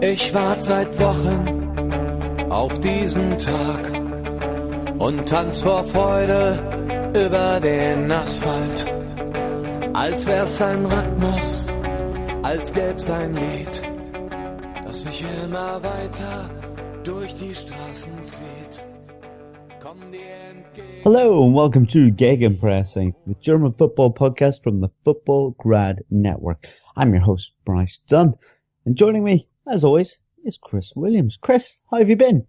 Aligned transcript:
Ich 0.00 0.32
warte 0.32 0.62
seit 0.62 1.00
Wochen 1.00 2.50
auf 2.50 2.78
diesen 2.78 3.36
Tag 3.36 3.90
und 5.00 5.28
tanz 5.28 5.60
vor 5.60 5.82
Freude 5.82 7.10
über 7.16 7.58
den 7.60 8.08
Asphalt. 8.12 8.86
Als 9.94 10.24
wär's 10.26 10.62
ein 10.62 10.86
Rhythmus, 10.86 11.68
als 12.44 12.72
gäb's 12.72 13.10
ein 13.10 13.34
Lied, 13.34 13.82
das 14.86 15.04
mich 15.04 15.24
immer 15.44 15.82
weiter 15.82 16.48
durch 17.02 17.34
die 17.34 17.54
Straßen 17.54 18.22
zieht. 18.22 18.84
Hello 21.02 21.44
and 21.44 21.56
welcome 21.56 21.86
to 21.86 22.12
Gegenpressing, 22.12 23.14
the 23.26 23.34
German 23.40 23.74
football 23.76 24.10
podcast 24.12 24.62
from 24.62 24.80
the 24.80 24.90
Football 25.04 25.56
Grad 25.58 26.04
Network. 26.08 26.68
I'm 26.96 27.12
your 27.12 27.24
host, 27.26 27.54
Bryce 27.64 27.98
Dunn, 28.06 28.36
and 28.84 28.96
joining 28.96 29.24
me, 29.24 29.48
as 29.70 29.84
always, 29.84 30.20
is 30.44 30.56
Chris 30.56 30.92
Williams. 30.96 31.38
Chris, 31.40 31.80
how 31.90 31.98
have 31.98 32.08
you 32.08 32.16
been? 32.16 32.44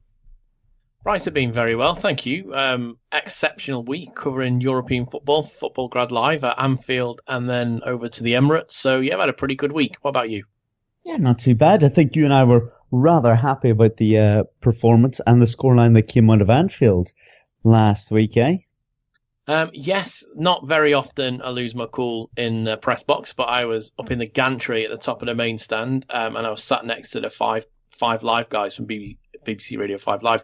Bryce 1.03 1.25
have 1.25 1.33
been 1.33 1.53
very 1.53 1.75
well, 1.75 1.95
thank 1.95 2.25
you. 2.25 2.53
Um, 2.53 2.97
exceptional 3.13 3.83
week 3.83 4.15
covering 4.15 4.59
European 4.59 5.05
football, 5.05 5.43
Futbolgrad 5.43 6.11
Live 6.11 6.43
at 6.43 6.59
Anfield, 6.59 7.21
and 7.27 7.49
then 7.49 7.81
over 7.85 8.09
to 8.09 8.23
the 8.23 8.33
Emirates. 8.33 8.71
So 8.71 8.99
yeah, 8.99 9.13
I've 9.13 9.21
had 9.21 9.29
a 9.29 9.33
pretty 9.33 9.55
good 9.55 9.71
week. 9.71 9.95
What 10.01 10.09
about 10.09 10.29
you? 10.29 10.43
Yeah, 11.05 11.17
not 11.17 11.39
too 11.39 11.55
bad. 11.55 11.83
I 11.83 11.89
think 11.89 12.15
you 12.15 12.25
and 12.25 12.33
I 12.33 12.43
were 12.43 12.69
rather 12.91 13.33
happy 13.33 13.69
about 13.69 13.97
the 13.97 14.17
uh, 14.17 14.43
performance 14.59 15.21
and 15.25 15.41
the 15.41 15.45
scoreline 15.45 15.93
that 15.93 16.09
came 16.09 16.29
out 16.29 16.41
of 16.41 16.49
Anfield 16.49 17.13
last 17.63 18.11
week, 18.11 18.35
eh? 18.35 18.57
Um, 19.49 19.71
yes, 19.73 20.23
not 20.35 20.67
very 20.67 20.93
often 20.93 21.41
I 21.41 21.49
lose 21.49 21.73
my 21.73 21.87
cool 21.91 22.29
in 22.37 22.65
the 22.65 22.77
press 22.77 23.01
box, 23.01 23.33
but 23.33 23.45
I 23.45 23.65
was 23.65 23.91
up 23.97 24.11
in 24.11 24.19
the 24.19 24.27
gantry 24.27 24.85
at 24.85 24.91
the 24.91 24.97
top 24.97 25.23
of 25.23 25.25
the 25.25 25.33
main 25.33 25.57
stand, 25.57 26.05
um, 26.11 26.35
and 26.35 26.45
I 26.45 26.51
was 26.51 26.63
sat 26.63 26.85
next 26.85 27.09
to 27.11 27.19
the 27.19 27.31
five 27.31 27.65
five 27.89 28.21
live 28.21 28.49
guys 28.49 28.75
from 28.75 28.85
BBC 28.85 29.79
Radio 29.79 29.97
Five 29.97 30.21
Live, 30.21 30.43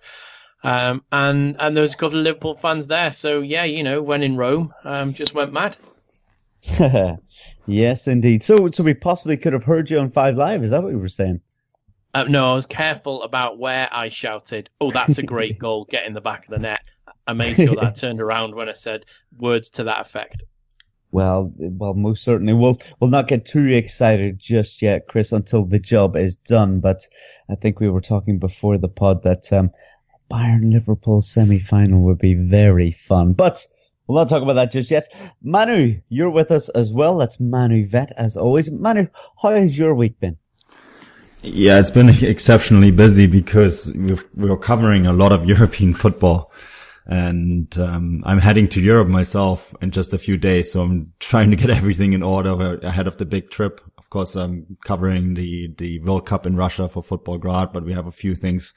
um, 0.64 1.04
and 1.12 1.56
and 1.60 1.78
there 1.78 1.84
was 1.84 1.94
a 1.94 1.98
couple 1.98 2.18
of 2.18 2.24
Liverpool 2.24 2.56
fans 2.56 2.88
there. 2.88 3.12
So 3.12 3.42
yeah, 3.42 3.64
you 3.66 3.84
know, 3.84 4.02
when 4.02 4.24
in 4.24 4.38
Rome, 4.38 4.74
um, 4.84 5.14
just 5.14 5.36
went 5.36 5.54
mad. 5.54 5.78
yes, 7.68 8.08
indeed. 8.08 8.42
So, 8.42 8.72
so 8.72 8.84
we 8.84 8.96
possibly 8.96 9.38
could 9.38 9.54
have 9.54 9.64
heard 9.64 9.88
you 9.88 10.00
on 10.00 10.10
Five 10.10 10.36
Live. 10.36 10.64
Is 10.64 10.72
that 10.72 10.82
what 10.82 10.90
you 10.90 10.98
were 10.98 11.10
saying? 11.10 11.42
Uh, 12.16 12.24
no, 12.24 12.54
I 12.54 12.56
was 12.56 12.66
careful 12.66 13.22
about 13.22 13.60
where 13.60 13.88
I 13.92 14.10
shouted. 14.10 14.72
Oh, 14.82 14.90
that's 14.90 15.20
a 15.20 15.24
great 15.24 15.60
goal! 15.60 15.86
Get 15.92 16.08
in 16.08 16.14
the 16.14 16.22
back 16.22 16.46
of 16.46 16.50
the 16.50 16.58
net. 16.58 16.82
I 17.28 17.34
made 17.34 17.56
sure 17.56 17.76
that 17.76 17.84
I 17.84 17.90
turned 17.96 18.22
around 18.22 18.56
when 18.56 18.70
I 18.70 18.74
said 18.74 19.06
words 19.38 19.70
to 19.72 19.84
that 19.86 20.02
effect. 20.02 20.44
Well, 21.12 21.54
well, 21.58 21.94
most 21.94 22.24
certainly. 22.24 22.54
We'll 22.54 22.80
we'll 23.00 23.10
not 23.10 23.30
get 23.30 23.46
too 23.46 23.68
excited 23.68 24.38
just 24.38 24.82
yet, 24.82 25.08
Chris, 25.08 25.32
until 25.32 25.64
the 25.66 25.80
job 25.80 26.18
is 26.18 26.36
done. 26.36 26.82
But 26.82 27.08
I 27.50 27.56
think 27.56 27.80
we 27.80 27.90
were 27.90 28.02
talking 28.02 28.38
before 28.38 28.78
the 28.78 28.90
pod 28.90 29.24
that 29.24 29.52
um, 29.54 29.72
Bayern 30.30 30.74
Liverpool 30.74 31.22
semi 31.22 31.60
final 31.60 32.02
would 32.02 32.20
be 32.20 32.34
very 32.34 32.92
fun. 32.92 33.34
But 33.34 33.66
we'll 34.08 34.18
not 34.18 34.28
talk 34.28 34.44
about 34.44 34.54
that 34.54 34.72
just 34.72 34.92
yet. 34.92 35.08
Manu, 35.42 36.02
you're 36.10 36.30
with 36.30 36.52
us 36.52 36.68
as 36.70 36.92
well. 36.92 37.18
That's 37.18 37.40
Manu 37.40 37.88
Veth 37.88 38.12
as 38.18 38.36
always. 38.36 38.70
Manu, 38.70 39.08
how 39.42 39.52
has 39.52 39.78
your 39.78 39.96
week 39.96 40.20
been? 40.20 40.38
Yeah, 41.42 41.80
it's 41.80 41.92
been 41.92 42.10
exceptionally 42.24 42.92
busy 42.92 43.28
because 43.28 43.94
we've, 43.96 44.26
we're 44.34 44.58
covering 44.58 45.06
a 45.06 45.14
lot 45.14 45.32
of 45.32 45.46
European 45.46 45.94
football 45.94 46.52
and 47.08 47.78
um, 47.78 48.24
I'm 48.26 48.40
heading 48.40 48.68
to 48.70 48.82
Europe 48.82 49.08
myself 49.08 49.76
in 49.82 49.92
just 49.92 50.14
a 50.14 50.18
few 50.18 50.38
days. 50.38 50.72
So 50.72 50.82
I'm 50.82 51.14
trying 51.20 51.52
to 51.52 51.56
get 51.56 51.70
everything 51.80 52.14
in 52.14 52.24
order 52.24 52.80
ahead 52.82 53.08
of 53.08 53.18
the 53.18 53.26
big 53.26 53.50
trip. 53.50 53.82
Of 53.98 54.10
course, 54.10 54.36
I'm 54.36 54.78
covering 54.86 55.36
the 55.36 55.74
the 55.78 56.00
World 56.00 56.26
Cup 56.26 56.46
in 56.46 56.56
Russia 56.56 56.88
for 56.88 57.04
Futbolgrad, 57.04 57.74
but 57.74 57.86
we 57.86 57.94
have 57.94 58.08
a 58.08 58.12
few 58.12 58.36
things 58.36 58.74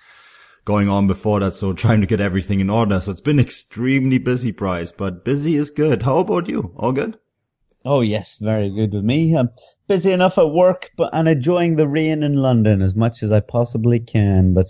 going 0.65 0.89
on 0.89 1.06
before 1.06 1.41
that. 1.41 1.55
So 1.55 1.72
trying 1.72 2.03
to 2.03 2.06
get 2.06 2.21
everything 2.21 2.61
in 2.61 2.69
order. 2.69 3.00
So 3.00 3.11
it's 3.11 3.22
been 3.22 3.41
extremely 3.41 4.19
busy, 4.19 4.50
Bryce, 4.50 4.93
but 4.93 5.25
busy 5.25 5.56
is 5.56 5.71
good. 5.71 6.03
How 6.03 6.19
about 6.19 6.49
you? 6.49 6.75
All 6.77 6.93
good? 6.93 7.19
Oh 7.84 8.03
yes, 8.03 8.37
very 8.39 8.69
good 8.69 8.93
with 8.93 9.05
me. 9.05 9.34
I'm 9.34 9.49
busy 9.87 10.12
enough 10.12 10.37
at 10.37 10.50
work, 10.50 10.91
but 10.97 11.09
and 11.15 11.27
enjoying 11.27 11.77
the 11.77 11.89
rain 11.89 12.22
in 12.22 12.34
London 12.34 12.83
as 12.83 12.95
much 12.95 13.22
as 13.22 13.33
I 13.33 13.41
possibly 13.41 13.99
can. 13.99 14.53
But 14.53 14.66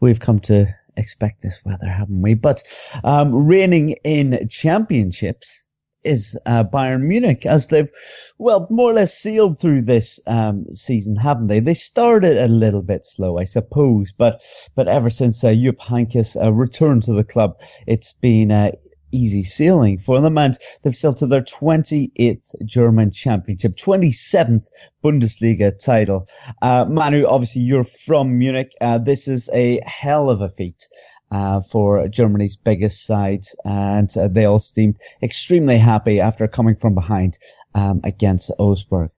we've 0.00 0.20
come 0.20 0.40
to 0.40 0.74
expect 0.96 1.42
this 1.42 1.60
weather, 1.64 1.88
haven't 1.88 2.22
we? 2.22 2.34
But 2.34 2.62
um, 3.04 3.46
reigning 3.46 3.90
in 4.04 4.48
championships 4.48 5.66
is 6.04 6.36
uh, 6.46 6.64
Bayern 6.64 7.02
Munich, 7.02 7.46
as 7.46 7.68
they've, 7.68 7.90
well, 8.38 8.66
more 8.70 8.90
or 8.90 8.94
less 8.94 9.14
sealed 9.16 9.58
through 9.58 9.82
this 9.82 10.20
um, 10.26 10.66
season, 10.72 11.16
haven't 11.16 11.46
they? 11.46 11.60
They 11.60 11.74
started 11.74 12.36
a 12.36 12.48
little 12.48 12.82
bit 12.82 13.06
slow, 13.06 13.38
I 13.38 13.44
suppose, 13.44 14.12
but 14.12 14.42
but 14.74 14.88
ever 14.88 15.10
since 15.10 15.44
uh, 15.44 15.54
Jupp 15.54 15.78
Heynckes 15.78 16.42
uh, 16.42 16.52
returned 16.52 17.04
to 17.04 17.12
the 17.12 17.24
club, 17.24 17.60
it's 17.86 18.12
been 18.14 18.50
uh, 18.50 18.72
easy 19.12 19.44
sailing 19.44 19.98
for 19.98 20.20
them, 20.20 20.38
and 20.38 20.58
they've 20.82 20.96
sailed 20.96 21.18
to 21.18 21.26
their 21.26 21.42
28th 21.42 22.54
German 22.64 23.10
Championship, 23.10 23.76
27th 23.76 24.66
Bundesliga 25.04 25.72
title. 25.78 26.26
Uh, 26.60 26.84
Manu, 26.88 27.26
obviously 27.26 27.62
you're 27.62 27.84
from 27.84 28.38
Munich. 28.38 28.72
Uh, 28.80 28.98
this 28.98 29.28
is 29.28 29.48
a 29.52 29.80
hell 29.86 30.30
of 30.30 30.40
a 30.40 30.48
feat. 30.48 30.88
Uh, 31.30 31.62
for 31.62 32.06
Germany's 32.08 32.58
biggest 32.58 33.06
side, 33.06 33.42
and 33.64 34.14
uh, 34.18 34.28
they 34.28 34.44
all 34.44 34.60
seemed 34.60 34.98
extremely 35.22 35.78
happy 35.78 36.20
after 36.20 36.46
coming 36.46 36.76
from 36.76 36.94
behind 36.94 37.38
um, 37.74 38.02
against 38.04 38.50
Augsburg. 38.58 39.08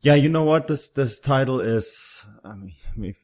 Yeah, 0.00 0.14
you 0.14 0.28
know 0.28 0.44
what? 0.44 0.68
This 0.68 0.90
this 0.90 1.20
title 1.20 1.60
is. 1.60 2.26
I 2.44 2.54
mean, 2.96 3.14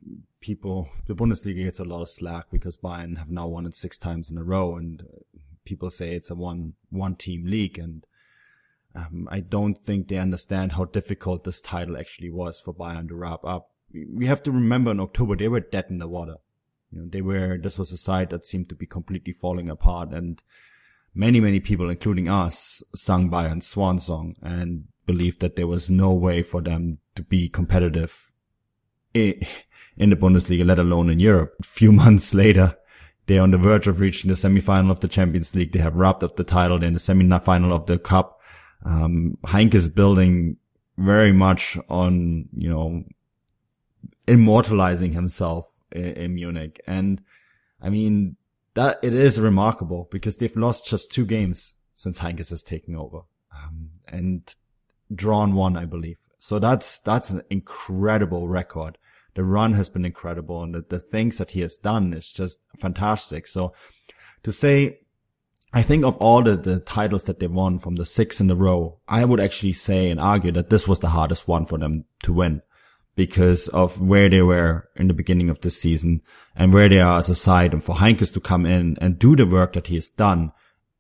people, 0.40 0.88
the 1.06 1.14
Bundesliga 1.14 1.64
gets 1.64 1.78
a 1.78 1.84
lot 1.84 2.02
of 2.02 2.08
slack 2.08 2.46
because 2.50 2.76
Bayern 2.76 3.18
have 3.18 3.30
now 3.30 3.46
won 3.46 3.66
it 3.66 3.74
six 3.74 3.98
times 3.98 4.30
in 4.30 4.38
a 4.38 4.42
row, 4.42 4.76
and 4.76 5.06
people 5.64 5.90
say 5.90 6.14
it's 6.14 6.30
a 6.30 6.34
one 6.34 6.74
one 6.90 7.14
team 7.14 7.44
league, 7.46 7.78
and 7.78 8.06
um, 8.94 9.28
I 9.30 9.40
don't 9.40 9.76
think 9.76 10.08
they 10.08 10.16
understand 10.18 10.72
how 10.72 10.86
difficult 10.86 11.44
this 11.44 11.60
title 11.60 11.96
actually 11.96 12.30
was 12.30 12.60
for 12.60 12.74
Bayern 12.74 13.08
to 13.08 13.14
wrap 13.14 13.44
up. 13.44 13.70
We 13.92 14.26
have 14.26 14.42
to 14.44 14.52
remember 14.52 14.90
in 14.90 15.00
October 15.00 15.36
they 15.36 15.48
were 15.48 15.60
dead 15.60 15.86
in 15.90 15.98
the 15.98 16.08
water. 16.08 16.36
You 16.90 17.02
know, 17.02 17.08
they 17.08 17.22
were. 17.22 17.58
This 17.58 17.78
was 17.78 17.92
a 17.92 17.98
side 17.98 18.30
that 18.30 18.46
seemed 18.46 18.70
to 18.70 18.74
be 18.74 18.86
completely 18.86 19.34
falling 19.34 19.68
apart, 19.68 20.10
and 20.10 20.42
many 21.14 21.38
many 21.38 21.60
people, 21.60 21.90
including 21.90 22.28
us, 22.28 22.82
sung 22.94 23.30
Bayern's 23.30 23.66
swan 23.66 23.98
song 23.98 24.36
and 24.42 24.88
believed 25.06 25.40
that 25.40 25.56
there 25.56 25.66
was 25.66 25.90
no 25.90 26.12
way 26.12 26.42
for 26.42 26.60
them 26.60 26.98
to 27.14 27.22
be 27.22 27.48
competitive 27.48 28.30
in 29.14 30.10
the 30.10 30.16
Bundesliga, 30.16 30.64
let 30.64 30.78
alone 30.78 31.10
in 31.10 31.20
Europe. 31.20 31.54
A 31.60 31.64
few 31.64 31.92
months 32.02 32.34
later, 32.34 32.76
they're 33.26 33.42
on 33.42 33.50
the 33.50 33.58
verge 33.58 33.86
of 33.86 34.00
reaching 34.00 34.30
the 34.30 34.36
semi-final 34.36 34.90
of 34.90 35.00
the 35.00 35.08
Champions 35.08 35.54
League. 35.54 35.72
They 35.72 35.78
have 35.78 35.96
wrapped 35.96 36.22
up 36.22 36.36
the 36.36 36.44
title. 36.44 36.82
In 36.82 36.94
the 36.94 37.00
semi-final 37.00 37.72
of 37.72 37.86
the 37.86 37.98
Cup. 37.98 38.40
Um, 38.84 39.38
Heynckes 39.44 39.74
is 39.74 39.88
building 39.88 40.56
very 40.98 41.32
much 41.32 41.78
on, 41.88 42.48
you 42.56 42.68
know, 42.68 43.04
immortalizing 44.26 45.12
himself 45.12 45.80
in, 45.92 46.04
in 46.04 46.34
Munich. 46.34 46.80
And 46.86 47.22
I 47.80 47.90
mean, 47.90 48.36
that 48.74 48.98
it 49.02 49.14
is 49.14 49.40
remarkable 49.40 50.08
because 50.10 50.38
they've 50.38 50.56
lost 50.56 50.86
just 50.86 51.12
two 51.12 51.26
games 51.26 51.74
since 51.94 52.18
Heynckes 52.18 52.50
has 52.50 52.62
taken 52.62 52.96
over. 52.96 53.20
Um, 53.54 53.90
and 54.08 54.52
drawn 55.14 55.54
one, 55.54 55.76
I 55.76 55.84
believe. 55.84 56.18
So 56.38 56.58
that's, 56.58 57.00
that's 57.00 57.30
an 57.30 57.42
incredible 57.50 58.48
record 58.48 58.98
the 59.34 59.44
run 59.44 59.74
has 59.74 59.88
been 59.88 60.04
incredible 60.04 60.62
and 60.62 60.74
the, 60.74 60.84
the 60.88 60.98
things 60.98 61.38
that 61.38 61.50
he 61.50 61.60
has 61.60 61.76
done 61.76 62.12
is 62.12 62.30
just 62.30 62.60
fantastic. 62.78 63.46
So 63.46 63.72
to 64.42 64.52
say, 64.52 65.00
I 65.72 65.82
think 65.82 66.04
of 66.04 66.16
all 66.18 66.42
the, 66.42 66.56
the 66.56 66.80
titles 66.80 67.24
that 67.24 67.40
they 67.40 67.46
won 67.46 67.78
from 67.78 67.96
the 67.96 68.04
six 68.04 68.40
in 68.40 68.50
a 68.50 68.54
row, 68.54 68.98
I 69.08 69.24
would 69.24 69.40
actually 69.40 69.72
say 69.72 70.10
and 70.10 70.20
argue 70.20 70.52
that 70.52 70.68
this 70.68 70.86
was 70.86 71.00
the 71.00 71.08
hardest 71.08 71.48
one 71.48 71.64
for 71.64 71.78
them 71.78 72.04
to 72.24 72.32
win 72.32 72.62
because 73.14 73.68
of 73.68 74.00
where 74.00 74.28
they 74.28 74.42
were 74.42 74.88
in 74.96 75.08
the 75.08 75.14
beginning 75.14 75.48
of 75.48 75.60
the 75.60 75.70
season 75.70 76.20
and 76.54 76.72
where 76.72 76.88
they 76.88 77.00
are 77.00 77.18
as 77.18 77.30
a 77.30 77.34
side. 77.34 77.72
And 77.72 77.82
for 77.82 77.96
Heynckes 77.96 78.32
to 78.34 78.40
come 78.40 78.66
in 78.66 78.98
and 79.00 79.18
do 79.18 79.34
the 79.34 79.46
work 79.46 79.72
that 79.74 79.86
he 79.86 79.94
has 79.94 80.10
done 80.10 80.52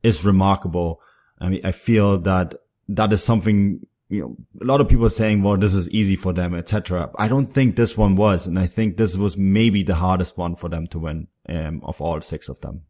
is 0.02 0.24
remarkable. 0.24 1.00
I 1.38 1.48
mean, 1.50 1.60
I 1.64 1.72
feel 1.72 2.18
that 2.20 2.54
that 2.88 3.12
is 3.12 3.22
something, 3.22 3.86
you 4.12 4.20
know, 4.20 4.36
a 4.60 4.66
lot 4.66 4.82
of 4.82 4.90
people 4.90 5.06
are 5.06 5.10
saying, 5.10 5.42
well, 5.42 5.56
this 5.56 5.72
is 5.72 5.88
easy 5.88 6.16
for 6.16 6.34
them, 6.34 6.54
etc. 6.54 7.10
I 7.16 7.28
don't 7.28 7.46
think 7.46 7.76
this 7.76 7.96
one 7.96 8.14
was. 8.14 8.46
And 8.46 8.58
I 8.58 8.66
think 8.66 8.98
this 8.98 9.16
was 9.16 9.38
maybe 9.38 9.82
the 9.82 9.94
hardest 9.94 10.36
one 10.36 10.54
for 10.54 10.68
them 10.68 10.86
to 10.88 10.98
win, 10.98 11.28
um, 11.48 11.80
of 11.82 11.98
all 11.98 12.20
six 12.20 12.50
of 12.50 12.60
them. 12.60 12.82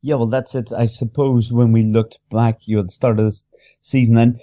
Yeah, 0.00 0.14
well, 0.14 0.26
that's 0.26 0.54
it. 0.54 0.72
I 0.72 0.86
suppose 0.86 1.52
when 1.52 1.72
we 1.72 1.82
looked 1.82 2.18
back, 2.30 2.66
you 2.66 2.76
know, 2.76 2.82
the 2.82 2.88
start 2.88 3.20
of 3.20 3.26
the 3.26 3.42
season 3.82 4.16
and 4.16 4.40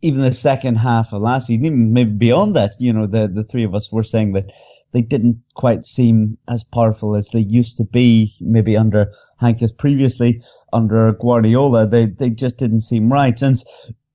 even 0.00 0.20
the 0.20 0.32
second 0.32 0.76
half 0.76 1.12
of 1.12 1.22
last 1.22 1.48
season, 1.48 1.64
even 1.64 1.92
maybe 1.92 2.12
beyond 2.12 2.54
that, 2.54 2.70
you 2.78 2.92
know, 2.92 3.08
the, 3.08 3.26
the 3.26 3.42
three 3.42 3.64
of 3.64 3.74
us 3.74 3.90
were 3.90 4.04
saying 4.04 4.32
that 4.34 4.52
they 4.92 5.02
didn't 5.02 5.42
quite 5.54 5.84
seem 5.84 6.38
as 6.46 6.62
powerful 6.62 7.16
as 7.16 7.30
they 7.30 7.40
used 7.40 7.78
to 7.78 7.84
be, 7.84 8.36
maybe 8.40 8.76
under 8.76 9.12
Heynckes 9.42 9.76
previously, 9.76 10.40
under 10.72 11.12
Guardiola. 11.14 11.88
They, 11.88 12.06
they 12.06 12.30
just 12.30 12.58
didn't 12.58 12.82
seem 12.82 13.12
right. 13.12 13.40
And 13.42 13.60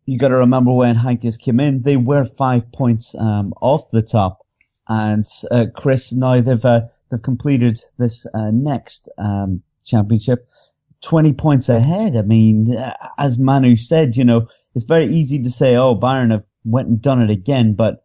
you 0.10 0.18
got 0.18 0.30
to 0.30 0.38
remember 0.38 0.74
when 0.74 0.96
Heynckes 0.96 1.40
came 1.40 1.60
in, 1.60 1.84
they 1.84 1.98
were 1.98 2.26
five 2.26 2.72
points, 2.72 3.16
um, 3.16 3.54
off 3.62 3.92
the 3.92 4.02
top. 4.02 4.46
And, 4.88 5.26
uh, 5.52 5.68
Chris, 5.76 6.12
now 6.12 6.42
they've, 6.42 6.66
uh, 6.66 6.82
they've 7.10 7.22
completed 7.22 7.80
this, 7.98 8.26
uh, 8.34 8.50
next, 8.52 9.10
um, 9.18 9.62
championship 9.86 10.48
20 11.02 11.34
points 11.34 11.70
ahead. 11.70 12.18
I 12.18 12.24
mean, 12.24 12.76
uh, 12.76 12.94
as 13.18 13.38
Manu 13.38 13.76
said, 13.78 14.18
you 14.18 14.26
know, 14.26 14.48
it's 14.76 14.86
very 14.86 15.06
easy 15.06 15.42
to 15.44 15.52
say, 15.52 15.76
oh, 15.76 15.96
Bayern 15.96 16.32
have 16.32 16.44
went 16.66 16.88
and 16.88 17.02
done 17.02 17.22
it 17.22 17.30
again, 17.30 17.74
but 17.74 18.04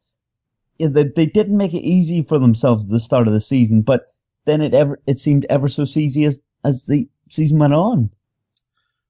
they, 0.78 1.04
they 1.04 1.26
didn't 1.26 1.56
make 1.56 1.74
it 1.74 1.82
easy 1.82 2.22
for 2.22 2.38
themselves 2.38 2.84
at 2.84 2.90
the 2.90 3.00
start 3.00 3.26
of 3.26 3.32
the 3.32 3.40
season, 3.40 3.82
but 3.82 4.12
then 4.44 4.60
it 4.60 4.74
ever, 4.74 5.00
it 5.06 5.18
seemed 5.18 5.46
ever 5.48 5.68
so 5.68 5.82
easy 5.82 6.24
as, 6.24 6.40
as 6.64 6.86
the 6.86 7.08
season 7.30 7.58
went 7.58 7.74
on. 7.74 8.10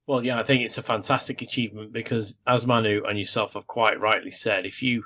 Well, 0.07 0.25
yeah, 0.25 0.39
I 0.39 0.43
think 0.43 0.63
it's 0.63 0.79
a 0.79 0.83
fantastic 0.83 1.41
achievement 1.41 1.93
because, 1.93 2.39
as 2.47 2.67
Manu 2.67 3.05
and 3.09 3.19
yourself 3.19 3.55
have 3.55 3.67
quite 3.67 4.01
rightly 4.01 4.31
said, 4.31 4.67
if 4.67 4.83
you 4.83 5.05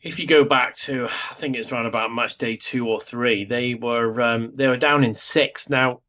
if 0.00 0.18
you 0.18 0.26
go 0.26 0.44
back 0.44 0.76
to 0.76 1.06
I 1.06 1.34
think 1.34 1.56
it's 1.56 1.70
around 1.70 1.86
about 1.86 2.12
match 2.12 2.38
day 2.38 2.56
two 2.56 2.88
or 2.88 3.00
three, 3.00 3.44
they 3.44 3.74
were 3.74 4.20
um, 4.20 4.54
they 4.54 4.66
were 4.68 4.76
down 4.76 5.04
in 5.04 5.14
six. 5.14 5.68
Now 5.68 6.00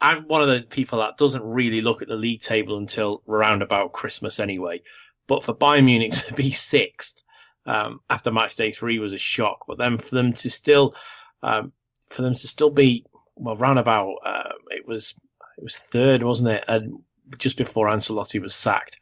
I'm 0.00 0.28
one 0.28 0.42
of 0.42 0.48
the 0.48 0.66
people 0.66 0.98
that 0.98 1.16
doesn't 1.16 1.42
really 1.42 1.80
look 1.80 2.02
at 2.02 2.08
the 2.08 2.14
league 2.14 2.42
table 2.42 2.76
until 2.76 3.22
around 3.26 3.62
about 3.62 3.92
Christmas 3.92 4.38
anyway. 4.38 4.82
But 5.26 5.44
for 5.44 5.54
Bayern 5.54 5.86
Munich 5.86 6.12
to 6.28 6.34
be 6.34 6.50
sixth 6.50 7.22
um, 7.64 8.00
after 8.10 8.30
match 8.30 8.56
day 8.56 8.70
three 8.70 8.98
was 8.98 9.14
a 9.14 9.18
shock. 9.18 9.64
But 9.66 9.78
then 9.78 9.96
for 9.98 10.14
them 10.14 10.34
to 10.34 10.50
still, 10.50 10.94
um, 11.42 11.72
for 12.10 12.22
them 12.22 12.34
to 12.34 12.48
still 12.48 12.70
be 12.70 13.06
well, 13.36 13.56
round 13.56 13.78
about 13.78 14.16
uh, 14.24 14.52
it 14.68 14.86
was 14.86 15.14
it 15.56 15.64
was 15.64 15.78
third, 15.78 16.22
wasn't 16.22 16.50
it? 16.50 16.64
And 16.68 17.02
just 17.38 17.56
before 17.56 17.88
Ancelotti 17.88 18.40
was 18.40 18.54
sacked, 18.54 18.98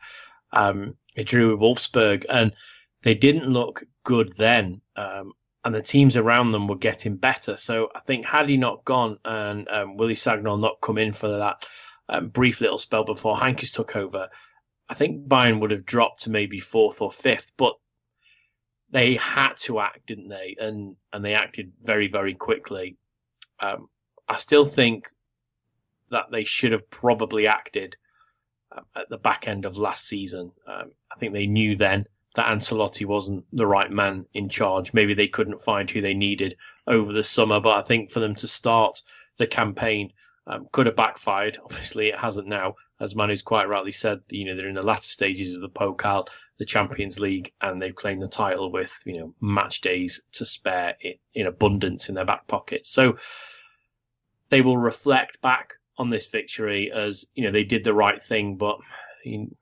um, 0.53 0.97
it 1.15 1.27
drew 1.27 1.51
with 1.51 1.61
Wolfsburg, 1.61 2.25
and 2.29 2.53
they 3.03 3.15
didn't 3.15 3.49
look 3.49 3.85
good 4.05 4.33
then. 4.37 4.81
Um, 4.97 5.33
and 5.65 5.75
the 5.75 5.83
teams 5.83 6.17
around 6.17 6.51
them 6.51 6.67
were 6.67 6.77
getting 6.77 7.17
better. 7.17 7.57
So 7.57 7.89
I 7.95 8.01
think 8.01 8.27
had 8.27 8.49
he 8.49 8.57
not 8.57 8.85
gone 8.85 9.19
and 9.25 9.69
um, 9.69 9.97
Willy 9.97 10.15
Sagnol 10.15 10.59
not 10.59 10.81
come 10.81 10.99
in 10.99 11.13
for 11.13 11.29
that 11.29 11.67
um, 12.09 12.29
brief 12.29 12.61
little 12.61 12.79
spell 12.79 13.05
before 13.05 13.37
Heynckes 13.37 13.73
took 13.73 13.95
over, 13.95 14.29
I 14.89 14.95
think 14.95 15.29
Bayern 15.29 15.61
would 15.61 15.71
have 15.71 15.87
dropped 15.87 16.23
to 16.23 16.31
maybe 16.31 16.59
fourth 16.59 17.01
or 17.01 17.13
fifth. 17.13 17.53
But 17.57 17.75
they 18.91 19.15
had 19.17 19.55
to 19.59 19.79
act, 19.79 20.07
didn't 20.07 20.29
they? 20.29 20.57
And 20.59 20.97
and 21.13 21.25
they 21.25 21.35
acted 21.35 21.73
very 21.83 22.09
very 22.09 22.35
quickly. 22.35 22.97
Um, 23.61 23.89
I 24.29 24.37
still 24.37 24.65
think 24.65 25.09
that 26.11 26.27
they 26.31 26.45
should 26.45 26.73
have 26.73 26.91
probably 26.91 27.47
acted 27.47 27.97
at 28.95 29.09
the 29.09 29.19
back 29.19 29.49
end 29.49 29.65
of 29.65 29.77
last 29.77 30.07
season. 30.07 30.53
Um, 30.67 30.93
I 31.11 31.19
think 31.19 31.33
they 31.33 31.47
knew 31.47 31.77
then 31.77 32.07
that 32.35 32.47
Ancelotti 32.47 33.05
wasn't 33.05 33.45
the 33.53 33.67
right 33.67 33.91
man 33.91 34.27
in 34.33 34.49
charge. 34.49 34.95
Maybe 34.95 35.15
they 35.15 35.29
couldn't 35.29 35.61
find 35.63 35.91
who 35.91 36.01
they 36.01 36.15
needed 36.15 36.57
over 36.87 37.13
the 37.13 37.25
summer, 37.25 37.61
but 37.61 37.77
I 37.77 37.83
think 37.83 38.11
for 38.11 38.21
them 38.21 38.35
to 38.37 38.49
start 38.49 39.03
the 39.37 39.47
campaign 39.47 40.13
um, 40.47 40.69
could 40.73 40.87
have 40.87 40.97
backfired. 40.97 41.59
Obviously, 41.65 42.09
it 42.09 42.19
hasn't 42.19 42.49
now, 42.49 42.77
as 43.01 43.15
Manu's 43.15 43.43
quite 43.43 43.69
rightly 43.69 43.93
said. 43.93 44.21
You 44.31 44.47
know, 44.47 44.57
they're 44.57 44.69
in 44.69 44.75
the 44.75 44.83
latter 44.83 45.09
stages 45.09 45.55
of 45.55 45.61
the 45.61 45.69
Pokal, 45.69 46.29
the 46.59 46.65
Champions 46.65 47.21
League, 47.21 47.53
and 47.61 47.81
they've 47.81 47.95
claimed 47.95 48.23
the 48.23 48.29
title 48.29 48.73
with 48.73 48.93
you 49.05 49.19
know 49.19 49.35
match 49.41 49.81
days 49.81 50.23
to 50.33 50.47
spare 50.47 50.97
in, 51.01 51.15
in 51.35 51.47
abundance 51.47 52.09
in 52.09 52.15
their 52.15 52.25
back 52.25 52.47
pocket. 52.47 52.87
So 52.87 53.19
they 54.49 54.63
will 54.63 54.79
reflect 54.79 55.41
back 55.41 55.75
on 55.99 56.11
this 56.11 56.29
victory 56.29 56.91
as 56.91 57.27
you 57.35 57.45
know 57.45 57.51
they 57.51 57.65
did 57.65 57.85
the 57.85 57.95
right 57.95 58.23
thing, 58.23 58.57
but 58.57 58.79
you 59.25 59.55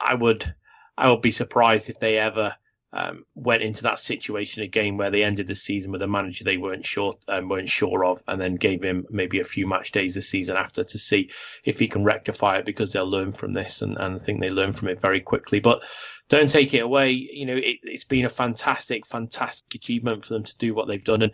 I 0.00 0.14
would 0.14 0.54
I 0.96 1.10
would 1.10 1.22
be 1.22 1.30
surprised 1.30 1.90
if 1.90 1.98
they 2.00 2.18
ever 2.18 2.54
um, 2.92 3.24
went 3.36 3.62
into 3.62 3.84
that 3.84 4.00
situation 4.00 4.64
again 4.64 4.96
where 4.96 5.10
they 5.10 5.22
ended 5.22 5.46
the 5.46 5.54
season 5.54 5.92
with 5.92 6.02
a 6.02 6.08
manager 6.08 6.42
they 6.42 6.56
weren't 6.56 6.84
sure 6.84 7.14
um, 7.28 7.48
weren't 7.48 7.68
sure 7.68 8.04
of, 8.04 8.22
and 8.26 8.40
then 8.40 8.56
gave 8.56 8.82
him 8.82 9.06
maybe 9.10 9.40
a 9.40 9.44
few 9.44 9.66
match 9.66 9.92
days 9.92 10.14
this 10.14 10.28
season 10.28 10.56
after 10.56 10.82
to 10.82 10.98
see 10.98 11.30
if 11.64 11.78
he 11.78 11.86
can 11.86 12.02
rectify 12.02 12.58
it 12.58 12.64
because 12.64 12.92
they'll 12.92 13.08
learn 13.08 13.32
from 13.32 13.52
this, 13.52 13.82
and, 13.82 13.96
and 13.98 14.16
I 14.16 14.18
think 14.18 14.40
they 14.40 14.50
learn 14.50 14.72
from 14.72 14.88
it 14.88 15.00
very 15.00 15.20
quickly. 15.20 15.60
But 15.60 15.84
don't 16.28 16.48
take 16.48 16.74
it 16.74 16.80
away. 16.80 17.10
You 17.10 17.46
know, 17.46 17.56
it, 17.56 17.78
it's 17.82 18.04
been 18.04 18.24
a 18.24 18.30
fantastic, 18.30 19.06
fantastic 19.06 19.74
achievement 19.74 20.24
for 20.24 20.34
them 20.34 20.44
to 20.44 20.58
do 20.58 20.74
what 20.74 20.88
they've 20.88 21.04
done, 21.04 21.22
and 21.22 21.32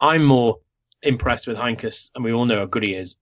I'm 0.00 0.24
more 0.24 0.60
impressed 1.02 1.48
with 1.48 1.56
Heynckes, 1.56 2.10
and 2.14 2.24
we 2.24 2.32
all 2.32 2.46
know 2.46 2.58
how 2.58 2.66
good 2.66 2.84
he 2.84 2.94
is 2.94 3.16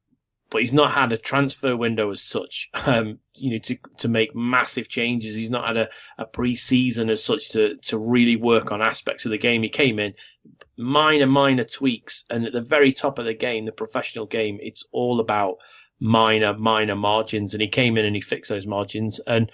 but 0.52 0.60
he's 0.60 0.72
not 0.72 0.92
had 0.92 1.12
a 1.12 1.18
transfer 1.18 1.74
window 1.74 2.10
as 2.10 2.22
such, 2.22 2.68
um, 2.74 3.18
you 3.36 3.52
know, 3.52 3.58
to 3.58 3.76
to 3.96 4.08
make 4.08 4.36
massive 4.36 4.88
changes. 4.88 5.34
He's 5.34 5.50
not 5.50 5.66
had 5.66 5.76
a, 5.78 5.88
a 6.18 6.26
pre-season 6.26 7.08
as 7.08 7.24
such 7.24 7.50
to 7.50 7.76
to 7.76 7.98
really 7.98 8.36
work 8.36 8.70
on 8.70 8.82
aspects 8.82 9.24
of 9.24 9.30
the 9.30 9.38
game. 9.38 9.62
He 9.62 9.70
came 9.70 9.98
in 9.98 10.14
minor 10.76 11.26
minor 11.26 11.64
tweaks, 11.64 12.24
and 12.28 12.44
at 12.44 12.52
the 12.52 12.60
very 12.60 12.92
top 12.92 13.18
of 13.18 13.24
the 13.24 13.34
game, 13.34 13.64
the 13.64 13.72
professional 13.72 14.26
game, 14.26 14.58
it's 14.60 14.84
all 14.92 15.20
about 15.20 15.56
minor 15.98 16.54
minor 16.54 16.96
margins. 16.96 17.54
And 17.54 17.62
he 17.62 17.68
came 17.68 17.96
in 17.96 18.04
and 18.04 18.14
he 18.14 18.20
fixed 18.20 18.50
those 18.50 18.66
margins, 18.66 19.20
and 19.20 19.50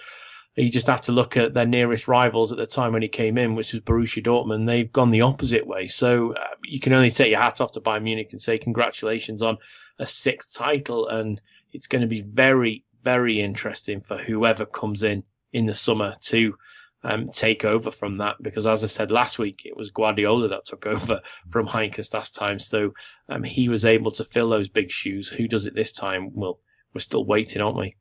you 0.55 0.69
just 0.69 0.87
have 0.87 1.01
to 1.01 1.13
look 1.13 1.37
at 1.37 1.53
their 1.53 1.65
nearest 1.65 2.09
rivals 2.09 2.51
at 2.51 2.57
the 2.57 2.67
time 2.67 2.91
when 2.91 3.01
he 3.01 3.07
came 3.07 3.37
in, 3.37 3.55
which 3.55 3.71
was 3.71 3.81
Borussia 3.81 4.21
Dortmund. 4.21 4.67
They've 4.67 4.91
gone 4.91 5.11
the 5.11 5.21
opposite 5.21 5.65
way. 5.65 5.87
So 5.87 6.33
uh, 6.33 6.47
you 6.65 6.81
can 6.81 6.91
only 6.91 7.11
take 7.11 7.31
your 7.31 7.39
hat 7.39 7.61
off 7.61 7.71
to 7.73 7.81
Bayern 7.81 8.03
Munich 8.03 8.29
and 8.31 8.41
say 8.41 8.57
congratulations 8.57 9.41
on 9.41 9.57
a 9.99 10.05
sixth 10.05 10.55
title, 10.55 11.07
and 11.07 11.39
it's 11.73 11.87
going 11.87 12.01
to 12.01 12.07
be 12.07 12.21
very, 12.21 12.83
very 13.03 13.39
interesting 13.39 14.01
for 14.01 14.17
whoever 14.17 14.65
comes 14.65 15.03
in 15.03 15.23
in 15.53 15.65
the 15.65 15.73
summer 15.73 16.15
to 16.21 16.55
um, 17.03 17.29
take 17.29 17.65
over 17.65 17.91
from 17.91 18.17
that. 18.17 18.35
Because 18.41 18.65
as 18.65 18.83
I 18.83 18.87
said 18.87 19.11
last 19.11 19.37
week, 19.37 19.63
it 19.65 19.75
was 19.75 19.91
Guardiola 19.91 20.47
that 20.49 20.65
took 20.65 20.85
over 20.85 21.21
from 21.49 21.67
Heynckes 21.67 22.13
last 22.13 22.35
time, 22.35 22.59
so 22.59 22.93
um, 23.27 23.43
he 23.43 23.69
was 23.69 23.85
able 23.85 24.11
to 24.11 24.25
fill 24.25 24.49
those 24.49 24.69
big 24.69 24.91
shoes. 24.91 25.27
Who 25.29 25.47
does 25.47 25.65
it 25.65 25.75
this 25.75 25.91
time? 25.91 26.31
Well, 26.33 26.59
we're 26.93 27.01
still 27.01 27.25
waiting, 27.25 27.61
aren't 27.61 27.77
we? 27.77 27.95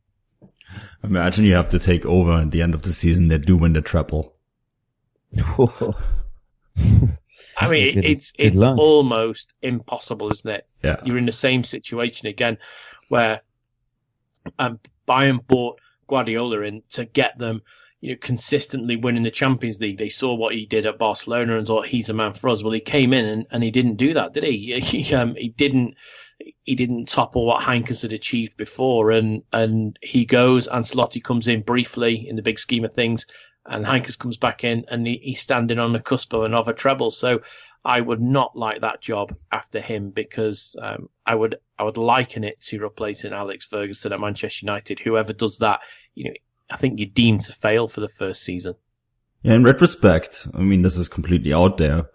Imagine 1.02 1.44
you 1.44 1.54
have 1.54 1.70
to 1.70 1.78
take 1.78 2.04
over 2.06 2.32
at 2.32 2.50
the 2.50 2.62
end 2.62 2.74
of 2.74 2.82
the 2.82 2.92
season. 2.92 3.28
They 3.28 3.38
do 3.38 3.56
win 3.56 3.72
the 3.72 3.80
treble. 3.80 4.34
I 7.60 7.68
mean, 7.68 8.04
it's 8.04 8.32
it's 8.38 8.56
luck. 8.56 8.78
almost 8.78 9.54
impossible, 9.62 10.30
isn't 10.30 10.48
it? 10.48 10.66
Yeah. 10.82 10.96
You're 11.04 11.18
in 11.18 11.26
the 11.26 11.32
same 11.32 11.64
situation 11.64 12.28
again, 12.28 12.58
where 13.08 13.40
um, 14.58 14.78
Bayern 15.06 15.44
bought 15.46 15.80
Guardiola 16.06 16.60
in 16.60 16.82
to 16.90 17.04
get 17.04 17.38
them, 17.38 17.62
you 18.00 18.10
know, 18.10 18.18
consistently 18.20 18.96
winning 18.96 19.24
the 19.24 19.30
Champions 19.30 19.80
League. 19.80 19.98
They 19.98 20.08
saw 20.08 20.34
what 20.34 20.54
he 20.54 20.66
did 20.66 20.86
at 20.86 20.98
Barcelona 20.98 21.58
and 21.58 21.66
thought 21.66 21.86
he's 21.86 22.08
a 22.08 22.14
man 22.14 22.34
for 22.34 22.48
us. 22.48 22.62
Well, 22.62 22.72
he 22.72 22.80
came 22.80 23.12
in 23.12 23.24
and, 23.24 23.46
and 23.50 23.62
he 23.62 23.70
didn't 23.70 23.96
do 23.96 24.14
that, 24.14 24.34
did 24.34 24.44
he? 24.44 24.80
He 24.80 25.14
um, 25.14 25.34
he 25.34 25.48
didn't 25.48 25.96
he 26.62 26.76
didn't 26.76 27.08
topple 27.08 27.44
what 27.44 27.62
Heynckes 27.62 28.02
had 28.02 28.12
achieved 28.12 28.56
before, 28.56 29.10
and 29.10 29.42
and 29.52 29.98
he 30.02 30.24
goes. 30.24 30.68
Ancelotti 30.68 31.22
comes 31.22 31.48
in 31.48 31.62
briefly 31.62 32.28
in 32.28 32.36
the 32.36 32.42
big 32.42 32.58
scheme 32.58 32.84
of 32.84 32.94
things, 32.94 33.26
and 33.68 33.84
Heynckes 33.84 34.18
comes 34.18 34.36
back 34.36 34.64
in 34.64 34.84
and 34.88 35.06
he, 35.06 35.20
he's 35.22 35.40
standing 35.40 35.78
on 35.78 35.92
the 35.92 36.00
cusp 36.00 36.32
of 36.32 36.42
another 36.42 36.72
treble. 36.72 37.10
So 37.10 37.42
I 37.84 38.00
would 38.00 38.20
not 38.20 38.56
like 38.56 38.80
that 38.80 39.00
job 39.00 39.36
after 39.52 39.80
him 39.80 40.10
because 40.10 40.74
um, 40.80 41.08
I 41.24 41.34
would 41.34 41.56
I 41.78 41.84
would 41.84 41.96
liken 41.96 42.44
it 42.44 42.60
to 42.62 42.80
replacing 42.80 43.32
Alex 43.32 43.64
Ferguson 43.64 44.12
at 44.12 44.20
Manchester 44.20 44.66
United. 44.66 44.98
Whoever 44.98 45.32
does 45.32 45.58
that, 45.58 45.80
you 46.14 46.24
know, 46.24 46.34
I 46.70 46.76
think 46.76 46.98
you're 46.98 47.08
deemed 47.08 47.42
to 47.42 47.52
fail 47.52 47.88
for 47.88 48.00
the 48.00 48.08
first 48.08 48.42
season. 48.42 48.74
Yeah, 49.42 49.54
in 49.54 49.64
retrospect, 49.64 50.48
I 50.52 50.60
mean, 50.60 50.82
this 50.82 50.96
is 50.96 51.08
completely 51.08 51.52
out 51.52 51.78
there, 51.78 52.06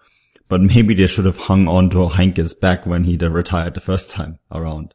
but 0.50 0.62
maybe 0.62 0.94
they 0.94 1.08
should 1.08 1.26
have 1.26 1.38
hung 1.38 1.68
on 1.68 1.90
to 1.92 1.98
Heynckes 2.10 2.60
back 2.60 2.86
when 2.86 3.06
he 3.06 3.16
retired 3.16 3.76
the 3.76 3.80
first 3.80 4.12
time 4.12 4.40
around. 4.52 4.94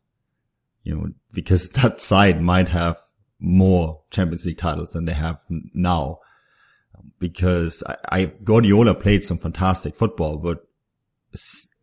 You 0.82 0.94
know, 0.94 1.06
because 1.32 1.70
that 1.70 2.00
side 2.00 2.42
might 2.42 2.68
have 2.68 2.98
more 3.40 4.02
Champions 4.10 4.44
League 4.44 4.58
titles 4.58 4.92
than 4.92 5.06
they 5.06 5.14
have 5.14 5.40
now. 5.48 6.18
Because 7.18 7.82
I, 7.86 7.96
I 8.10 8.24
Guardiola 8.24 8.94
played 8.94 9.24
some 9.24 9.38
fantastic 9.38 9.94
football, 9.94 10.36
but 10.36 10.64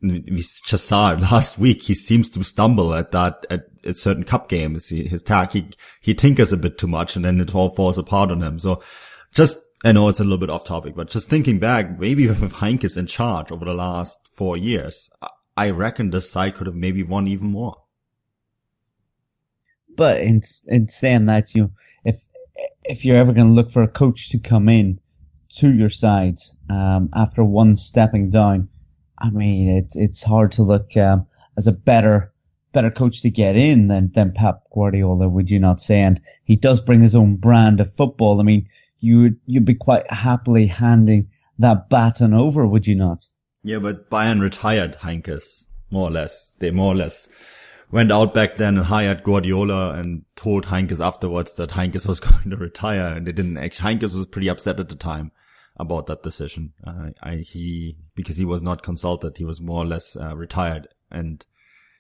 we 0.02 0.22
just 0.38 0.86
saw 0.86 1.14
it 1.14 1.20
last 1.32 1.58
week. 1.58 1.84
He 1.84 1.96
seems 1.96 2.30
to 2.32 2.44
stumble 2.44 2.94
at 2.94 3.12
that 3.12 3.46
at, 3.50 3.66
at 3.84 3.98
certain 3.98 4.24
cup 4.24 4.50
games. 4.50 4.88
He, 4.90 5.08
his 5.08 5.24
tack, 5.24 5.54
he, 5.54 5.70
he 6.02 6.14
tinkers 6.14 6.54
a 6.54 6.58
bit 6.58 6.78
too 6.78 6.88
much 6.88 7.16
and 7.16 7.26
then 7.26 7.40
it 7.40 7.54
all 7.54 7.70
falls 7.70 7.98
apart 7.98 8.32
on 8.32 8.42
him. 8.42 8.60
So 8.60 8.82
just, 9.34 9.60
I 9.84 9.92
know 9.92 10.10
it's 10.10 10.20
a 10.20 10.24
little 10.24 10.38
bit 10.38 10.50
off 10.50 10.66
topic, 10.66 10.96
but 10.96 11.10
just 11.10 11.30
thinking 11.30 11.60
back, 11.60 12.00
maybe 12.00 12.28
with 12.28 12.54
Heynckes 12.54 12.98
in 12.98 13.08
charge 13.08 13.52
over 13.52 13.66
the 13.66 13.74
last 13.74 14.28
four 14.28 14.58
years, 14.58 15.10
I 15.58 15.70
reckon 15.70 16.10
this 16.10 16.30
side 16.30 16.56
could 16.56 16.68
have 16.68 16.76
maybe 16.76 17.04
won 17.04 17.28
even 17.28 17.48
more. 17.48 17.78
But 19.96 20.22
in, 20.22 20.42
in 20.68 20.90
saying 20.90 21.28
that, 21.28 21.56
you 21.56 21.64
know, 21.64 21.72
if, 22.04 22.22
if 22.84 23.06
you're 23.06 23.16
ever 23.16 23.32
going 23.32 23.48
to 23.48 23.54
look 23.54 23.72
for 23.72 23.82
a 23.82 23.88
coach 23.88 24.30
to 24.30 24.40
come 24.40 24.68
in 24.68 25.00
to 25.58 25.74
your 25.74 25.90
side, 25.90 26.40
um, 26.70 27.10
after 27.14 27.44
one 27.44 27.76
stepping 27.76 28.30
down, 28.30 28.70
I 29.20 29.30
mean, 29.30 29.70
it's 29.70 29.96
it's 29.96 30.24
hard 30.24 30.52
to 30.54 30.64
look 30.64 30.96
um, 30.98 31.26
as 31.58 31.68
a 31.68 31.72
better 31.72 32.34
better 32.74 32.92
coach 32.92 33.22
to 33.22 33.30
get 33.30 33.56
in 33.56 33.88
than 33.88 34.12
than 34.12 34.34
Pep 34.34 34.64
Guardiola, 34.74 35.30
would 35.30 35.50
you 35.50 35.60
not 35.60 35.82
say? 35.82 36.02
And 36.02 36.22
he 36.44 36.56
does 36.56 36.82
bring 36.82 37.02
his 37.02 37.16
own 37.16 37.38
brand 37.38 37.80
of 37.80 37.94
football. 37.94 38.40
I 38.40 38.44
mean, 38.44 38.68
you 39.00 39.22
would 39.22 39.40
you'd 39.46 39.66
be 39.66 39.76
quite 39.76 40.10
happily 40.12 40.68
handing 40.68 41.30
that 41.60 41.90
baton 41.90 42.34
over, 42.34 42.68
would 42.68 42.86
you 42.86 42.96
not? 42.96 43.28
Yeah, 43.64 43.80
but 43.80 44.10
Bayern 44.10 44.42
retired 44.42 44.98
Heynckes 45.00 45.66
more 45.90 46.10
or 46.10 46.12
less. 46.12 46.52
They 46.60 46.72
more 46.72 46.92
or 46.92 46.96
less 46.96 47.30
went 47.92 48.12
out 48.12 48.34
back 48.34 48.58
then 48.58 48.78
and 48.78 48.86
hired 48.88 49.24
Guardiola 49.24 49.94
and 49.94 50.26
told 50.36 50.66
Heynckes 50.66 51.04
afterwards 51.04 51.56
that 51.56 51.72
Heynckes 51.72 52.06
was 52.06 52.20
going 52.30 52.50
to 52.50 52.58
retire, 52.58 53.08
and 53.08 53.26
they 53.26 53.32
didn't. 53.32 53.58
Actually, 53.58 53.96
Heynckes 53.96 54.16
was 54.16 54.26
pretty 54.26 54.50
upset 54.50 54.80
at 54.82 54.90
the 54.90 54.96
time 54.96 55.32
about 55.78 56.08
that 56.08 56.24
decision. 56.24 56.74
Uh, 56.86 57.10
I, 57.22 57.36
he, 57.38 57.98
because 58.16 58.38
he 58.38 58.46
was 58.46 58.64
not 58.64 58.84
consulted, 58.84 59.38
he 59.38 59.46
was 59.46 59.62
more 59.62 59.84
or 59.84 59.86
less 59.86 60.16
uh, 60.16 60.36
retired. 60.36 60.88
And 61.12 61.46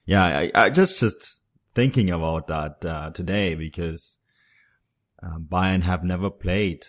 yeah, 0.06 0.24
I, 0.24 0.52
I, 0.56 0.70
just, 0.70 1.00
just 1.00 1.40
thinking 1.74 2.10
about 2.10 2.48
that, 2.48 2.86
uh, 2.86 3.10
today 3.12 3.56
because, 3.56 4.20
um, 5.22 5.48
Bayern 5.50 5.84
have 5.84 6.04
never 6.04 6.30
played 6.30 6.86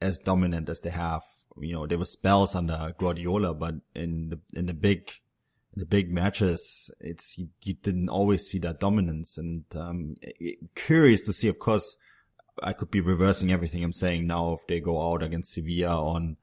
as 0.00 0.18
dominant 0.18 0.68
as 0.68 0.80
they 0.80 0.90
have. 0.90 1.22
You 1.60 1.74
know, 1.74 1.86
there 1.86 1.98
were 1.98 2.04
spells 2.04 2.54
under 2.54 2.92
Guardiola, 2.98 3.54
but 3.54 3.74
in 3.94 4.28
the, 4.28 4.40
in 4.58 4.66
the 4.66 4.74
big, 4.74 5.10
the 5.74 5.86
big 5.86 6.10
matches, 6.10 6.90
it's, 7.00 7.38
you, 7.38 7.48
you 7.62 7.74
didn't 7.74 8.08
always 8.08 8.46
see 8.46 8.58
that 8.60 8.80
dominance. 8.80 9.38
And, 9.38 9.64
um, 9.74 10.16
curious 10.74 11.22
to 11.22 11.32
see, 11.32 11.48
of 11.48 11.58
course, 11.58 11.96
I 12.62 12.72
could 12.72 12.90
be 12.90 13.00
reversing 13.00 13.52
everything 13.52 13.82
I'm 13.84 13.92
saying 13.92 14.26
now 14.26 14.52
if 14.52 14.66
they 14.66 14.80
go 14.80 15.12
out 15.12 15.22
against 15.22 15.52
Sevilla 15.52 16.02
on 16.02 16.36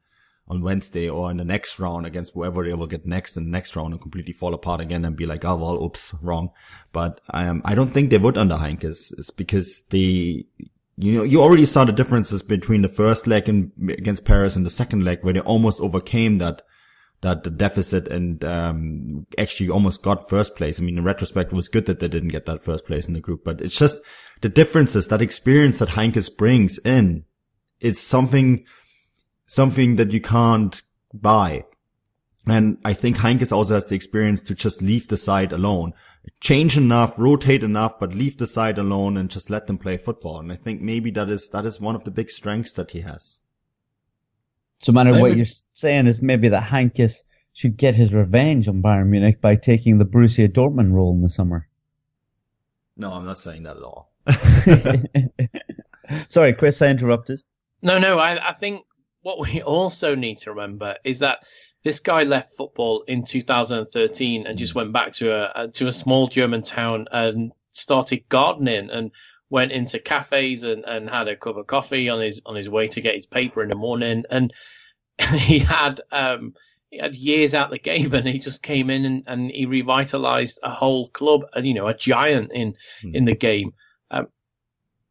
on 0.47 0.61
Wednesday 0.61 1.09
or 1.09 1.31
in 1.31 1.37
the 1.37 1.43
next 1.43 1.79
round 1.79 2.05
against 2.05 2.33
whoever 2.33 2.63
they 2.63 2.73
will 2.73 2.85
get 2.87 3.05
next 3.05 3.35
in 3.35 3.45
the 3.45 3.49
next 3.49 3.75
round 3.75 3.93
and 3.93 4.01
completely 4.01 4.33
fall 4.33 4.53
apart 4.53 4.79
again 4.79 5.03
and 5.03 5.15
be 5.15 5.25
like, 5.25 5.43
oh 5.43 5.55
well, 5.55 5.83
oops, 5.83 6.13
wrong. 6.21 6.51
But 6.91 7.19
I 7.29 7.47
um, 7.47 7.61
I 7.65 7.75
don't 7.75 7.89
think 7.89 8.09
they 8.09 8.17
would 8.17 8.37
under 8.37 8.55
Heynckes. 8.55 9.11
It's 9.17 9.31
because 9.31 9.83
they, 9.89 10.45
you 10.97 11.11
know, 11.13 11.23
you 11.23 11.41
already 11.41 11.65
saw 11.65 11.83
the 11.83 11.91
differences 11.91 12.43
between 12.43 12.83
the 12.83 12.89
first 12.89 13.25
leg 13.27 13.49
and 13.49 13.71
against 13.89 14.25
Paris 14.25 14.55
and 14.55 14.65
the 14.65 14.69
second 14.69 15.03
leg 15.03 15.23
where 15.23 15.33
they 15.33 15.39
almost 15.39 15.81
overcame 15.81 16.37
that 16.37 16.61
that 17.25 17.43
the 17.43 17.49
deficit 17.49 18.07
and 18.07 18.45
um, 18.45 19.25
actually 19.39 19.67
almost 19.67 20.03
got 20.03 20.29
first 20.29 20.55
place. 20.55 20.79
I 20.79 20.83
mean, 20.83 20.99
in 20.99 21.03
retrospect, 21.03 21.51
it 21.51 21.55
was 21.55 21.69
good 21.69 21.87
that 21.87 21.99
they 21.99 22.07
didn't 22.07 22.29
get 22.29 22.45
that 22.45 22.61
first 22.61 22.85
place 22.85 23.07
in 23.07 23.15
the 23.15 23.19
group, 23.19 23.43
but 23.43 23.61
it's 23.61 23.75
just 23.75 23.99
the 24.41 24.49
differences, 24.49 25.07
that 25.07 25.23
experience 25.23 25.79
that 25.79 25.89
Heynckes 25.89 26.29
brings 26.37 26.77
in. 26.77 27.25
It's 27.79 27.99
something, 27.99 28.63
something 29.47 29.95
that 29.95 30.11
you 30.11 30.21
can't 30.21 30.83
buy. 31.13 31.65
And 32.45 32.77
I 32.85 32.93
think 32.93 33.17
Heynckes 33.17 33.51
also 33.51 33.73
has 33.73 33.85
the 33.85 33.95
experience 33.95 34.43
to 34.43 34.53
just 34.53 34.83
leave 34.83 35.07
the 35.07 35.17
side 35.17 35.51
alone. 35.51 35.93
Change 36.41 36.77
enough, 36.77 37.17
rotate 37.17 37.63
enough, 37.63 37.99
but 37.99 38.13
leave 38.13 38.37
the 38.37 38.45
side 38.45 38.77
alone 38.77 39.17
and 39.17 39.31
just 39.31 39.49
let 39.49 39.65
them 39.65 39.79
play 39.79 39.97
football. 39.97 40.39
And 40.39 40.51
I 40.51 40.57
think 40.57 40.79
maybe 40.79 41.09
that 41.11 41.31
is, 41.31 41.49
that 41.49 41.65
is 41.65 41.81
one 41.81 41.95
of 41.95 42.03
the 42.03 42.11
big 42.11 42.29
strengths 42.29 42.73
that 42.73 42.91
he 42.91 43.01
has. 43.01 43.39
So, 44.79 44.91
matter 44.91 45.11
maybe. 45.11 45.21
what 45.21 45.35
you're 45.37 45.45
saying 45.73 46.07
is 46.07 46.21
maybe 46.21 46.49
that 46.49 46.63
Heynckes 46.63 47.21
should 47.53 47.77
get 47.77 47.95
his 47.95 48.13
revenge 48.13 48.67
on 48.67 48.81
Bayern 48.81 49.07
Munich 49.07 49.41
by 49.41 49.55
taking 49.55 49.97
the 49.97 50.05
Borussia 50.05 50.47
Dortmund 50.47 50.93
role 50.93 51.13
in 51.13 51.21
the 51.21 51.29
summer. 51.29 51.67
No, 52.97 53.11
I'm 53.11 53.25
not 53.25 53.37
saying 53.37 53.63
that 53.63 53.77
at 53.77 53.83
all. 53.83 54.11
Sorry, 56.27 56.53
Chris, 56.53 56.81
I 56.81 56.87
interrupted. 56.87 57.41
No, 57.81 57.99
no, 57.99 58.19
I, 58.19 58.49
I 58.49 58.53
think 58.53 58.85
what 59.21 59.39
we 59.39 59.61
also 59.63 60.15
need 60.15 60.37
to 60.39 60.51
remember 60.51 60.95
is 61.03 61.19
that 61.19 61.39
this 61.83 61.99
guy 61.99 62.23
left 62.23 62.53
football 62.53 63.03
in 63.07 63.23
2013 63.23 64.47
and 64.47 64.57
just 64.57 64.73
hmm. 64.73 64.79
went 64.79 64.93
back 64.93 65.13
to 65.13 65.31
a, 65.31 65.67
to 65.69 65.87
a 65.87 65.93
small 65.93 66.27
German 66.27 66.61
town 66.61 67.07
and 67.11 67.51
started 67.71 68.27
gardening 68.29 68.89
and 68.89 69.11
went 69.49 69.71
into 69.71 69.99
cafes 69.99 70.63
and, 70.63 70.83
and 70.85 71.09
had 71.09 71.27
a 71.27 71.35
cup 71.35 71.57
of 71.57 71.67
coffee 71.67 72.09
on 72.09 72.21
his 72.21 72.41
on 72.45 72.55
his 72.55 72.69
way 72.69 72.87
to 72.87 73.01
get 73.01 73.15
his 73.15 73.25
paper 73.25 73.61
in 73.61 73.69
the 73.69 73.75
morning 73.75 74.23
and 74.29 74.53
he 75.33 75.59
had 75.59 76.01
um, 76.11 76.53
he 76.89 76.97
had 76.97 77.15
years 77.15 77.53
out 77.53 77.69
the 77.69 77.79
game 77.79 78.13
and 78.13 78.27
he 78.27 78.39
just 78.39 78.63
came 78.63 78.89
in 78.89 79.05
and, 79.05 79.23
and 79.27 79.51
he 79.51 79.65
revitalized 79.65 80.59
a 80.63 80.71
whole 80.71 81.09
club 81.09 81.45
and 81.53 81.67
you 81.67 81.73
know 81.73 81.87
a 81.87 81.93
giant 81.93 82.51
in 82.51 82.75
mm. 83.03 83.15
in 83.15 83.25
the 83.25 83.35
game 83.35 83.73
um, 84.11 84.27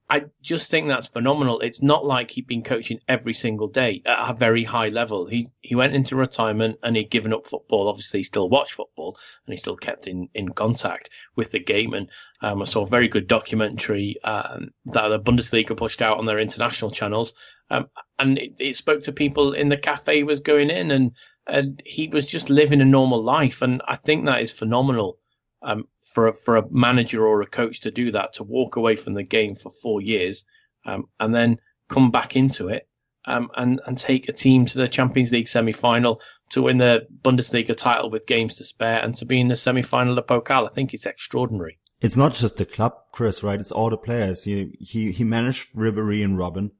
I 0.09 0.25
just 0.43 0.71
think 0.71 0.89
that's 0.89 1.07
phenomenal. 1.07 1.61
It's 1.61 1.81
not 1.81 2.05
like 2.05 2.31
he'd 2.31 2.47
been 2.47 2.63
coaching 2.63 3.01
every 3.09 3.33
single 3.33 3.69
day 3.69 4.03
at 4.05 4.31
a 4.31 4.35
very 4.35 4.63
high 4.63 4.91
level. 4.91 5.27
He 5.27 5.49
he 5.63 5.75
went 5.75 5.95
into 5.95 6.15
retirement 6.15 6.79
and 6.83 6.95
he'd 6.95 7.11
given 7.11 7.33
up 7.33 7.47
football. 7.47 7.89
Obviously, 7.89 8.21
he 8.21 8.25
still 8.25 8.51
watched 8.51 8.75
football 8.75 9.17
and 9.47 9.55
he 9.55 9.57
still 9.57 9.77
kept 9.77 10.07
in, 10.07 10.29
in 10.35 10.51
contact 10.51 11.09
with 11.37 11.53
the 11.53 11.59
game. 11.59 11.95
And 11.95 12.11
um, 12.43 12.61
I 12.61 12.67
saw 12.67 12.83
a 12.83 12.87
very 12.87 13.09
good 13.09 13.27
documentary 13.27 14.17
um, 14.25 14.73
that 14.87 15.09
the 15.09 15.19
Bundesliga 15.19 15.75
pushed 15.75 16.03
out 16.03 16.19
on 16.19 16.27
their 16.27 16.39
international 16.39 16.91
channels. 16.91 17.33
Um, 17.71 17.89
and 18.19 18.39
it, 18.39 18.57
it 18.61 18.77
spoke 18.77 19.03
to 19.05 19.13
people 19.13 19.55
in 19.55 19.71
the 19.71 19.79
cafe 19.79 20.23
was 20.23 20.41
going 20.41 20.71
in 20.71 20.91
and 20.91 21.13
and 21.47 21.83
he 21.85 22.09
was 22.09 22.27
just 22.27 22.51
living 22.51 22.83
a 22.83 22.85
normal 22.85 23.23
life. 23.23 23.63
And 23.63 23.81
I 23.89 23.97
think 23.97 24.27
that 24.27 24.43
is 24.43 24.53
phenomenal 24.53 25.19
um, 25.65 25.89
for 26.03 26.29
a, 26.29 26.33
for 26.33 26.57
a 26.57 26.71
manager 26.71 27.27
or 27.27 27.43
a 27.43 27.47
coach 27.47 27.81
to 27.81 27.91
do 27.91 28.13
that, 28.13 28.35
to 28.35 28.45
walk 28.45 28.77
away 28.77 28.97
from 28.97 29.15
the 29.15 29.23
game 29.23 29.57
for 29.57 29.73
four 29.73 30.01
years, 30.01 30.45
um, 30.87 31.09
and 31.19 31.35
then 31.35 31.59
come 31.89 32.11
back 32.11 32.37
into 32.37 32.69
it 32.69 32.89
um, 33.27 33.51
and 33.57 33.81
and 33.87 33.99
take 33.99 34.29
a 34.29 34.33
team 34.33 34.67
to 34.67 34.79
the 34.79 34.89
Champions 34.89 35.33
League 35.33 35.49
semi 35.49 35.73
final 35.73 36.21
to 36.51 36.63
win 36.63 36.79
the 36.79 37.07
Bundesliga 37.23 37.77
title 37.77 38.11
with 38.11 38.27
games 38.27 38.57
to 38.57 38.65
spare 38.65 39.01
and 39.01 39.15
to 39.17 39.25
be 39.25 39.41
in 39.41 39.49
the 39.49 39.57
semi 39.57 39.83
final 39.83 40.19
of 40.19 40.27
Pokal. 40.27 40.67
I 40.67 40.73
think 40.73 40.95
it's 40.95 41.07
extraordinary. 41.07 41.79
It's 42.01 42.17
not 42.17 42.35
just 42.35 42.57
the 42.57 42.67
club, 42.67 42.95
Chris, 43.13 43.43
right? 43.43 43.61
It's 43.61 43.73
all 43.73 43.91
the 43.91 43.97
players. 43.97 44.45
He 44.45 44.77
he 44.79 45.13
he 45.13 45.25
managed 45.25 45.75
Ribery 45.75 46.23
and 46.23 46.39
Robben, 46.39 46.71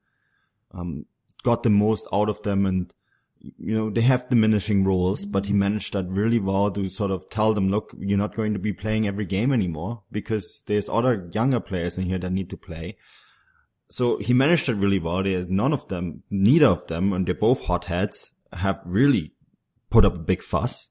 um, 0.73 1.07
got 1.43 1.63
the 1.63 1.71
most 1.71 2.07
out 2.13 2.29
of 2.29 2.43
them 2.43 2.67
and 2.67 2.93
you 3.59 3.75
know, 3.75 3.91
they 3.91 4.01
have 4.01 4.29
diminishing 4.29 4.85
roles, 4.85 5.27
but 5.27 5.47
he 5.47 5.53
managed 5.53 5.93
that 5.93 6.09
really 6.09 6.39
well 6.39 6.71
to 6.71 6.89
sort 6.89 7.11
of 7.11 7.29
tell 7.29 7.53
them, 7.53 7.69
look, 7.69 7.95
you're 7.99 8.19
not 8.19 8.35
going 8.35 8.53
to 8.55 8.59
be 8.59 8.73
playing 8.73 9.07
every 9.07 9.27
game 9.27 9.53
anymore 9.53 10.03
because 10.11 10.63
there's 10.67 10.89
other 10.89 11.29
younger 11.33 11.61
players 11.61 11.99
in 11.99 12.07
here 12.07 12.19
that 12.19 12.33
need 12.33 12.51
to 12.51 12.57
play. 12.57 12.97
So 13.91 14.19
he 14.19 14.33
managed 14.33 14.69
it 14.69 14.77
really 14.77 14.99
well. 14.99 15.23
There's 15.23 15.49
none 15.49 15.73
of 15.73 15.87
them, 15.89 16.23
neither 16.31 16.67
of 16.67 16.87
them, 16.87 17.13
and 17.13 17.27
they're 17.27 17.35
both 17.35 17.65
hotheads, 17.65 18.33
have 18.53 18.81
really 18.85 19.33
put 19.91 20.05
up 20.05 20.17
a 20.17 20.21
big 20.21 20.43
fuss. 20.43 20.91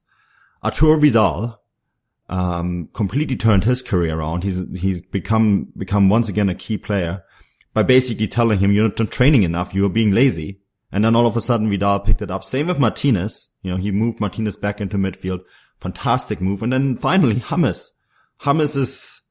Arturo 0.63 0.99
Vidal, 0.99 1.59
um, 2.29 2.89
completely 2.93 3.35
turned 3.35 3.63
his 3.63 3.81
career 3.81 4.19
around. 4.19 4.43
He's, 4.43 4.63
he's 4.75 5.01
become, 5.01 5.69
become 5.75 6.09
once 6.09 6.29
again 6.29 6.49
a 6.49 6.55
key 6.55 6.77
player 6.77 7.23
by 7.73 7.83
basically 7.83 8.27
telling 8.27 8.59
him 8.59 8.71
you're 8.71 8.91
not 8.97 9.11
training 9.11 9.43
enough. 9.43 9.73
You 9.73 9.85
are 9.85 9.89
being 9.89 10.11
lazy 10.11 10.59
and 10.93 11.03
then 11.03 11.15
all 11.15 11.25
of 11.25 11.35
a 11.35 11.41
sudden 11.41 11.71
Vidal 11.71 11.99
picked 11.99 12.21
it 12.21 12.29
up. 12.29 12.43
Same 12.43 12.67
with 12.67 12.77
Martinez. 12.77 13.49
You 13.63 13.71
know, 13.71 13.77
he 13.77 13.89
moved 13.89 14.19
Martinez 14.19 14.55
back 14.55 14.79
into 14.79 14.95
midfield. 14.95 15.39
Fantastic 15.81 16.39
move. 16.39 16.61
And 16.61 16.71
then 16.71 16.97
finally 16.97 17.43
James. 17.49 17.93
James 18.45 18.75
is, 18.75 19.21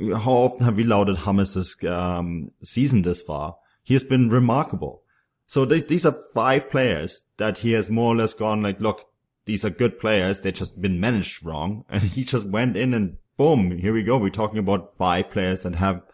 how 0.00 0.32
often 0.32 0.64
have 0.64 0.74
we 0.74 0.82
lauded 0.82 1.18
James's 1.18 1.76
um, 1.84 2.50
season 2.64 3.02
this 3.02 3.22
far? 3.22 3.54
He 3.84 3.94
has 3.94 4.02
been 4.02 4.30
remarkable. 4.30 5.04
So 5.46 5.64
th- 5.64 5.86
these 5.86 6.04
are 6.04 6.16
five 6.34 6.68
players 6.68 7.24
that 7.36 7.58
he 7.58 7.70
has 7.72 7.88
more 7.88 8.12
or 8.12 8.16
less 8.16 8.34
gone 8.34 8.60
like, 8.60 8.80
look, 8.80 9.04
these 9.44 9.64
are 9.64 9.70
good 9.70 10.00
players. 10.00 10.40
They've 10.40 10.52
just 10.52 10.82
been 10.82 10.98
managed 10.98 11.44
wrong. 11.44 11.84
And 11.88 12.02
he 12.02 12.24
just 12.24 12.48
went 12.48 12.76
in 12.76 12.92
and 12.92 13.18
boom, 13.36 13.78
here 13.78 13.92
we 13.92 14.02
go. 14.02 14.18
We're 14.18 14.30
talking 14.30 14.58
about 14.58 14.96
five 14.96 15.30
players 15.30 15.62
that 15.62 15.76
have 15.76 16.04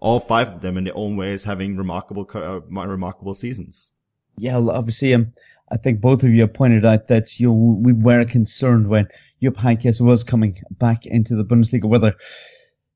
all 0.00 0.18
five 0.18 0.48
of 0.48 0.60
them 0.60 0.76
in 0.76 0.84
their 0.84 0.96
own 0.96 1.16
ways 1.16 1.44
having 1.44 1.76
remarkable, 1.76 2.28
uh, 2.34 2.62
remarkable 2.62 3.34
seasons 3.34 3.92
yeah, 4.38 4.58
obviously, 4.58 5.14
um, 5.14 5.32
I 5.70 5.76
think 5.76 6.00
both 6.00 6.22
of 6.22 6.30
you 6.30 6.42
have 6.42 6.54
pointed 6.54 6.84
out 6.84 7.08
that 7.08 7.40
you 7.40 7.52
we 7.52 7.92
were 7.92 8.24
concerned 8.24 8.88
when 8.88 9.08
Jupp 9.42 9.54
Heynckes 9.54 10.00
was 10.00 10.24
coming 10.24 10.58
back 10.72 11.06
into 11.06 11.34
the 11.34 11.44
Bundesliga, 11.44 11.84
whether 11.84 12.14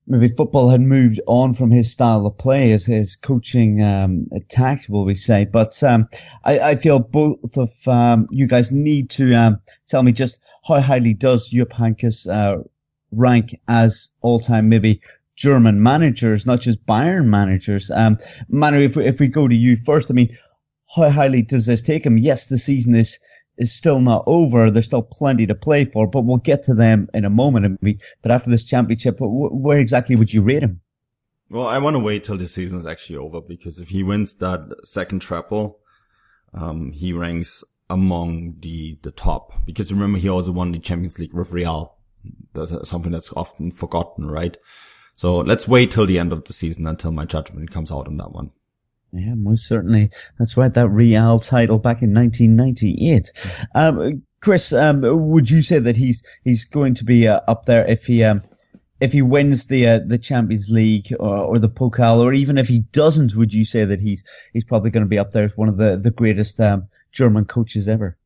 maybe 0.07 0.29
football 0.29 0.69
had 0.69 0.81
moved 0.81 1.21
on 1.27 1.55
from 1.55 1.71
his 1.71 1.91
style 1.91 2.27
of 2.27 2.37
play, 2.39 2.71
his, 2.71 2.87
his 2.87 3.17
coaching 3.17 3.83
um, 3.83 4.29
will 4.89 5.05
we 5.05 5.15
say. 5.15 5.45
But 5.45 5.83
um, 5.83 6.09
I, 6.45 6.59
I, 6.61 6.75
feel 6.75 6.99
both 6.99 7.57
of 7.57 7.71
um, 7.87 8.27
you 8.31 8.47
guys 8.47 8.73
need 8.73 9.09
to 9.11 9.33
um, 9.35 9.61
tell 9.87 10.03
me 10.03 10.13
just 10.13 10.41
how 10.67 10.81
highly 10.81 11.15
does 11.15 11.49
Jupp 11.49 11.71
Heynckes 11.71 12.29
uh, 12.29 12.63
rank 13.13 13.59
as 13.69 14.11
all-time 14.23 14.69
maybe 14.69 15.01
German 15.37 15.83
managers, 15.83 16.45
not 16.45 16.61
just 16.61 16.85
Bayern 16.87 17.27
managers. 17.27 17.91
Um, 17.93 18.19
Manu, 18.49 18.81
if 18.81 18.97
we, 18.97 19.07
if 19.07 19.21
we 19.21 19.29
go 19.29 19.49
to 19.49 19.55
you 19.55 19.77
first, 19.77 20.11
I 20.11 20.15
mean, 20.15 20.37
how 20.95 21.11
highly 21.11 21.43
does 21.43 21.67
this 21.67 21.83
take 21.83 22.05
him? 22.05 22.19
Yes, 22.19 22.47
the 22.47 22.59
season 22.59 22.95
is 22.95 23.19
is 23.59 23.73
still 23.73 24.01
not 24.01 24.25
over. 24.27 24.71
There's 24.71 24.87
still 24.87 25.03
plenty 25.03 25.47
to 25.47 25.55
play 25.55 25.85
for, 25.85 26.07
but 26.07 26.23
we'll 26.23 26.39
get 26.39 26.65
to 26.65 26.75
them 26.75 27.09
in 27.13 27.25
a 27.25 27.31
moment. 27.31 27.79
But 28.23 28.31
after 28.31 28.49
this 28.49 28.65
championship, 28.65 29.17
where 29.21 29.79
exactly 29.79 30.17
would 30.17 30.33
you 30.33 30.43
rate 30.43 30.63
him? 30.63 30.81
Well, 31.51 31.67
I 31.67 31.79
want 31.79 31.95
to 31.95 32.01
wait 32.01 32.25
till 32.25 32.39
the 32.39 32.49
season 32.49 32.79
is 32.79 32.87
actually 32.87 33.17
over 33.17 33.41
because 33.41 33.79
if 33.79 33.91
he 33.91 34.03
wins 34.03 34.35
that 34.37 34.77
second 34.85 35.21
treble, 35.21 35.79
um, 36.55 36.93
he 36.93 37.13
ranks 37.13 37.63
among 37.91 38.57
the 38.61 38.99
the 39.03 39.11
top. 39.11 39.53
Because 39.67 39.93
remember, 39.93 40.19
he 40.19 40.29
also 40.29 40.53
won 40.53 40.73
the 40.73 40.79
Champions 40.79 41.19
League 41.19 41.35
with 41.35 41.53
Real. 41.53 41.97
That's 42.55 42.89
something 42.89 43.13
that's 43.13 43.33
often 43.35 43.73
forgotten, 43.73 44.31
right? 44.31 44.57
So 45.13 45.39
let's 45.39 45.69
wait 45.69 45.91
till 45.91 46.07
the 46.07 46.19
end 46.19 46.33
of 46.33 46.45
the 46.45 46.53
season 46.53 46.87
until 46.87 47.13
my 47.13 47.25
judgment 47.25 47.71
comes 47.71 47.93
out 47.93 48.07
on 48.07 48.17
that 48.19 48.33
one. 48.33 48.53
Yeah, 49.12 49.35
most 49.35 49.67
certainly. 49.67 50.11
That's 50.38 50.57
right. 50.57 50.73
That 50.73 50.88
Real 50.88 51.38
title 51.38 51.79
back 51.79 52.02
in 52.02 52.14
1998. 52.14 53.33
Um, 53.75 54.23
Chris, 54.40 54.73
um, 54.73 55.02
would 55.31 55.50
you 55.50 55.62
say 55.62 55.79
that 55.79 55.97
he's 55.97 56.23
he's 56.45 56.64
going 56.64 56.95
to 56.95 57.05
be 57.05 57.29
uh, 57.29 57.40
up 57.49 57.67
there 57.67 57.85
if 57.87 58.07
he 58.07 58.23
um, 58.25 58.43
if 59.00 59.12
he 59.12 59.23
wins 59.23 59.67
the 59.67 59.87
uh, 59.87 60.00
the 60.07 60.19
Champions 60.19 60.71
League 60.71 61.12
or, 61.19 61.37
or 61.37 61.59
the 61.59 61.69
Pokal, 61.69 62.21
or 62.21 62.33
even 62.33 62.57
if 62.57 62.69
he 62.69 62.81
doesn't, 62.93 63.35
would 63.35 63.52
you 63.52 63.64
say 63.64 63.85
that 63.85 64.00
he's 64.00 64.23
he's 64.52 64.64
probably 64.64 64.90
going 64.90 65.05
to 65.05 65.09
be 65.09 65.19
up 65.19 65.33
there 65.33 65.45
as 65.45 65.57
one 65.57 65.69
of 65.69 65.76
the 65.76 65.97
the 65.97 66.11
greatest 66.11 66.61
um, 66.61 66.88
German 67.12 67.45
coaches 67.45 67.88
ever? 67.88 68.17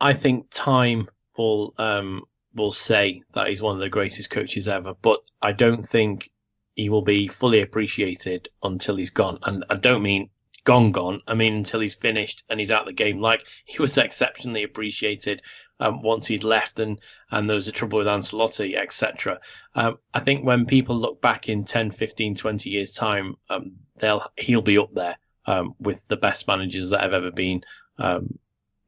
I 0.00 0.12
think 0.12 0.46
time 0.50 1.08
will 1.36 1.74
um, 1.78 2.24
will 2.54 2.72
say 2.72 3.22
that 3.34 3.48
he's 3.48 3.62
one 3.62 3.74
of 3.74 3.80
the 3.80 3.88
greatest 3.88 4.30
coaches 4.30 4.68
ever, 4.68 4.94
but 5.02 5.20
I 5.42 5.52
don't 5.52 5.88
think 5.88 6.30
he 6.78 6.88
will 6.88 7.02
be 7.02 7.26
fully 7.26 7.60
appreciated 7.60 8.48
until 8.62 8.94
he's 8.94 9.10
gone. 9.10 9.40
And 9.42 9.64
I 9.68 9.74
don't 9.74 10.00
mean 10.00 10.30
gone, 10.62 10.92
gone. 10.92 11.22
I 11.26 11.34
mean 11.34 11.54
until 11.54 11.80
he's 11.80 11.96
finished 11.96 12.44
and 12.48 12.60
he's 12.60 12.70
out 12.70 12.86
the 12.86 12.92
game. 12.92 13.20
Like 13.20 13.44
he 13.64 13.82
was 13.82 13.98
exceptionally 13.98 14.62
appreciated 14.62 15.42
um, 15.80 16.02
once 16.02 16.28
he'd 16.28 16.44
left, 16.44 16.78
and 16.78 17.00
and 17.32 17.48
there 17.48 17.56
was 17.56 17.66
a 17.66 17.72
trouble 17.72 17.98
with 17.98 18.06
Ancelotti, 18.06 18.76
etc. 18.76 19.40
Um, 19.74 19.98
I 20.14 20.20
think 20.20 20.44
when 20.44 20.66
people 20.66 20.96
look 20.96 21.20
back 21.20 21.48
in 21.48 21.64
10, 21.64 21.90
15, 21.90 22.36
20 22.36 22.70
years 22.70 22.92
time, 22.92 23.36
um, 23.50 23.72
they'll 23.98 24.30
he'll 24.36 24.62
be 24.62 24.78
up 24.78 24.94
there 24.94 25.16
um, 25.46 25.74
with 25.80 26.06
the 26.06 26.16
best 26.16 26.46
managers 26.46 26.90
that 26.90 27.00
have 27.00 27.12
ever 27.12 27.32
been 27.32 27.64
um, 27.98 28.38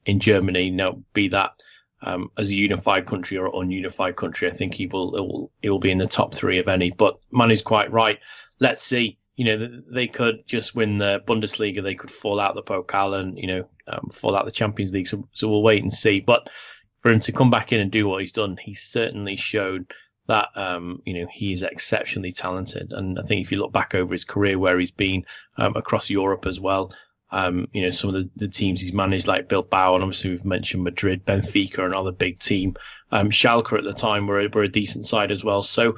in 0.07 0.21
Germany. 0.21 0.71
Now, 0.71 1.03
be 1.13 1.29
that 1.29 1.61
um, 2.03 2.31
as 2.39 2.51
a 2.51 2.55
unified 2.55 3.07
country 3.07 3.37
or 3.37 3.51
ununified 3.53 4.17
country. 4.17 4.51
I 4.51 4.55
think 4.55 4.75
he 4.75 4.87
will, 4.87 5.17
it 5.17 5.21
will, 5.21 5.53
it 5.63 5.71
will 5.71 5.79
be 5.79 5.91
in 5.91 5.99
the 5.99 6.07
top 6.07 6.35
three 6.35 6.59
of 6.59 6.69
any. 6.69 6.91
But 6.91 7.19
Manu's 7.31 7.63
quite 7.63 7.93
right. 7.93 8.19
Let's 8.59 8.83
see. 8.83 9.19
You 9.37 9.45
know, 9.45 9.83
they 9.91 10.07
could 10.07 10.47
just 10.47 10.75
win 10.75 10.99
the 10.99 11.23
Bundesliga. 11.27 11.83
They 11.83 11.95
could 11.95 12.11
fall 12.11 12.41
out 12.41 12.55
the 12.55 12.63
Pokal 12.63 13.19
and, 13.19 13.39
you 13.39 13.47
know, 13.47 13.69
um, 13.87 14.11
fall 14.13 14.37
out 14.37 14.45
the 14.45 14.51
Champions 14.51 14.93
League. 14.93 15.07
So, 15.07 15.27
so 15.33 15.49
we'll 15.49 15.63
wait 15.63 15.83
and 15.83 15.93
see. 15.93 16.21
But 16.21 16.51
for 16.99 17.11
him 17.11 17.21
to 17.21 17.33
come 17.33 17.51
back 17.51 17.73
in 17.73 17.81
and 17.81 17.91
do 17.91 18.07
what 18.07 18.21
he's 18.21 18.33
done, 18.33 18.59
he's 18.63 18.83
certainly 18.83 19.37
shown 19.37 19.87
that 20.31 20.49
um, 20.55 21.03
you 21.05 21.15
know 21.15 21.27
he 21.33 21.53
is 21.53 21.63
exceptionally 21.63 22.31
talented. 22.31 22.93
And 22.93 23.19
I 23.19 23.23
think 23.23 23.41
if 23.41 23.51
you 23.51 23.59
look 23.59 23.73
back 23.73 23.95
over 23.95 24.13
his 24.13 24.25
career, 24.25 24.59
where 24.59 24.79
he's 24.79 24.93
been 24.93 25.25
um, 25.57 25.75
across 25.77 26.09
Europe 26.09 26.47
as 26.47 26.61
well, 26.61 26.93
um, 27.33 27.69
you 27.73 27.83
know, 27.83 27.91
some 27.91 28.15
of 28.15 28.15
the, 28.15 28.31
the, 28.37 28.49
teams 28.49 28.81
he's 28.81 28.93
managed, 28.93 29.29
like 29.29 29.49
Bilbao, 29.49 29.95
and 29.95 30.03
obviously 30.03 30.31
we've 30.31 30.45
mentioned 30.45 30.83
Madrid, 30.83 31.25
Benfica, 31.25 31.85
another 31.85 32.11
big 32.11 32.41
team. 32.41 32.77
Um, 33.13 33.31
Schalke 33.31 33.79
at 33.79 33.85
the 33.85 33.95
time 33.95 34.27
were, 34.27 34.49
were 34.53 34.65
a 34.65 34.69
decent 34.69 35.07
side 35.07 35.31
as 35.31 35.45
well. 35.45 35.63
So 35.63 35.97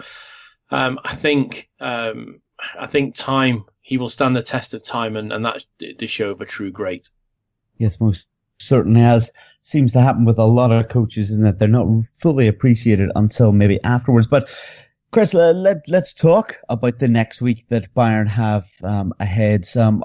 um, 0.71 0.99
I 1.05 1.15
think 1.15 1.71
um, 1.81 2.41
I 2.79 2.87
think 2.87 3.15
time 3.15 3.65
he 3.81 3.99
will 3.99 4.11
stand 4.11 4.37
the 4.37 4.43
test 4.43 4.75
of 4.75 4.83
time, 4.83 5.17
and, 5.17 5.33
and 5.33 5.45
that's 5.45 5.65
the 5.79 6.07
show 6.07 6.31
of 6.31 6.41
a 6.41 6.47
true 6.47 6.71
great. 6.71 7.09
Yes, 7.79 8.01
most 8.01 8.29
certainly 8.59 9.01
has. 9.01 9.31
Seems 9.63 9.93
to 9.93 10.01
happen 10.01 10.25
with 10.25 10.39
a 10.39 10.45
lot 10.45 10.73
of 10.73 10.89
coaches, 10.89 11.31
isn't 11.31 11.47
it? 11.47 11.59
They're 11.59 11.69
not 11.69 11.89
fully 12.17 12.49
appreciated 12.49 13.11
until 13.15 13.53
maybe 13.53 13.83
afterwards. 13.85 14.27
But 14.27 14.51
Chris, 15.13 15.35
let, 15.35 15.87
let's 15.89 16.15
talk 16.15 16.57
about 16.69 16.99
the 16.99 17.09
next 17.09 17.43
week 17.43 17.67
that 17.69 17.93
Bayern 17.95 18.27
have 18.29 18.67
um, 18.83 19.13
ahead. 19.21 19.69
Um, 19.77 20.03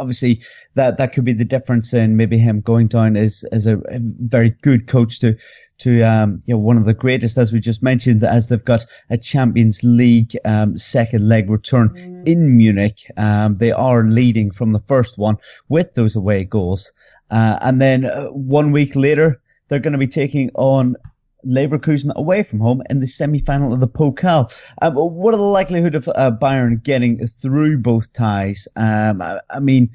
obviously 0.00 0.40
that 0.74 0.98
that 0.98 1.12
could 1.12 1.24
be 1.24 1.32
the 1.32 1.44
difference 1.44 1.92
in 1.92 2.16
maybe 2.16 2.38
him 2.38 2.60
going 2.60 2.88
down 2.88 3.16
as 3.16 3.44
as 3.52 3.66
a, 3.66 3.80
very 3.90 4.50
good 4.62 4.86
coach 4.86 5.20
to 5.20 5.36
to 5.78 6.02
um, 6.02 6.42
you 6.46 6.54
know 6.54 6.58
one 6.58 6.76
of 6.76 6.86
the 6.86 6.94
greatest 6.94 7.38
as 7.38 7.52
we 7.52 7.60
just 7.60 7.82
mentioned 7.82 8.24
as 8.24 8.48
they've 8.48 8.64
got 8.64 8.84
a 9.10 9.18
Champions 9.18 9.82
League 9.84 10.36
um, 10.44 10.76
second 10.76 11.28
leg 11.28 11.50
return 11.50 11.90
mm. 11.90 12.28
in 12.28 12.56
Munich. 12.56 13.10
Um, 13.16 13.58
they 13.58 13.72
are 13.72 14.04
leading 14.04 14.50
from 14.50 14.72
the 14.72 14.80
first 14.80 15.18
one 15.18 15.36
with 15.68 15.94
those 15.94 16.16
away 16.16 16.44
goals, 16.44 16.92
uh, 17.30 17.58
and 17.60 17.80
then 17.80 18.06
uh, 18.06 18.26
one 18.26 18.72
week 18.72 18.96
later 18.96 19.40
they're 19.68 19.78
going 19.78 19.92
to 19.92 19.98
be 19.98 20.08
taking 20.08 20.50
on 20.54 20.96
Leverkusen 21.46 22.12
away 22.14 22.42
from 22.42 22.60
home 22.60 22.82
in 22.90 23.00
the 23.00 23.06
semi-final 23.06 23.72
of 23.72 23.80
the 23.80 23.88
Pokal. 23.88 24.52
Um, 24.82 24.94
what 24.94 25.34
are 25.34 25.38
the 25.38 25.42
likelihood 25.42 25.94
of 25.94 26.08
uh, 26.08 26.30
Bayern 26.30 26.82
getting 26.82 27.26
through 27.26 27.78
both 27.78 28.12
ties? 28.12 28.68
Um, 28.76 29.22
I, 29.22 29.40
I, 29.50 29.60
mean, 29.60 29.90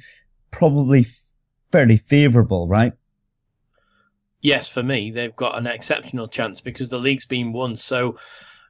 probably 0.51 1.07
fairly 1.71 1.97
favourable, 1.97 2.67
right? 2.67 2.93
Yes, 4.41 4.69
for 4.69 4.83
me, 4.83 5.11
they've 5.11 5.35
got 5.35 5.57
an 5.57 5.67
exceptional 5.67 6.27
chance 6.27 6.61
because 6.61 6.89
the 6.89 6.99
league's 6.99 7.25
been 7.25 7.51
won. 7.51 7.75
So 7.75 8.17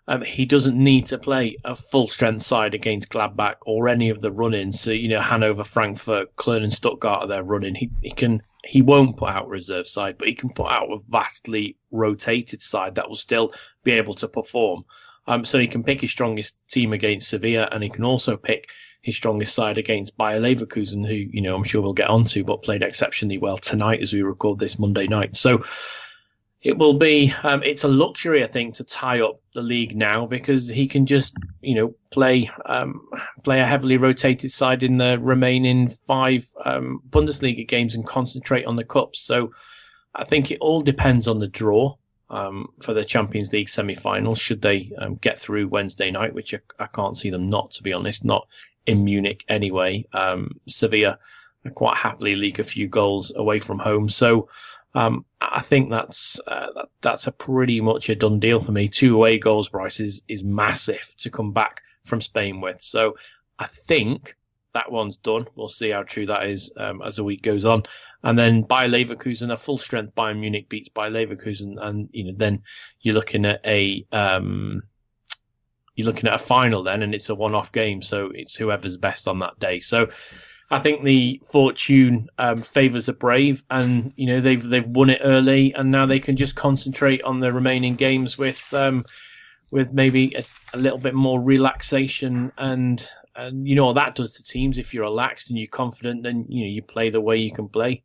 um, 0.08 0.22
he 0.22 0.46
doesn't 0.46 0.82
need 0.82 1.06
to 1.08 1.18
play 1.18 1.58
a 1.66 1.76
full 1.76 2.08
strength 2.08 2.44
side 2.44 2.74
against 2.74 3.10
Gladbach 3.10 3.56
or 3.66 3.90
any 3.90 4.10
of 4.10 4.22
the 4.22 4.32
run-ins. 4.32 4.80
So 4.80 4.92
you 4.92 5.10
know, 5.10 5.22
Hanover, 5.22 5.64
Frankfurt, 5.64 6.36
Köln, 6.36 6.64
and 6.64 6.74
Stuttgart 6.74 7.24
are 7.24 7.28
there 7.28 7.44
running. 7.44 7.76
He 7.76 7.92
he 8.02 8.12
can 8.12 8.42
he 8.66 8.82
won't 8.82 9.18
put 9.18 9.30
out 9.30 9.46
a 9.46 9.50
reserve 9.50 9.88
side, 9.88 10.18
but 10.18 10.28
he 10.28 10.36
can 10.36 10.50
put 10.50 10.68
out 10.68 10.92
a 10.92 11.00
vastly 11.08 11.78
rotated 11.92 12.62
side 12.62 12.96
that 12.96 13.08
will 13.08 13.16
still 13.16 13.54
be 13.84 13.92
able 13.92 14.14
to 14.16 14.28
perform. 14.28 14.84
Um, 15.28 15.46
so 15.46 15.58
he 15.58 15.68
can 15.68 15.84
pick 15.84 16.02
his 16.02 16.12
strongest 16.12 16.58
team 16.70 16.94
against 16.94 17.30
Sevilla, 17.30 17.68
and 17.72 17.82
he 17.82 17.90
can 17.90 18.04
also 18.04 18.38
pick 18.38 18.68
his 19.02 19.16
strongest 19.16 19.54
side 19.54 19.78
against 19.78 20.18
Bayer 20.18 20.40
Leverkusen, 20.40 21.08
who 21.08 21.14
you 21.14 21.42
know 21.42 21.56
I'm 21.56 21.64
sure 21.64 21.82
we'll 21.82 21.94
get 21.94 22.10
onto, 22.10 22.44
but 22.44 22.64
played 22.64 22.84
exceptionally 22.84 23.38
well 23.38 23.58
tonight 23.58 24.02
as 24.02 24.14
we 24.14 24.22
record 24.22 24.60
this 24.60 24.80
Monday 24.80 25.08
night. 25.08 25.36
So 25.36 25.64
it 26.66 26.80
will 26.80 26.96
be 26.96 27.32
um, 27.44 27.62
it's 27.62 27.84
a 27.84 27.88
luxury 27.88 28.44
I 28.44 28.48
think 28.48 28.74
to 28.76 28.84
tie 28.84 29.22
up 29.22 29.40
the 29.54 29.62
league 29.62 29.96
now 29.96 30.26
because 30.26 30.68
he 30.68 30.88
can 30.88 31.06
just 31.06 31.36
you 31.62 31.76
know 31.76 31.96
play 32.10 32.50
um, 32.66 33.08
play 33.44 33.62
a 33.62 33.66
heavily 33.66 33.98
rotated 33.98 34.52
side 34.52 34.82
in 34.82 34.98
the 34.98 35.20
remaining 35.20 35.90
five 36.08 36.50
um, 36.66 37.02
Bundesliga 37.08 37.68
games 37.68 37.94
and 37.94 38.06
concentrate 38.06 38.66
on 38.66 38.76
the 38.76 38.84
cups. 38.84 39.20
So 39.20 39.52
I 40.16 40.26
think 40.26 40.50
it 40.50 40.58
all 40.60 40.82
depends 40.82 41.28
on 41.28 41.38
the 41.38 41.48
draw 41.48 41.98
um, 42.32 42.70
for 42.82 42.96
the 42.96 43.06
Champions 43.06 43.54
League 43.54 43.70
semi-finals. 43.70 44.40
Should 44.40 44.64
they 44.64 44.92
um, 44.98 45.16
get 45.16 45.40
through 45.40 45.68
Wednesday 45.68 46.10
night, 46.10 46.34
which 46.34 46.56
I, 46.56 46.60
I, 46.80 46.88
can't 46.88 47.16
see 47.16 47.30
them 47.30 47.48
not 47.52 47.72
to 47.72 47.84
be 47.84 47.94
honest, 47.94 48.26
not 48.26 48.48
in 48.88 49.06
Munich 49.06 49.46
anyway. 49.48 50.08
Um, 50.14 50.60
Sevilla 50.68 51.20
quite 51.76 51.98
happily 51.98 52.36
leak 52.36 52.58
a 52.58 52.64
few 52.64 52.88
goals 52.88 53.34
away 53.36 53.60
from 53.60 53.78
home, 53.78 54.10
so. 54.10 54.50
Um, 54.96 55.26
I 55.42 55.62
think 55.62 55.90
that's 55.90 56.40
uh, 56.48 56.68
that, 56.74 56.90
that's 57.02 57.28
a 57.28 57.32
pretty 57.32 57.82
much 57.82 58.10
a 58.10 58.16
done 58.16 58.40
deal 58.40 58.60
for 58.62 58.72
me. 58.72 58.88
Two 58.88 59.16
away 59.16 59.38
goals, 59.38 59.70
Bryce 59.70 60.00
is 60.00 60.24
is 60.28 60.44
massive 60.44 61.14
to 61.18 61.30
come 61.30 61.52
back 61.52 61.84
from 62.04 62.22
Spain 62.22 62.62
with. 62.62 62.82
So 62.82 63.18
I 63.60 63.68
think 63.68 64.36
that 64.74 64.92
one's 64.92 65.18
done. 65.18 65.48
We'll 65.56 65.70
see 65.70 65.90
how 65.90 66.04
true 66.04 66.26
that 66.28 66.46
is 66.46 66.72
um, 66.78 67.02
as 67.02 67.18
the 67.18 67.24
week 67.24 67.42
goes 67.42 67.66
on. 67.66 67.84
And 68.24 68.40
then 68.40 68.62
Bayer 68.64 68.90
Leverkusen, 68.90 69.52
a 69.52 69.58
full 69.58 69.78
strength 69.78 70.16
Bayern 70.16 70.40
Munich 70.40 70.70
beats 70.70 70.90
Bayer 70.90 71.12
Leverkusen, 71.12 71.76
and 71.80 72.10
you 72.12 72.26
know 72.26 72.34
then 72.36 72.64
you're 73.02 73.16
looking 73.16 73.46
at 73.46 73.62
a 73.66 74.06
um, 74.14 74.82
you're 75.96 76.08
looking 76.08 76.30
at 76.30 76.42
a 76.42 76.44
final 76.44 76.84
then, 76.84 77.04
and 77.04 77.14
it's 77.14 77.30
a 77.30 77.36
one-off 77.36 77.72
game, 77.72 78.02
so 78.02 78.32
it's 78.34 78.56
whoever's 78.56 78.98
best 78.98 79.28
on 79.28 79.40
that 79.40 79.60
day. 79.60 79.80
So 79.80 80.10
I 80.72 80.80
think 80.80 81.04
the 81.04 81.42
fortune 81.46 82.30
um, 82.40 82.62
favors 82.62 83.06
the 83.06 83.14
brave, 83.14 83.64
and 83.70 84.12
you 84.16 84.26
know 84.26 84.42
they've 84.42 84.64
they've 84.64 84.88
won 84.88 85.12
it 85.12 85.22
early, 85.24 85.74
and 85.74 85.92
now 85.92 86.06
they 86.06 86.20
can 86.20 86.36
just 86.36 86.56
concentrate 86.56 87.22
on 87.22 87.40
the 87.40 87.54
remaining 87.54 87.96
games 87.96 88.38
with 88.38 88.74
um, 88.74 89.06
with 89.70 89.94
maybe 89.94 90.34
a, 90.36 90.44
a, 90.74 90.78
little 90.78 90.98
bit 90.98 91.14
more 91.14 91.40
relaxation, 91.40 92.52
and 92.58 93.08
and 93.36 93.68
you 93.68 93.76
know 93.76 93.86
what 93.86 93.96
that 93.96 94.16
does 94.16 94.34
to 94.34 94.44
teams. 94.44 94.80
If 94.80 94.94
you're 94.94 95.04
relaxed 95.04 95.50
and 95.50 95.60
you're 95.60 95.68
confident, 95.68 96.24
then 96.24 96.46
you 96.50 96.66
know 96.66 96.72
you 96.72 96.82
play 96.82 97.12
the 97.12 97.22
way 97.22 97.38
you 97.38 97.52
can 97.52 97.70
play. 97.70 98.04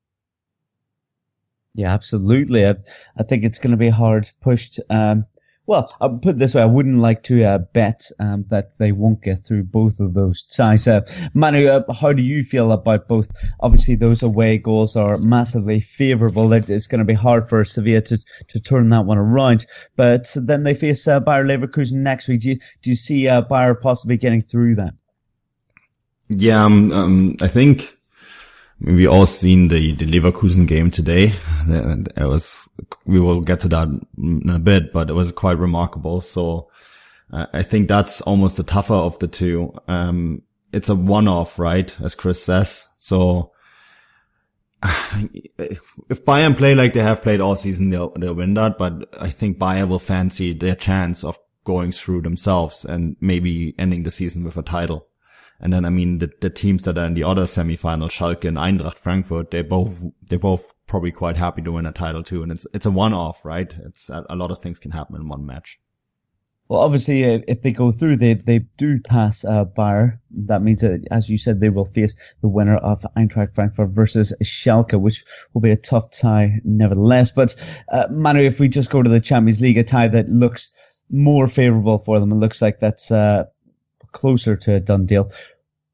Yeah, 1.74 1.92
absolutely. 1.94 2.66
I, 2.66 2.74
I 3.16 3.22
think 3.22 3.44
it's 3.44 3.58
going 3.58 3.70
to 3.70 3.76
be 3.76 3.88
hard 3.88 4.30
pushed 4.40 4.80
um, 4.90 5.24
Well, 5.66 5.94
I'll 6.00 6.18
put 6.18 6.30
it 6.30 6.38
this 6.38 6.54
way: 6.54 6.62
I 6.62 6.66
wouldn't 6.66 6.98
like 6.98 7.22
to 7.24 7.44
uh, 7.44 7.58
bet 7.58 8.06
um, 8.18 8.44
that 8.48 8.76
they 8.78 8.92
won't 8.92 9.22
get 9.22 9.44
through 9.44 9.64
both 9.64 10.00
of 10.00 10.14
those 10.14 10.42
ties. 10.42 10.88
Uh, 10.88 11.02
Manu, 11.32 11.68
uh, 11.68 11.92
how 11.92 12.12
do 12.12 12.24
you 12.24 12.42
feel 12.42 12.72
about 12.72 13.06
both? 13.06 13.30
Obviously, 13.60 13.94
those 13.94 14.22
away 14.22 14.58
goals 14.58 14.96
are 14.96 15.16
massively 15.18 15.78
favourable. 15.78 16.52
It's 16.52 16.86
going 16.88 16.98
to 16.98 17.04
be 17.04 17.14
hard 17.14 17.48
for 17.48 17.64
Sevilla 17.64 18.00
to, 18.00 18.18
to 18.48 18.60
turn 18.60 18.88
that 18.90 19.04
one 19.04 19.18
around. 19.18 19.66
But 19.94 20.34
then 20.34 20.64
they 20.64 20.74
face 20.74 21.06
uh, 21.06 21.20
Bayer 21.20 21.44
Leverkusen 21.44 22.02
next 22.02 22.26
week. 22.26 22.40
Do 22.40 22.48
you, 22.48 22.58
do 22.82 22.90
you 22.90 22.96
see 22.96 23.28
uh, 23.28 23.42
Bayer 23.42 23.74
possibly 23.74 24.16
getting 24.16 24.42
through 24.42 24.74
that? 24.76 24.94
Yeah, 26.28 26.64
um, 26.64 26.92
um, 26.92 27.36
I 27.42 27.48
think 27.48 27.96
we 28.80 29.06
all 29.06 29.26
seen 29.26 29.68
the, 29.68 29.92
the 29.92 30.06
Leverkusen 30.06 30.66
game 30.66 30.90
today. 30.90 31.32
It 31.68 32.26
was, 32.26 32.70
we 33.04 33.20
will 33.20 33.42
get 33.42 33.60
to 33.60 33.68
that 33.68 33.88
in 34.16 34.48
a 34.48 34.58
bit, 34.58 34.92
but 34.92 35.10
it 35.10 35.12
was 35.12 35.32
quite 35.32 35.58
remarkable. 35.58 36.20
So 36.20 36.70
uh, 37.32 37.46
I 37.52 37.62
think 37.62 37.88
that's 37.88 38.20
almost 38.22 38.56
the 38.56 38.62
tougher 38.62 38.94
of 38.94 39.18
the 39.18 39.28
two. 39.28 39.74
Um, 39.86 40.42
it's 40.72 40.88
a 40.88 40.94
one-off, 40.94 41.58
right? 41.58 41.94
As 42.00 42.14
Chris 42.14 42.42
says. 42.42 42.88
So 42.98 43.52
if 44.82 46.24
Bayern 46.24 46.56
play 46.56 46.74
like 46.74 46.94
they 46.94 47.02
have 47.02 47.22
played 47.22 47.42
all 47.42 47.56
season, 47.56 47.90
they'll, 47.90 48.12
they'll 48.14 48.34
win 48.34 48.54
that. 48.54 48.78
But 48.78 49.14
I 49.20 49.28
think 49.28 49.58
Bayern 49.58 49.88
will 49.88 49.98
fancy 49.98 50.54
their 50.54 50.74
chance 50.74 51.22
of 51.22 51.38
going 51.64 51.92
through 51.92 52.22
themselves 52.22 52.86
and 52.86 53.16
maybe 53.20 53.74
ending 53.78 54.04
the 54.04 54.10
season 54.10 54.42
with 54.42 54.56
a 54.56 54.62
title. 54.62 55.09
And 55.60 55.72
then, 55.72 55.84
I 55.84 55.90
mean, 55.90 56.18
the, 56.18 56.30
the 56.40 56.50
teams 56.50 56.84
that 56.84 56.96
are 56.96 57.06
in 57.06 57.14
the 57.14 57.24
other 57.24 57.42
semifinal, 57.42 58.10
Schalke 58.10 58.48
and 58.48 58.56
Eintracht 58.56 58.98
Frankfurt, 58.98 59.50
they 59.50 59.62
both, 59.62 60.02
they 60.26 60.36
both 60.36 60.72
probably 60.86 61.12
quite 61.12 61.36
happy 61.36 61.62
to 61.62 61.72
win 61.72 61.86
a 61.86 61.92
title 61.92 62.22
too. 62.22 62.42
And 62.42 62.50
it's, 62.50 62.66
it's 62.72 62.86
a 62.86 62.90
one-off, 62.90 63.44
right? 63.44 63.72
It's 63.84 64.08
a, 64.08 64.24
a 64.30 64.36
lot 64.36 64.50
of 64.50 64.62
things 64.62 64.78
can 64.78 64.92
happen 64.92 65.16
in 65.16 65.28
one 65.28 65.44
match. 65.44 65.78
Well, 66.70 66.82
obviously, 66.82 67.24
uh, 67.24 67.40
if 67.48 67.62
they 67.62 67.72
go 67.72 67.90
through, 67.90 68.18
they 68.18 68.34
they 68.34 68.60
do 68.76 69.00
pass 69.00 69.44
uh, 69.44 69.64
Bayer. 69.64 70.20
That 70.30 70.62
means 70.62 70.82
that, 70.82 71.04
as 71.10 71.28
you 71.28 71.36
said, 71.36 71.60
they 71.60 71.68
will 71.68 71.84
face 71.84 72.14
the 72.42 72.48
winner 72.48 72.76
of 72.76 73.04
Eintracht 73.16 73.56
Frankfurt 73.56 73.90
versus 73.90 74.32
Schalke, 74.44 75.00
which 75.00 75.24
will 75.52 75.62
be 75.62 75.72
a 75.72 75.76
tough 75.76 76.12
tie, 76.12 76.60
nevertheless. 76.62 77.32
But 77.32 77.56
uh, 77.88 78.06
Manu, 78.12 78.42
if 78.42 78.60
we 78.60 78.68
just 78.68 78.88
go 78.88 79.02
to 79.02 79.10
the 79.10 79.18
Champions 79.18 79.60
League, 79.60 79.78
a 79.78 79.82
tie 79.82 80.06
that 80.06 80.28
looks 80.28 80.70
more 81.10 81.48
favourable 81.48 81.98
for 81.98 82.20
them, 82.20 82.30
it 82.30 82.36
looks 82.36 82.62
like 82.62 82.78
that's 82.78 83.10
uh, 83.10 83.46
closer 84.12 84.56
to 84.56 84.74
a 84.74 84.80
done 84.80 85.06
deal. 85.06 85.30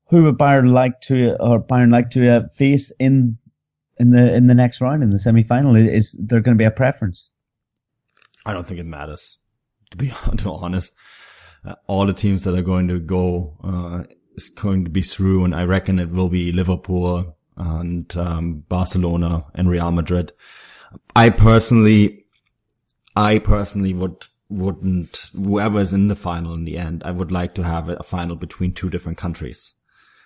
Who 0.09 0.25
would 0.25 0.39
Bayern 0.39 0.73
like 0.73 1.01
to 1.03 1.37
or 1.41 1.61
Bayern 1.63 1.91
like 1.91 2.11
to 2.11 2.29
uh, 2.29 2.49
face 2.55 2.93
in 2.99 3.39
in 3.99 4.11
the 4.11 4.35
in 4.35 4.47
the 4.47 4.55
next 4.55 4.81
round 4.81 5.03
in 5.03 5.11
the 5.11 5.19
semi 5.19 5.43
final? 5.43 5.75
Is 5.77 6.17
there 6.19 6.41
going 6.41 6.57
to 6.57 6.59
be 6.59 6.67
a 6.67 6.71
preference? 6.71 7.31
I 8.45 8.53
don't 8.53 8.67
think 8.67 8.81
it 8.81 8.87
matters. 8.87 9.39
To 9.93 9.97
be, 9.97 10.13
honest, 10.45 10.97
uh, 11.65 11.77
all 11.87 12.07
the 12.07 12.13
teams 12.13 12.43
that 12.43 12.57
are 12.57 12.63
going 12.63 12.89
to 12.89 12.99
go 12.99 13.57
uh, 13.63 14.03
is 14.35 14.49
going 14.49 14.85
to 14.85 14.91
be 14.91 15.01
through, 15.01 15.45
and 15.45 15.55
I 15.55 15.63
reckon 15.63 16.01
it 16.01 16.11
will 16.11 16.29
be 16.29 16.51
Liverpool 16.51 17.37
and 17.57 18.17
um, 18.17 18.65
Barcelona 18.69 19.45
and 19.55 19.71
Real 19.71 19.93
Madrid. 19.93 20.33
I 21.15 21.31
personally, 21.31 22.25
I 23.15 23.39
personally 23.39 23.95
would 23.95 24.27
wouldn't 24.49 25.31
whoever 25.35 25.81
is 25.81 25.93
in 25.93 26.09
the 26.09 26.15
final 26.15 26.55
in 26.55 26.65
the 26.65 26.79
end. 26.79 27.03
I 27.05 27.11
would 27.11 27.33
like 27.33 27.53
to 27.55 27.65
have 27.65 27.89
a 27.89 28.03
final 28.03 28.37
between 28.37 28.73
two 28.73 28.91
different 28.91 29.19
countries. 29.19 29.75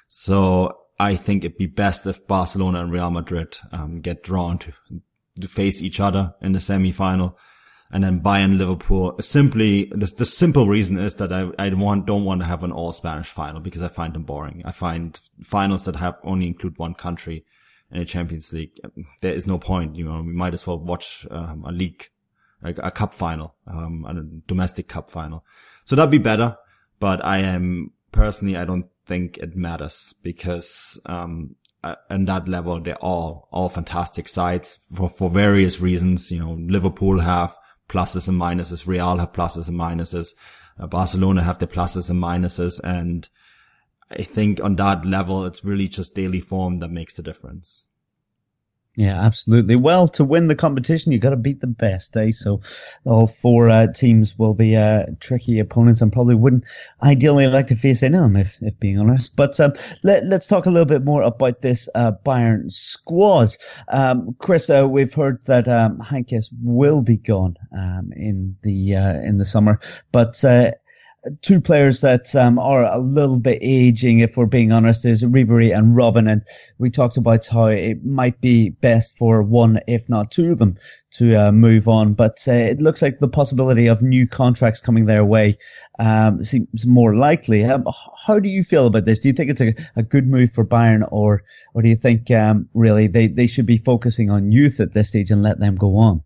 So 0.09 0.77
I 0.99 1.17
think 1.17 1.45
it'd 1.45 1.57
be 1.57 1.67
best 1.67 2.07
if 2.07 2.27
Barcelona 2.27 2.83
and 2.83 2.93
Real 2.93 3.11
Madrid 3.11 3.57
um, 3.73 4.01
get 4.01 4.23
drawn 4.23 4.59
to, 4.59 4.73
to 5.41 5.49
face 5.49 5.81
each 5.81 6.01
other 6.01 6.35
in 6.43 6.53
the 6.53 6.61
semi-final. 6.61 7.39
And 7.93 8.05
then 8.05 8.21
Bayern 8.21 8.59
Liverpool 8.59 9.17
simply, 9.21 9.87
the, 9.87 10.07
the 10.17 10.25
simple 10.25 10.69
reason 10.69 10.99
is 10.99 11.17
that 11.17 11.33
I, 11.33 11.51
I 11.59 11.73
want, 11.75 12.07
don't 12.07 12.25
want 12.25 12.41
to 12.41 12.47
have 12.47 12.63
an 12.63 12.71
all 12.71 12.93
Spanish 12.93 13.29
final 13.29 13.61
because 13.61 13.83
I 13.83 13.89
find 13.89 14.15
them 14.15 14.25
boring. 14.25 14.63
I 14.65 14.73
find 14.73 15.19
finals 15.43 15.87
that 15.87 15.97
have 15.97 16.19
only 16.23 16.47
include 16.47 16.79
one 16.79 16.95
country 16.95 17.45
in 17.91 18.01
a 18.01 18.05
Champions 18.05 18.53
League. 18.53 18.79
There 19.23 19.35
is 19.35 19.47
no 19.47 19.59
point, 19.59 19.97
you 19.97 20.05
know, 20.05 20.23
we 20.23 20.33
might 20.33 20.55
as 20.55 20.67
well 20.67 20.79
watch 20.79 21.27
um, 21.31 21.65
a 21.67 21.73
league, 21.73 22.11
a, 22.63 22.71
a 22.85 22.91
cup 22.91 23.15
final, 23.15 23.55
um, 23.67 24.05
a 24.09 24.15
domestic 24.47 24.89
cup 24.89 25.11
final. 25.11 25.45
So 25.85 25.97
that'd 25.97 26.11
be 26.11 26.19
better. 26.19 26.57
But 26.99 27.25
I 27.25 27.39
am 27.39 27.93
personally, 28.13 28.57
I 28.57 28.65
don't 28.65 28.87
think 29.07 29.39
it 29.39 29.57
matters 29.57 30.15
because, 30.23 31.01
um, 31.07 31.57
uh, 31.83 31.95
that 32.11 32.47
level, 32.47 32.81
they're 32.81 32.97
all, 32.97 33.49
all 33.51 33.71
fantastic 33.71 34.29
sides 34.29 34.81
for, 34.95 35.09
for 35.09 35.31
various 35.31 35.81
reasons. 35.81 36.31
You 36.31 36.41
know, 36.41 36.53
Liverpool 36.53 37.21
have 37.21 37.57
pluses 37.89 38.29
and 38.29 38.39
minuses. 38.39 38.87
Real 38.87 39.17
have 39.17 39.33
pluses 39.33 39.69
and 39.69 39.79
minuses. 39.79 40.35
Uh, 40.79 40.87
Barcelona 40.87 41.43
have 41.43 41.59
the 41.59 41.67
pluses 41.67 42.11
and 42.11 42.23
minuses. 42.23 42.81
And 42.85 43.29
I 44.11 44.23
think 44.23 44.63
on 44.63 44.77
that 44.77 45.07
level, 45.07 45.47
it's 45.47 45.65
really 45.65 45.89
just 45.89 46.15
daily 46.15 46.41
form 46.41 46.81
that 46.81 46.91
makes 46.91 47.15
the 47.15 47.23
difference. 47.23 47.87
Yeah, 49.01 49.19
absolutely. 49.19 49.77
Well, 49.77 50.09
to 50.09 50.25
win 50.25 50.49
the 50.49 50.55
competition, 50.55 51.11
you've 51.11 51.23
got 51.23 51.31
to 51.31 51.37
beat 51.37 51.63
the 51.63 51.67
best, 51.67 52.15
eh? 52.19 52.33
So, 52.33 52.61
all 53.07 53.27
four 53.27 53.71
uh, 53.71 53.87
teams 53.95 54.39
will 54.39 54.53
be 54.53 54.77
uh, 54.77 55.07
tricky 55.21 55.59
opponents, 55.59 56.03
and 56.03 56.13
probably 56.13 56.35
wouldn't 56.35 56.65
ideally 57.03 57.47
like 57.47 57.69
to 57.69 57.77
face 57.77 58.03
any 58.03 58.19
of 58.19 58.25
them, 58.25 58.37
if, 58.37 58.59
if 58.61 58.79
being 58.79 58.99
honest. 58.99 59.35
But 59.37 59.59
um, 59.59 59.73
let, 60.03 60.25
us 60.31 60.47
talk 60.47 60.67
a 60.67 60.71
little 60.71 60.85
bit 60.85 61.03
more 61.03 61.23
about 61.23 61.63
this 61.63 61.89
uh, 61.95 62.13
Bayern 62.27 62.71
squad. 62.71 63.57
Um, 63.89 64.37
Chris, 64.39 64.69
uh, 64.69 64.87
we've 64.87 65.15
heard 65.15 65.43
that 65.45 65.67
um, 65.67 65.97
Heynckes 66.01 66.51
will 66.63 67.01
be 67.01 67.17
gone 67.17 67.57
um, 67.75 68.13
in 68.15 68.55
the 68.61 68.97
uh, 68.97 69.15
in 69.23 69.39
the 69.39 69.47
summer, 69.47 69.81
but 70.13 70.45
uh, 70.45 70.73
two 71.43 71.61
players 71.61 72.01
that 72.01 72.35
um, 72.35 72.59
are 72.59 72.85
a 72.85 72.99
little 72.99 73.39
bit 73.39 73.59
aging, 73.61 74.21
if 74.21 74.37
we're 74.37 74.47
being 74.47 74.73
honest, 74.73 75.05
is 75.05 75.23
Ribery 75.23 75.77
and 75.77 75.97
Robben. 75.97 76.31
And 76.31 76.43
we 76.79 76.91
talked 76.91 77.17
about 77.17 77.47
how 77.47 77.67
it 77.67 78.05
might 78.05 78.41
be 78.41 78.71
best 78.71 79.19
for 79.19 79.43
one, 79.43 79.81
if 79.87 80.09
not 80.09 80.31
two 80.31 80.53
of 80.53 80.59
them, 80.59 80.79
to 81.13 81.37
uh, 81.37 81.53
move 81.53 81.89
on. 81.89 82.15
But 82.15 82.43
uh, 82.49 82.53
it 82.53 82.81
looks 82.81 83.03
like 83.03 83.19
the 83.19 83.29
possibility 83.29 83.87
of 83.87 84.01
new 84.01 84.27
contracts 84.27 84.81
coming 84.81 85.07
their 85.07 85.25
way 85.25 85.59
um, 85.99 86.43
seems 86.43 86.87
more 86.87 87.15
likely. 87.15 87.65
Um, 87.65 87.87
how 88.27 88.39
do 88.39 88.49
you 88.49 88.65
feel 88.65 88.87
about 88.87 89.05
this? 89.05 89.19
Do 89.19 89.29
you 89.29 89.35
think 89.35 89.51
it's 89.51 89.61
a, 89.61 89.75
a 89.97 90.03
good 90.03 90.27
move 90.27 90.53
for 90.53 90.65
Bayern, 90.65 91.07
or 91.11 91.43
or 91.75 91.83
do 91.83 91.89
you 91.89 91.97
think 91.97 92.31
um, 92.31 92.69
really 92.73 93.07
they, 93.07 93.27
they 93.27 93.47
should 93.47 93.67
be 93.67 93.79
focusing 93.79 94.31
on 94.31 94.53
youth 94.53 94.81
at 94.81 94.95
this 94.95 95.09
stage 95.09 95.31
and 95.31 95.43
let 95.43 95.61
them 95.61 95.77
go 95.77 95.97
on? 95.97 96.23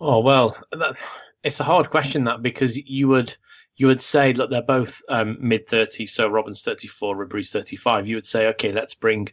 Oh 0.00 0.18
well. 0.18 0.56
That 0.72 0.96
it's 1.42 1.60
a 1.60 1.64
hard 1.64 1.90
question 1.90 2.24
that 2.24 2.42
because 2.42 2.76
you 2.76 3.08
would 3.08 3.36
you 3.76 3.86
would 3.86 4.02
say 4.02 4.32
look 4.32 4.50
they're 4.50 4.62
both 4.62 5.00
um, 5.08 5.36
mid 5.40 5.66
30s 5.66 6.10
so 6.10 6.28
Robben's 6.28 6.62
34 6.62 7.16
Ribery's 7.16 7.50
35 7.50 8.06
you 8.06 8.16
would 8.16 8.26
say 8.26 8.48
okay 8.48 8.72
let's 8.72 8.94
bring 8.94 9.28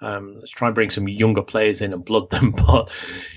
um, 0.00 0.36
let's 0.40 0.50
try 0.50 0.68
and 0.68 0.74
bring 0.74 0.90
some 0.90 1.08
younger 1.08 1.42
players 1.42 1.80
in 1.80 1.92
and 1.92 2.04
blood 2.04 2.28
them. 2.30 2.52
But 2.66 2.90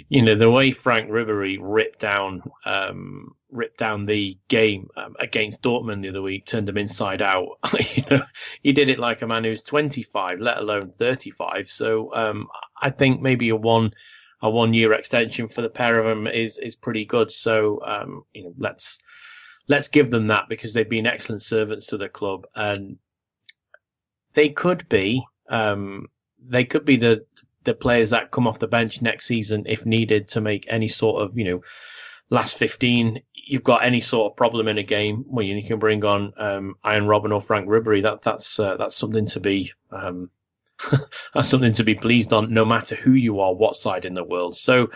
you 0.09 0.21
know 0.21 0.35
the 0.35 0.49
way 0.49 0.71
Franck 0.71 1.09
Ribery 1.09 1.57
ripped 1.61 1.99
down 1.99 2.43
um, 2.65 3.35
ripped 3.51 3.77
down 3.77 4.05
the 4.05 4.37
game 4.47 4.89
um, 4.97 5.15
against 5.19 5.61
Dortmund 5.61 6.01
the 6.01 6.09
other 6.09 6.21
week 6.21 6.45
turned 6.45 6.67
them 6.67 6.77
inside 6.77 7.21
out 7.21 7.57
you 7.95 8.03
know 8.09 8.23
he 8.61 8.73
did 8.73 8.89
it 8.89 8.99
like 8.99 9.21
a 9.21 9.27
man 9.27 9.43
who's 9.43 9.61
25 9.61 10.39
let 10.39 10.57
alone 10.57 10.91
35 10.97 11.69
so 11.69 12.13
um, 12.13 12.47
I 12.81 12.89
think 12.89 13.21
maybe 13.21 13.49
a 13.49 13.55
one 13.55 13.93
a 14.41 14.50
one 14.50 14.73
year 14.73 14.93
extension 14.93 15.47
for 15.47 15.62
the 15.62 15.69
pair 15.69 16.00
of 16.00 16.06
them 16.06 16.28
is 16.28 16.58
is 16.58 16.76
pretty 16.76 17.06
good. 17.06 17.32
So 17.32 17.80
um, 17.86 18.23
you 18.34 18.43
know, 18.43 18.54
let's 18.58 19.00
let's 19.67 19.89
give 19.89 20.10
them 20.10 20.28
that 20.28 20.50
because 20.50 20.73
they've 20.73 20.89
been 20.89 21.08
excellent 21.08 21.41
servants 21.41 21.88
to 21.88 21.97
the 21.97 22.10
club, 22.10 22.47
and 22.56 22.97
they 24.34 24.50
could 24.50 24.88
be 24.89 25.26
um, 25.50 26.08
they 26.47 26.63
could 26.63 26.86
be 26.86 26.97
the 26.97 27.26
the 27.63 27.73
players 27.73 28.12
that 28.12 28.32
come 28.32 28.47
off 28.47 28.60
the 28.60 28.67
bench 28.67 29.02
next 29.02 29.26
season 29.26 29.63
if 29.67 29.86
needed 29.86 30.30
to 30.30 30.41
make 30.41 30.65
any 30.69 30.88
sort 30.88 31.21
of 31.21 31.38
you 31.38 31.43
know 31.43 31.62
last 32.30 32.58
15 32.58 33.21
you've 33.34 33.63
got 33.63 33.84
any 33.84 34.00
sort 34.00 34.32
of 34.32 34.38
problem 34.38 34.67
in 34.67 34.78
a 34.78 34.84
game 34.84 35.26
well 35.28 35.45
you 35.45 35.62
can 35.63 35.80
bring 35.80 36.04
on 36.06 36.34
um, 36.38 36.76
Arjen 36.84 37.08
Robben 37.08 37.34
or 37.34 37.41
Franck 37.41 37.67
Ribery 37.67 38.04
that 38.04 38.21
that's 38.21 38.60
uh, 38.60 38.78
that's 38.78 38.95
something 38.95 39.26
to 39.28 39.39
be 39.39 39.71
um, 39.91 40.30
that's 41.33 41.49
something 41.49 41.73
to 41.73 41.83
be 41.83 41.95
pleased 41.95 42.33
on, 42.33 42.53
no 42.53 42.65
matter 42.65 42.95
who 42.95 43.11
you 43.11 43.39
are, 43.39 43.53
what 43.53 43.75
side 43.75 44.05
in 44.05 44.13
the 44.13 44.23
world. 44.23 44.55
So 44.55 44.89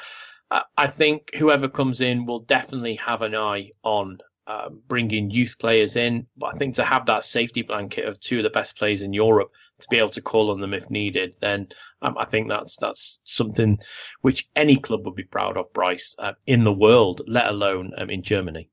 uh, 0.49 0.63
I 0.77 0.87
think 0.87 1.31
whoever 1.35 1.67
comes 1.67 2.01
in 2.01 2.25
will 2.25 2.39
definitely 2.39 2.95
have 2.95 3.21
an 3.21 3.35
eye 3.35 3.71
on 3.83 4.19
uh, 4.47 4.69
bringing 4.87 5.29
youth 5.29 5.55
players 5.59 5.95
in. 5.95 6.27
But 6.37 6.53
I 6.53 6.57
think 6.57 6.75
to 6.75 6.83
have 6.83 7.05
that 7.05 7.25
safety 7.25 7.61
blanket 7.61 8.05
of 8.05 8.19
two 8.19 8.37
of 8.37 8.43
the 8.43 8.49
best 8.49 8.77
players 8.77 9.01
in 9.01 9.13
Europe 9.13 9.51
to 9.79 9.87
be 9.89 9.97
able 9.97 10.09
to 10.09 10.21
call 10.21 10.51
on 10.51 10.59
them 10.59 10.73
if 10.73 10.89
needed, 10.89 11.35
then 11.41 11.67
um, 12.01 12.17
I 12.17 12.25
think 12.25 12.49
that's 12.49 12.75
that's 12.77 13.19
something 13.23 13.79
which 14.21 14.49
any 14.55 14.75
club 14.75 15.05
would 15.05 15.15
be 15.15 15.23
proud 15.23 15.57
of, 15.57 15.71
Bryce, 15.73 16.15
uh, 16.19 16.33
in 16.45 16.63
the 16.63 16.73
world, 16.73 17.21
let 17.27 17.47
alone 17.47 17.93
um, 17.97 18.09
in 18.09 18.21
Germany. 18.21 18.69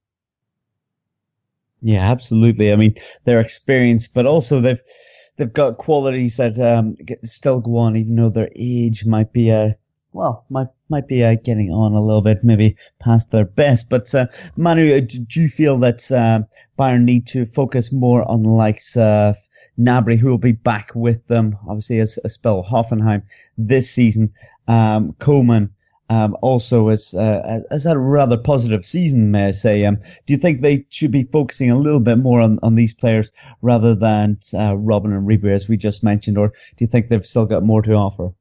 Yeah, 1.80 2.10
absolutely. 2.10 2.72
I 2.72 2.76
mean, 2.76 2.94
their 3.24 3.40
experience, 3.40 4.08
but 4.08 4.26
also 4.26 4.60
they've 4.60 4.82
they've 5.38 5.52
got 5.52 5.78
qualities 5.78 6.36
that 6.36 6.58
um, 6.58 6.96
still 7.24 7.60
go 7.60 7.78
on, 7.78 7.96
even 7.96 8.16
though 8.16 8.28
their 8.28 8.50
age 8.54 9.06
might 9.06 9.32
be 9.32 9.50
uh, 9.50 9.70
well, 10.12 10.44
might 10.50 10.68
might 10.90 11.06
be 11.06 11.22
uh, 11.22 11.36
getting 11.42 11.70
on 11.70 11.92
a 11.92 12.04
little 12.04 12.22
bit, 12.22 12.42
maybe 12.42 12.76
past 12.98 13.30
their 13.30 13.44
best. 13.44 13.88
But 13.88 14.14
uh, 14.14 14.26
Manu, 14.56 14.96
uh, 14.96 15.00
do 15.00 15.40
you 15.40 15.48
feel 15.48 15.78
that 15.78 16.10
uh, 16.10 16.42
Bayern 16.78 17.04
need 17.04 17.26
to 17.28 17.46
focus 17.46 17.92
more 17.92 18.28
on 18.28 18.42
likes 18.42 18.96
of 18.96 19.36
Gnabry, 19.78 20.18
who 20.18 20.28
will 20.28 20.38
be 20.38 20.52
back 20.52 20.90
with 20.94 21.26
them, 21.28 21.56
obviously 21.68 22.00
as 22.00 22.18
a 22.24 22.28
spell 22.28 22.64
Hoffenheim 22.64 23.22
this 23.56 23.90
season, 23.90 24.32
um, 24.66 25.14
Coman. 25.18 25.70
Um, 26.10 26.38
also 26.40 26.88
has, 26.88 27.12
uh, 27.12 27.60
has 27.70 27.84
had 27.84 27.96
a 27.96 27.98
rather 27.98 28.38
positive 28.38 28.86
season, 28.86 29.30
may 29.30 29.48
I 29.48 29.50
say. 29.50 29.84
Um, 29.84 29.98
do 30.24 30.32
you 30.32 30.38
think 30.38 30.62
they 30.62 30.86
should 30.88 31.10
be 31.10 31.24
focusing 31.24 31.70
a 31.70 31.78
little 31.78 32.00
bit 32.00 32.16
more 32.16 32.40
on, 32.40 32.58
on 32.62 32.76
these 32.76 32.94
players 32.94 33.30
rather 33.60 33.94
than 33.94 34.38
uh, 34.54 34.72
Robben 34.74 35.14
and 35.14 35.28
Ribery, 35.28 35.52
as 35.52 35.68
we 35.68 35.76
just 35.76 36.02
mentioned, 36.02 36.38
or 36.38 36.48
do 36.48 36.54
you 36.78 36.86
think 36.86 37.08
they've 37.08 37.26
still 37.26 37.44
got 37.44 37.62
more 37.62 37.82
to 37.82 37.92
offer? 37.92 38.32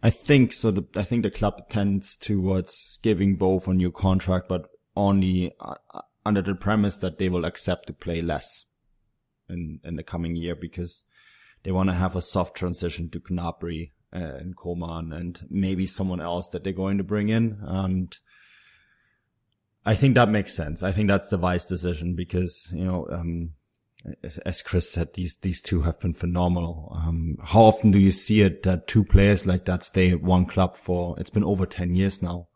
I 0.00 0.10
think 0.10 0.52
so. 0.52 0.70
The, 0.70 0.84
I 0.94 1.02
think 1.02 1.24
the 1.24 1.30
club 1.32 1.68
tends 1.68 2.16
towards 2.16 3.00
giving 3.02 3.34
both 3.34 3.66
a 3.66 3.74
new 3.74 3.90
contract, 3.90 4.48
but 4.48 4.68
only 4.94 5.52
uh, 5.58 5.74
uh, 5.92 6.02
under 6.24 6.42
the 6.42 6.54
premise 6.54 6.98
that 6.98 7.18
they 7.18 7.28
will 7.28 7.44
accept 7.44 7.88
to 7.88 7.92
play 7.92 8.22
less 8.22 8.66
in 9.48 9.80
in 9.84 9.96
the 9.96 10.02
coming 10.02 10.36
year 10.36 10.54
because 10.54 11.04
they 11.62 11.72
want 11.72 11.88
to 11.88 11.94
have 11.94 12.14
a 12.14 12.22
soft 12.22 12.56
transition 12.56 13.10
to 13.10 13.20
Gnabry 13.20 13.90
uh, 14.14 14.18
and 14.18 14.56
Coman 14.56 15.12
and 15.12 15.40
maybe 15.50 15.86
someone 15.86 16.20
else 16.20 16.48
that 16.48 16.64
they're 16.64 16.72
going 16.72 16.98
to 16.98 17.04
bring 17.04 17.28
in. 17.28 17.58
And 17.62 18.16
I 19.84 19.94
think 19.94 20.14
that 20.14 20.28
makes 20.28 20.54
sense. 20.54 20.82
I 20.82 20.92
think 20.92 21.08
that's 21.08 21.28
the 21.28 21.38
wise 21.38 21.66
decision 21.66 22.14
because 22.14 22.72
you 22.74 22.84
know. 22.84 23.06
Um, 23.10 23.50
as 24.44 24.62
Chris 24.62 24.90
said, 24.90 25.14
these 25.14 25.38
these 25.38 25.60
two 25.60 25.82
have 25.82 25.98
been 25.98 26.14
phenomenal. 26.14 26.92
Um, 26.94 27.38
how 27.42 27.62
often 27.62 27.90
do 27.90 27.98
you 27.98 28.12
see 28.12 28.42
it 28.42 28.62
that 28.62 28.86
two 28.86 29.04
players 29.04 29.46
like 29.46 29.64
that 29.64 29.82
stay 29.82 30.10
at 30.10 30.22
one 30.22 30.46
club 30.46 30.76
for? 30.76 31.18
It's 31.18 31.30
been 31.30 31.44
over 31.44 31.66
ten 31.66 31.94
years 31.94 32.22
now, 32.22 32.48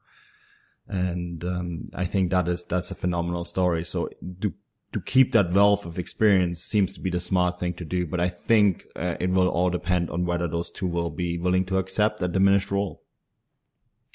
and 0.87 1.45
um, 1.45 1.87
I 1.95 2.05
think 2.05 2.31
that 2.31 2.49
is 2.49 2.65
that's 2.65 2.91
a 2.91 2.95
phenomenal 2.95 3.45
story. 3.45 3.85
So 3.85 4.11
to 4.43 4.53
to 4.93 5.01
keep 5.01 5.33
that 5.33 5.53
wealth 5.53 5.87
of 5.87 5.99
experience 5.99 6.61
seems 6.61 6.93
to 6.95 7.01
be 7.01 7.11
the 7.11 7.21
smart 7.21 7.61
thing 7.61 7.75
to 7.75 7.85
do. 7.85 8.07
But 8.07 8.21
I 8.21 8.29
think 8.29 8.87
uh, 8.97 9.17
it 9.21 9.31
will 9.31 9.49
all 9.49 9.71
depend 9.71 10.11
on 10.11 10.27
whether 10.27 10.49
those 10.49 10.71
two 10.71 10.87
will 10.87 11.11
be 11.11 11.39
willing 11.39 11.65
to 11.67 11.79
accept 11.79 12.23
a 12.23 12.29
diminished 12.29 12.71
role. 12.71 13.03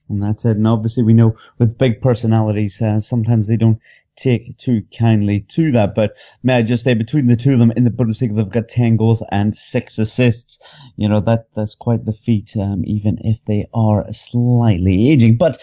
And 0.09 0.21
that's 0.21 0.45
it. 0.45 0.57
And 0.57 0.67
obviously, 0.67 1.03
we 1.03 1.13
know 1.13 1.35
with 1.57 1.77
big 1.77 2.01
personalities, 2.01 2.81
uh, 2.81 2.99
sometimes 2.99 3.47
they 3.47 3.57
don't 3.57 3.79
take 4.15 4.57
too 4.57 4.83
kindly 4.97 5.41
to 5.41 5.71
that. 5.71 5.95
But 5.95 6.15
may 6.43 6.57
I 6.57 6.61
just 6.61 6.83
say, 6.83 6.93
between 6.93 7.27
the 7.27 7.35
two 7.35 7.53
of 7.53 7.59
them 7.59 7.71
in 7.71 7.85
the 7.85 7.89
Bundesliga, 7.89 8.35
they've 8.35 8.49
got 8.49 8.69
10 8.69 8.97
goals 8.97 9.23
and 9.31 9.55
6 9.55 9.97
assists. 9.97 10.59
You 10.95 11.09
know, 11.09 11.21
that, 11.21 11.47
that's 11.55 11.75
quite 11.75 12.05
the 12.05 12.13
feat, 12.13 12.55
um, 12.57 12.83
even 12.85 13.17
if 13.23 13.37
they 13.45 13.67
are 13.73 14.05
slightly 14.13 15.09
aging. 15.09 15.37
But 15.37 15.61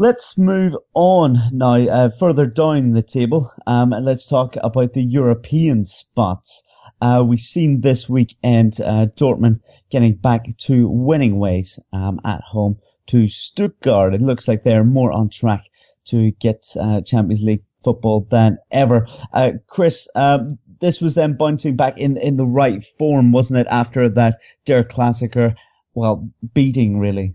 let's 0.00 0.38
move 0.38 0.74
on 0.94 1.38
now, 1.52 1.74
uh, 1.74 2.08
further 2.08 2.46
down 2.46 2.92
the 2.92 3.02
table, 3.02 3.52
um, 3.66 3.92
and 3.92 4.06
let's 4.06 4.24
talk 4.24 4.56
about 4.62 4.94
the 4.94 5.02
European 5.02 5.84
spots. 5.84 6.62
Uh, 7.02 7.22
we've 7.26 7.38
seen 7.38 7.82
this 7.82 8.08
weekend, 8.08 8.80
uh, 8.80 9.08
Dortmund 9.14 9.60
getting 9.90 10.14
back 10.14 10.56
to 10.56 10.88
winning 10.88 11.38
ways, 11.38 11.78
um, 11.92 12.18
at 12.24 12.40
home 12.40 12.78
to 13.08 13.28
Stuttgart. 13.28 14.14
It 14.14 14.22
looks 14.22 14.48
like 14.48 14.64
they're 14.64 14.84
more 14.84 15.12
on 15.12 15.28
track 15.28 15.68
to 16.06 16.30
get 16.30 16.64
uh, 16.80 17.02
Champions 17.02 17.42
League 17.42 17.64
football 17.84 18.26
than 18.30 18.56
ever. 18.70 19.06
Uh, 19.34 19.52
Chris, 19.66 20.08
um, 20.14 20.58
this 20.80 21.02
was 21.02 21.14
them 21.14 21.34
bouncing 21.34 21.76
back 21.76 21.98
in 21.98 22.16
in 22.16 22.38
the 22.38 22.46
right 22.46 22.82
form, 22.98 23.32
wasn't 23.32 23.60
it? 23.60 23.66
After 23.68 24.08
that 24.08 24.38
Der 24.64 24.82
Klassiker, 24.82 25.56
well, 25.92 26.26
beating 26.54 26.98
really. 26.98 27.34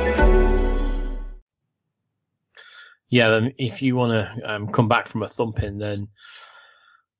Yeah, 3.11 3.47
if 3.57 3.81
you 3.81 3.95
want 3.95 4.13
to 4.13 4.51
um, 4.51 4.69
come 4.69 4.87
back 4.87 5.07
from 5.07 5.21
a 5.21 5.27
thumping, 5.27 5.77
then 5.77 6.07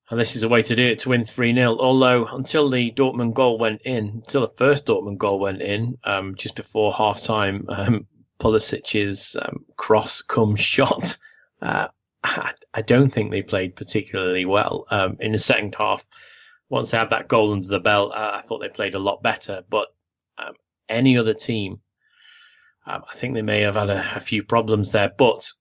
and 0.09 0.19
this 0.19 0.35
is 0.35 0.43
a 0.43 0.49
way 0.49 0.61
to 0.61 0.75
do 0.75 0.83
it 0.83 0.99
to 0.99 1.09
win 1.09 1.25
3 1.25 1.53
0. 1.53 1.77
Although, 1.77 2.25
until 2.27 2.69
the 2.69 2.91
Dortmund 2.91 3.33
goal 3.33 3.57
went 3.57 3.81
in, 3.83 4.07
until 4.07 4.41
the 4.41 4.53
first 4.55 4.85
Dortmund 4.85 5.17
goal 5.17 5.39
went 5.39 5.61
in, 5.61 5.97
um, 6.03 6.35
just 6.35 6.55
before 6.55 6.93
half 6.93 7.21
time, 7.21 7.65
um, 7.69 8.07
Pulisic's 8.39 9.35
um, 9.41 9.65
cross 9.77 10.21
come 10.21 10.55
shot. 10.55 11.17
Uh, 11.63 11.87
I, 12.23 12.81
don't 12.81 13.13
think 13.13 13.29
they 13.29 13.43
played 13.43 13.75
particularly 13.75 14.45
well 14.45 14.87
um, 14.89 15.17
in 15.19 15.31
the 15.31 15.37
second 15.37 15.75
half. 15.77 16.03
Once 16.69 16.89
they 16.89 16.97
had 16.97 17.11
that 17.11 17.27
goal 17.27 17.51
under 17.51 17.67
the 17.67 17.79
belt, 17.79 18.13
uh, 18.15 18.31
I 18.33 18.41
thought 18.41 18.61
they 18.61 18.69
played 18.69 18.95
a 18.95 18.99
lot 18.99 19.21
better. 19.21 19.63
But 19.69 19.89
um, 20.39 20.55
any 20.89 21.19
other 21.19 21.35
team, 21.35 21.81
um, 22.87 23.03
I 23.07 23.15
think 23.15 23.35
they 23.35 23.43
may 23.43 23.61
have 23.61 23.75
had 23.75 23.91
a, 23.91 24.15
a 24.15 24.19
few 24.19 24.41
problems 24.41 24.91
there. 24.91 25.11
But 25.15 25.51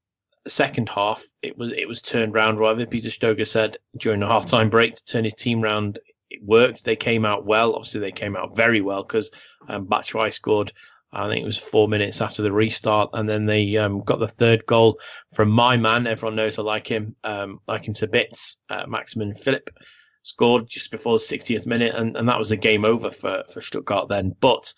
the 0.44 0.50
second 0.50 0.88
half, 0.88 1.24
it 1.42 1.56
was 1.58 1.72
it 1.72 1.86
was 1.86 2.00
turned 2.00 2.34
round. 2.34 2.58
Rather, 2.58 2.86
Peter 2.86 3.08
Stöger 3.08 3.46
said 3.46 3.76
during 3.98 4.20
the 4.20 4.26
halftime 4.26 4.70
break 4.70 4.94
to 4.94 5.04
turn 5.04 5.24
his 5.24 5.34
team 5.34 5.60
round, 5.60 5.98
it 6.30 6.42
worked. 6.42 6.84
They 6.84 6.96
came 6.96 7.24
out 7.24 7.44
well. 7.44 7.74
Obviously, 7.74 8.00
they 8.00 8.12
came 8.12 8.36
out 8.36 8.56
very 8.56 8.80
well 8.80 9.02
because 9.02 9.30
um, 9.68 9.88
scored. 10.30 10.72
I 11.12 11.28
think 11.28 11.42
it 11.42 11.46
was 11.46 11.58
four 11.58 11.88
minutes 11.88 12.20
after 12.20 12.40
the 12.42 12.52
restart, 12.52 13.10
and 13.14 13.28
then 13.28 13.44
they 13.44 13.76
um, 13.76 14.02
got 14.02 14.20
the 14.20 14.28
third 14.28 14.64
goal 14.66 15.00
from 15.32 15.50
my 15.50 15.76
man. 15.76 16.06
Everyone 16.06 16.36
knows 16.36 16.58
I 16.58 16.62
like 16.62 16.86
him, 16.86 17.16
um, 17.24 17.60
like 17.66 17.86
him 17.86 17.94
to 17.94 18.06
bits. 18.06 18.58
Uh, 18.68 18.84
Maximilian 18.86 19.36
Philipp 19.36 19.70
scored 20.22 20.68
just 20.68 20.92
before 20.92 21.18
the 21.18 21.24
60th 21.24 21.66
minute, 21.66 21.94
and, 21.96 22.16
and 22.16 22.28
that 22.28 22.38
was 22.38 22.52
a 22.52 22.56
game 22.56 22.84
over 22.84 23.10
for 23.10 23.42
for 23.52 23.60
Stuttgart 23.60 24.08
then. 24.08 24.36
But 24.40 24.72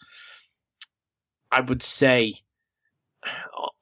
I 1.50 1.60
would 1.60 1.82
say 1.82 2.40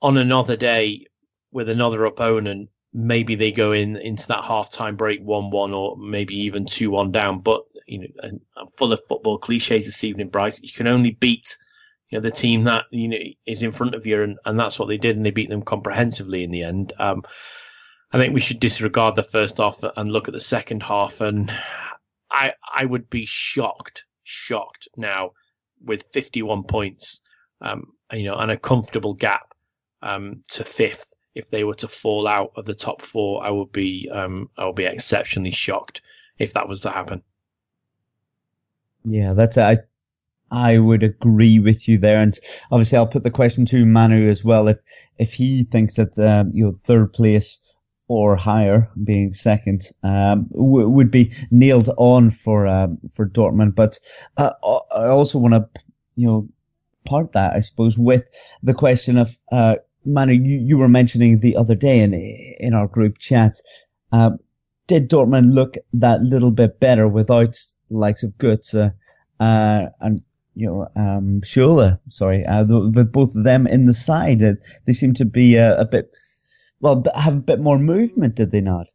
on 0.02 0.16
another 0.16 0.56
day, 0.56 1.06
with 1.52 1.68
another 1.68 2.04
opponent, 2.04 2.70
maybe 2.92 3.34
they 3.34 3.52
go 3.52 3.72
in 3.72 3.96
into 3.96 4.26
that 4.28 4.44
half-time 4.44 4.96
break 4.96 5.20
one-one 5.20 5.72
or 5.72 5.96
maybe 5.96 6.34
even 6.46 6.66
two-one 6.66 7.12
down. 7.12 7.40
But 7.40 7.62
you 7.86 8.00
know, 8.00 8.06
and 8.22 8.40
I'm 8.56 8.68
full 8.76 8.92
of 8.92 9.00
football 9.08 9.38
cliches 9.38 9.86
this 9.86 10.04
evening, 10.04 10.28
Bryce. 10.28 10.60
You 10.60 10.72
can 10.72 10.86
only 10.86 11.10
beat 11.10 11.56
you 12.08 12.18
know 12.18 12.22
the 12.22 12.30
team 12.30 12.64
that 12.64 12.84
you 12.90 13.08
know 13.08 13.18
is 13.46 13.62
in 13.62 13.72
front 13.72 13.94
of 13.94 14.06
you, 14.06 14.22
and, 14.22 14.38
and 14.44 14.58
that's 14.58 14.78
what 14.78 14.88
they 14.88 14.98
did, 14.98 15.16
and 15.16 15.24
they 15.24 15.30
beat 15.30 15.48
them 15.48 15.62
comprehensively 15.62 16.44
in 16.44 16.50
the 16.50 16.62
end. 16.62 16.92
Um, 16.98 17.22
I 18.12 18.18
think 18.18 18.34
we 18.34 18.40
should 18.40 18.60
disregard 18.60 19.14
the 19.14 19.22
first 19.22 19.58
half 19.58 19.82
and 19.96 20.12
look 20.12 20.28
at 20.28 20.34
the 20.34 20.40
second 20.40 20.82
half, 20.82 21.20
and 21.20 21.52
I 22.30 22.54
I 22.72 22.84
would 22.84 23.08
be 23.08 23.26
shocked, 23.26 24.04
shocked 24.24 24.88
now 24.96 25.32
with 25.82 26.04
51 26.12 26.64
points, 26.64 27.22
um, 27.60 27.92
you 28.12 28.24
know, 28.24 28.36
and 28.36 28.50
a 28.50 28.56
comfortable 28.56 29.14
gap 29.14 29.54
um, 30.02 30.42
to 30.50 30.64
fifth 30.64 31.09
if 31.34 31.50
they 31.50 31.64
were 31.64 31.74
to 31.74 31.88
fall 31.88 32.26
out 32.26 32.52
of 32.56 32.64
the 32.64 32.74
top 32.74 33.02
four, 33.02 33.44
I 33.44 33.50
would 33.50 33.72
be 33.72 34.10
um, 34.12 34.50
I 34.56 34.66
would 34.66 34.76
be 34.76 34.84
exceptionally 34.84 35.50
shocked 35.50 36.02
if 36.38 36.54
that 36.54 36.68
was 36.68 36.80
to 36.80 36.90
happen. 36.90 37.22
Yeah, 39.04 39.32
that's 39.34 39.56
I 39.56 39.78
I 40.50 40.78
would 40.78 41.02
agree 41.02 41.60
with 41.60 41.86
you 41.88 41.98
there, 41.98 42.18
and 42.18 42.38
obviously 42.70 42.98
I'll 42.98 43.06
put 43.06 43.22
the 43.22 43.30
question 43.30 43.64
to 43.66 43.86
Manu 43.86 44.28
as 44.28 44.44
well 44.44 44.68
if 44.68 44.78
if 45.18 45.32
he 45.32 45.64
thinks 45.64 45.94
that 45.94 46.18
um, 46.18 46.50
you 46.52 46.64
know 46.64 46.78
third 46.86 47.12
place 47.12 47.60
or 48.08 48.34
higher, 48.34 48.90
being 49.04 49.32
second, 49.32 49.82
um, 50.02 50.48
w- 50.52 50.88
would 50.88 51.12
be 51.12 51.32
nailed 51.52 51.88
on 51.96 52.32
for 52.32 52.66
um, 52.66 52.98
for 53.14 53.28
Dortmund. 53.28 53.76
But 53.76 54.00
uh, 54.36 54.50
I 54.64 55.06
also 55.06 55.38
want 55.38 55.54
to 55.54 55.68
you 56.16 56.26
know 56.26 56.48
part 57.04 57.32
that 57.32 57.54
I 57.54 57.60
suppose 57.60 57.96
with 57.96 58.24
the 58.62 58.74
question 58.74 59.16
of 59.16 59.38
uh, 59.52 59.76
Manu, 60.04 60.32
you, 60.32 60.58
you 60.58 60.78
were 60.78 60.88
mentioning 60.88 61.40
the 61.40 61.56
other 61.56 61.74
day 61.74 62.00
in 62.00 62.14
in 62.14 62.74
our 62.74 62.86
group 62.86 63.18
chat. 63.18 63.60
Uh, 64.12 64.32
did 64.86 65.08
Dortmund 65.08 65.54
look 65.54 65.76
that 65.92 66.22
little 66.22 66.50
bit 66.50 66.80
better 66.80 67.06
without 67.08 67.52
the 67.90 67.96
likes 67.96 68.22
of 68.22 68.36
Götze 68.38 68.92
uh, 69.38 69.86
and 70.00 70.22
you 70.54 70.66
know 70.66 70.88
um, 70.96 71.40
Schürrle? 71.42 72.00
Sorry, 72.08 72.44
uh, 72.44 72.64
with 72.64 73.12
both 73.12 73.34
of 73.34 73.44
them 73.44 73.66
in 73.66 73.86
the 73.86 73.94
side, 73.94 74.42
uh, 74.42 74.54
they 74.86 74.92
seem 74.92 75.14
to 75.14 75.24
be 75.24 75.56
a, 75.56 75.78
a 75.80 75.84
bit 75.84 76.10
well 76.80 77.04
have 77.14 77.34
a 77.34 77.40
bit 77.40 77.60
more 77.60 77.78
movement, 77.78 78.34
did 78.34 78.50
they 78.50 78.60
not? 78.60 78.86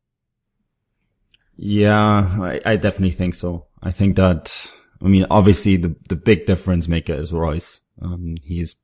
Yeah, 1.58 1.96
I, 2.42 2.60
I 2.66 2.76
definitely 2.76 3.12
think 3.12 3.36
so. 3.36 3.68
I 3.82 3.92
think 3.92 4.18
that 4.18 4.70
I 5.02 5.08
mean, 5.08 5.26
obviously 5.30 5.78
the, 5.78 5.96
the 6.10 6.16
big 6.16 6.46
difference 6.46 6.88
maker 6.88 7.14
is 7.14 7.32
Reus. 7.32 7.82
Um, 8.02 8.36
he's 8.44 8.76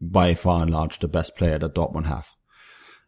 by 0.00 0.34
far 0.34 0.62
and 0.62 0.70
large 0.70 0.98
the 0.98 1.08
best 1.08 1.36
player 1.36 1.58
that 1.58 1.74
Dortmund 1.74 2.06
have. 2.06 2.30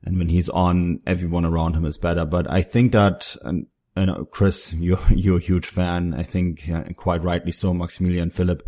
And 0.03 0.19
when 0.19 0.29
he's 0.29 0.49
on, 0.49 1.01
everyone 1.07 1.45
around 1.45 1.75
him 1.75 1.85
is 1.85 1.99
better. 1.99 2.25
But 2.25 2.51
I 2.51 2.63
think 2.63 2.93
that, 2.93 3.37
and, 3.43 3.67
and 3.95 4.31
Chris, 4.31 4.73
you're, 4.79 5.01
you're 5.11 5.39
a 5.39 5.43
huge 5.43 5.67
fan. 5.67 6.15
I 6.15 6.23
think 6.23 6.67
yeah, 6.67 6.85
quite 6.97 7.23
rightly 7.23 7.53
so. 7.53 7.75
Maximilian 7.75 8.31
Philipp 8.31 8.63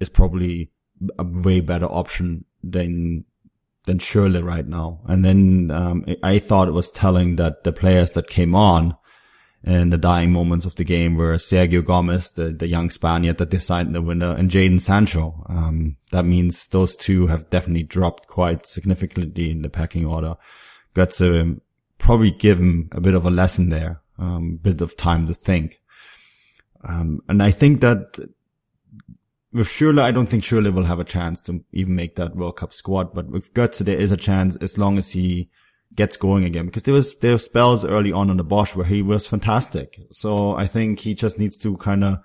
is 0.00 0.08
probably 0.08 0.70
a 1.18 1.24
way 1.24 1.60
better 1.60 1.86
option 1.86 2.44
than 2.62 3.24
than 3.84 3.98
Schürrle 3.98 4.44
right 4.44 4.66
now. 4.66 5.00
And 5.06 5.24
then 5.24 5.70
um, 5.72 6.04
I 6.22 6.38
thought 6.38 6.68
it 6.68 6.72
was 6.72 6.92
telling 6.92 7.34
that 7.36 7.64
the 7.64 7.72
players 7.72 8.12
that 8.12 8.28
came 8.28 8.54
on 8.54 8.96
in 9.64 9.90
the 9.90 9.98
dying 9.98 10.32
moments 10.32 10.66
of 10.66 10.74
the 10.74 10.84
game 10.84 11.14
were 11.16 11.34
Sergio 11.34 11.84
Gomez, 11.84 12.32
the, 12.32 12.50
the 12.50 12.66
young 12.66 12.90
Spaniard 12.90 13.38
that 13.38 13.50
in 13.86 13.92
the 13.92 14.02
window, 14.02 14.34
and 14.34 14.50
Jadon 14.50 14.80
Sancho. 14.80 15.44
Um, 15.48 15.96
that 16.10 16.24
means 16.24 16.66
those 16.68 16.96
two 16.96 17.28
have 17.28 17.48
definitely 17.48 17.84
dropped 17.84 18.26
quite 18.26 18.66
significantly 18.66 19.50
in 19.50 19.62
the 19.62 19.68
pecking 19.68 20.04
order. 20.04 20.36
Götze 20.94 21.60
probably 21.98 22.32
give 22.32 22.58
him 22.58 22.88
a 22.92 23.00
bit 23.00 23.14
of 23.14 23.24
a 23.24 23.30
lesson 23.30 23.68
there, 23.68 24.00
um, 24.18 24.58
bit 24.60 24.80
of 24.80 24.96
time 24.96 25.26
to 25.28 25.34
think. 25.34 25.80
Um, 26.84 27.22
and 27.28 27.40
I 27.40 27.52
think 27.52 27.80
that 27.82 28.18
with 29.52 29.68
Schürrle, 29.68 30.00
I 30.00 30.10
don't 30.10 30.26
think 30.26 30.42
Schürrle 30.42 30.74
will 30.74 30.86
have 30.86 30.98
a 30.98 31.04
chance 31.04 31.40
to 31.42 31.62
even 31.72 31.94
make 31.94 32.16
that 32.16 32.34
World 32.34 32.56
Cup 32.56 32.72
squad. 32.74 33.14
But 33.14 33.28
with 33.28 33.54
Götze, 33.54 33.84
there 33.84 33.96
is 33.98 34.10
a 34.10 34.16
chance 34.16 34.56
as 34.56 34.76
long 34.76 34.98
as 34.98 35.10
he 35.10 35.50
gets 35.94 36.16
going 36.16 36.44
again. 36.44 36.66
Because 36.66 36.84
there 36.84 36.94
was 36.94 37.14
there 37.18 37.32
were 37.32 37.38
spells 37.38 37.84
early 37.84 38.12
on 38.12 38.30
in 38.30 38.36
the 38.36 38.44
Bosz 38.44 38.74
where 38.74 38.86
he 38.86 39.02
was 39.02 39.26
fantastic. 39.26 40.00
So 40.10 40.56
I 40.56 40.66
think 40.66 41.00
he 41.00 41.14
just 41.14 41.38
needs 41.38 41.56
to 41.58 41.76
kind 41.76 42.04
of 42.04 42.18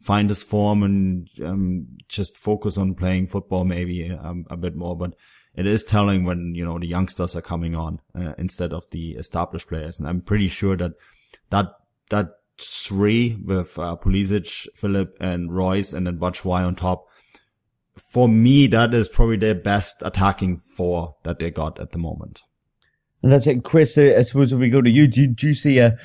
find 0.00 0.28
his 0.28 0.42
form 0.42 0.82
and 0.82 1.28
um, 1.44 1.86
just 2.08 2.36
focus 2.36 2.78
on 2.78 2.94
playing 2.94 3.26
football 3.26 3.64
maybe 3.64 4.10
um, 4.10 4.46
a 4.50 4.56
bit 4.56 4.76
more. 4.76 4.96
But 4.96 5.14
it 5.54 5.66
is 5.66 5.84
telling 5.84 6.24
when 6.24 6.54
you 6.54 6.64
know 6.64 6.78
the 6.78 6.86
youngsters 6.86 7.34
are 7.34 7.42
coming 7.42 7.74
on 7.74 8.00
uh, 8.14 8.32
instead 8.38 8.72
of 8.72 8.84
the 8.90 9.12
established 9.12 9.68
players. 9.68 9.98
And 9.98 10.08
I'm 10.08 10.20
pretty 10.20 10.48
sure 10.48 10.76
that 10.76 10.92
that 11.50 11.66
that 12.10 12.30
three 12.58 13.36
with 13.44 13.78
uh, 13.78 13.96
Pulisic, 13.96 14.66
Philipp, 14.74 15.16
and 15.20 15.52
Reus, 15.52 15.92
and 15.92 16.06
then 16.06 16.18
Batshuayi 16.18 16.66
on 16.66 16.74
top. 16.74 17.06
For 17.96 18.28
me, 18.28 18.68
that 18.68 18.94
is 18.94 19.08
probably 19.08 19.38
their 19.38 19.56
best 19.56 20.02
attacking 20.02 20.58
four 20.58 21.16
that 21.24 21.40
they 21.40 21.50
got 21.50 21.80
at 21.80 21.90
the 21.90 21.98
moment. 21.98 22.42
And 23.22 23.32
that's 23.32 23.46
it, 23.46 23.64
Chris. 23.64 23.98
Uh, 23.98 24.14
I 24.16 24.22
suppose 24.22 24.52
if 24.52 24.58
we 24.58 24.70
go 24.70 24.80
to 24.80 24.90
you, 24.90 25.06
do, 25.06 25.26
do 25.26 25.48
you 25.48 25.54
see 25.54 25.78
a, 25.78 25.98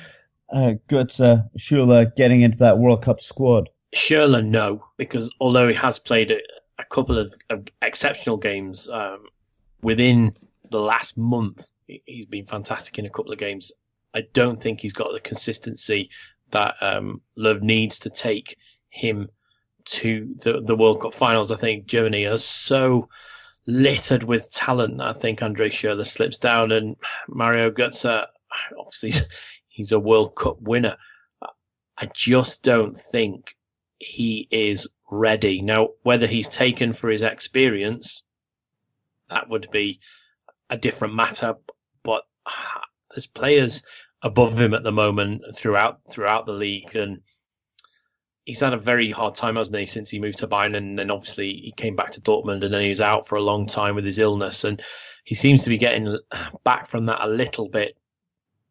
a 0.50 0.74
good 0.88 1.10
uh, 1.20 1.42
Schürrle 1.58 2.14
getting 2.16 2.40
into 2.40 2.58
that 2.58 2.78
World 2.78 3.02
Cup 3.02 3.20
squad? 3.20 3.68
Schürrle, 3.94 4.44
no, 4.44 4.84
because 4.96 5.32
although 5.40 5.68
he 5.68 5.74
has 5.74 5.98
played 5.98 6.32
a, 6.32 6.40
a 6.78 6.84
couple 6.84 7.18
of, 7.18 7.32
of, 7.50 7.66
exceptional 7.82 8.36
games 8.36 8.88
um, 8.88 9.26
within 9.82 10.36
the 10.70 10.80
last 10.80 11.16
month, 11.16 11.68
he's 11.86 12.26
been 12.26 12.46
fantastic 12.46 12.98
in 12.98 13.06
a 13.06 13.10
couple 13.10 13.32
of 13.32 13.38
games. 13.38 13.70
I 14.12 14.22
don't 14.32 14.60
think 14.60 14.80
he's 14.80 14.92
got 14.92 15.12
the 15.12 15.20
consistency 15.20 16.10
that 16.50 16.74
um, 16.80 17.20
Löw 17.38 17.60
needs 17.60 18.00
to 18.00 18.10
take 18.10 18.58
him 18.88 19.28
to 19.84 20.34
the, 20.42 20.60
the 20.60 20.76
World 20.76 21.00
Cup 21.02 21.14
finals. 21.14 21.52
I 21.52 21.56
think 21.56 21.86
Germany 21.86 22.24
are 22.26 22.38
so 22.38 23.08
littered 23.66 24.22
with 24.22 24.50
talent. 24.50 25.00
I 25.00 25.12
think 25.12 25.42
Andre 25.42 25.70
Schürrle 25.70 26.06
slips 26.06 26.38
down, 26.38 26.72
and 26.72 26.96
Mario 27.28 27.70
Götze, 27.70 28.26
obviously, 28.78 29.12
he's 29.68 29.92
a 29.92 29.98
World 29.98 30.34
Cup 30.36 30.60
winner. 30.60 30.96
I 31.96 32.06
just 32.12 32.62
don't 32.62 33.00
think 33.00 33.54
he 33.98 34.48
is 34.50 34.88
ready. 35.10 35.62
Now, 35.62 35.90
whether 36.02 36.26
he's 36.26 36.48
taken 36.48 36.92
for 36.92 37.08
his 37.08 37.22
experience, 37.22 38.22
that 39.30 39.48
would 39.48 39.70
be 39.70 40.00
a 40.70 40.76
different 40.76 41.14
matter. 41.14 41.54
But 42.02 42.24
ah, 42.46 42.82
there's 43.10 43.26
players 43.26 43.82
above 44.22 44.58
him 44.58 44.74
at 44.74 44.82
the 44.82 44.92
moment 44.92 45.42
throughout 45.54 46.00
throughout 46.10 46.46
the 46.46 46.52
league, 46.52 46.94
and 46.96 47.20
he's 48.44 48.60
had 48.60 48.74
a 48.74 48.78
very 48.78 49.10
hard 49.10 49.34
time, 49.34 49.56
hasn't 49.56 49.78
he, 49.78 49.86
since 49.86 50.10
he 50.10 50.18
moved 50.18 50.38
to 50.38 50.48
Bayern, 50.48 50.76
and 50.76 50.98
then 50.98 51.10
obviously 51.10 51.52
he 51.52 51.72
came 51.76 51.96
back 51.96 52.12
to 52.12 52.20
Dortmund, 52.20 52.64
and 52.64 52.72
then 52.72 52.82
he 52.82 52.90
was 52.90 53.00
out 53.00 53.26
for 53.26 53.36
a 53.36 53.42
long 53.42 53.66
time 53.66 53.94
with 53.94 54.04
his 54.04 54.18
illness, 54.18 54.64
and 54.64 54.82
he 55.24 55.34
seems 55.34 55.64
to 55.64 55.70
be 55.70 55.78
getting 55.78 56.18
back 56.64 56.88
from 56.88 57.06
that 57.06 57.24
a 57.24 57.28
little 57.28 57.68
bit. 57.68 57.96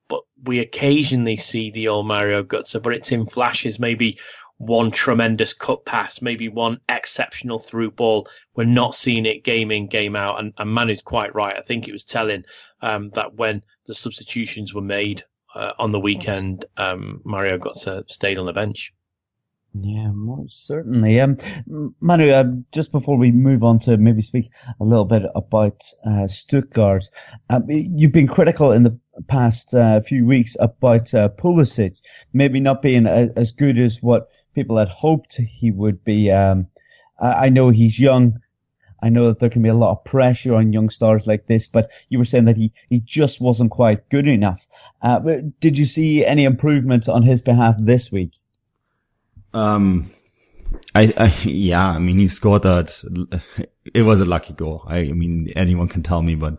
But 0.07 0.21
we 0.43 0.59
occasionally 0.59 1.37
see 1.37 1.71
the 1.71 1.87
old 1.87 2.05
Mario 2.05 2.43
Götze, 2.43 2.81
but 2.81 2.93
it's 2.93 3.11
in 3.11 3.25
flashes. 3.25 3.79
Maybe 3.79 4.19
one 4.57 4.91
tremendous 4.91 5.53
cut 5.53 5.85
pass, 5.85 6.21
maybe 6.21 6.49
one 6.49 6.79
exceptional 6.87 7.57
through 7.57 7.91
ball. 7.91 8.27
We're 8.55 8.65
not 8.65 8.93
seeing 8.93 9.25
it 9.25 9.43
game 9.43 9.71
in, 9.71 9.87
game 9.87 10.15
out. 10.15 10.39
And, 10.39 10.53
and 10.57 10.69
Manu's 10.69 11.01
quite 11.01 11.33
right. 11.33 11.57
I 11.57 11.61
think 11.61 11.87
it 11.87 11.93
was 11.93 12.03
telling 12.03 12.45
um, 12.81 13.09
that 13.11 13.33
when 13.33 13.63
the 13.85 13.95
substitutions 13.95 14.73
were 14.73 14.81
made 14.81 15.23
uh, 15.55 15.71
on 15.79 15.91
the 15.91 15.99
weekend, 15.99 16.65
um, 16.77 17.21
Mario 17.23 17.57
Götze 17.57 18.09
stayed 18.09 18.37
on 18.37 18.45
the 18.45 18.53
bench. 18.53 18.93
Yeah, 19.75 20.11
most 20.11 20.67
certainly. 20.67 21.19
Um, 21.19 21.37
Manu, 21.99 22.29
uh, 22.29 22.43
just 22.71 22.91
before 22.91 23.17
we 23.17 23.31
move 23.31 23.63
on 23.63 23.79
to 23.79 23.97
maybe 23.97 24.21
speak 24.21 24.51
a 24.79 24.83
little 24.83 25.05
bit 25.05 25.23
about 25.33 25.81
uh, 26.05 26.27
Stuttgart, 26.27 27.09
uh, 27.49 27.59
you've 27.67 28.11
been 28.11 28.27
critical 28.27 28.71
in 28.71 28.83
the 28.83 28.99
past 29.27 29.73
uh, 29.73 29.99
few 30.01 30.27
weeks 30.27 30.55
about 30.59 31.11
uh, 31.15 31.29
Pulisic 31.29 31.99
maybe 32.33 32.59
not 32.59 32.83
being 32.83 33.07
a, 33.07 33.29
as 33.35 33.51
good 33.51 33.79
as 33.79 34.01
what 34.01 34.29
people 34.53 34.77
had 34.77 34.89
hoped 34.89 35.35
he 35.37 35.71
would 35.71 36.03
be. 36.03 36.29
Um, 36.29 36.67
I, 37.19 37.45
I 37.45 37.49
know 37.49 37.69
he's 37.69 37.99
young. 37.99 38.39
I 39.01 39.09
know 39.09 39.27
that 39.27 39.39
there 39.39 39.49
can 39.49 39.63
be 39.63 39.69
a 39.69 39.73
lot 39.73 39.91
of 39.91 40.03
pressure 40.05 40.53
on 40.53 40.71
young 40.71 40.89
stars 40.91 41.25
like 41.25 41.47
this, 41.47 41.67
but 41.67 41.91
you 42.09 42.19
were 42.19 42.25
saying 42.25 42.45
that 42.45 42.57
he, 42.57 42.71
he 42.89 43.01
just 43.01 43.41
wasn't 43.41 43.71
quite 43.71 44.07
good 44.09 44.27
enough. 44.27 44.67
Uh, 45.01 45.19
did 45.59 45.79
you 45.79 45.85
see 45.85 46.23
any 46.23 46.43
improvements 46.43 47.07
on 47.07 47.23
his 47.23 47.41
behalf 47.41 47.75
this 47.79 48.11
week? 48.11 48.33
Um, 49.53 50.11
I, 50.95 51.13
I, 51.17 51.27
yeah, 51.43 51.89
I 51.89 51.99
mean, 51.99 52.19
he 52.19 52.27
scored 52.27 52.63
that. 52.63 53.41
It 53.93 54.03
was 54.03 54.21
a 54.21 54.25
lucky 54.25 54.53
goal. 54.53 54.85
I, 54.87 54.99
I 54.99 55.11
mean, 55.11 55.51
anyone 55.57 55.89
can 55.89 56.03
tell 56.03 56.21
me, 56.21 56.35
but 56.35 56.57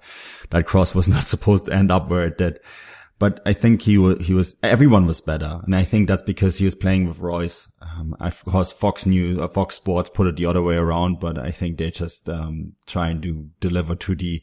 that 0.50 0.66
cross 0.66 0.94
was 0.94 1.08
not 1.14 1.24
supposed 1.24 1.66
to 1.66 1.72
end 1.72 1.90
up 1.90 2.10
where 2.10 2.26
it 2.26 2.36
did. 2.36 2.60
But 3.18 3.40
I 3.46 3.54
think 3.54 3.80
he 3.80 3.96
was, 3.96 4.26
he 4.26 4.34
was, 4.34 4.56
everyone 4.62 5.06
was 5.06 5.22
better. 5.22 5.60
And 5.64 5.74
I 5.74 5.84
think 5.84 6.06
that's 6.06 6.22
because 6.22 6.58
he 6.58 6.66
was 6.66 6.74
playing 6.74 7.08
with 7.08 7.20
Reus. 7.20 7.72
Um, 7.80 8.14
of 8.20 8.44
course, 8.44 8.72
Fox 8.72 9.06
News, 9.06 9.40
uh, 9.40 9.48
Fox 9.48 9.76
Sports 9.76 10.10
put 10.10 10.26
it 10.26 10.36
the 10.36 10.44
other 10.44 10.60
way 10.60 10.74
around, 10.74 11.18
but 11.18 11.38
I 11.38 11.50
think 11.50 11.78
they're 11.78 11.90
just, 11.90 12.28
um, 12.28 12.74
trying 12.86 13.22
to 13.22 13.48
deliver 13.60 13.94
to 13.94 14.14
the, 14.14 14.42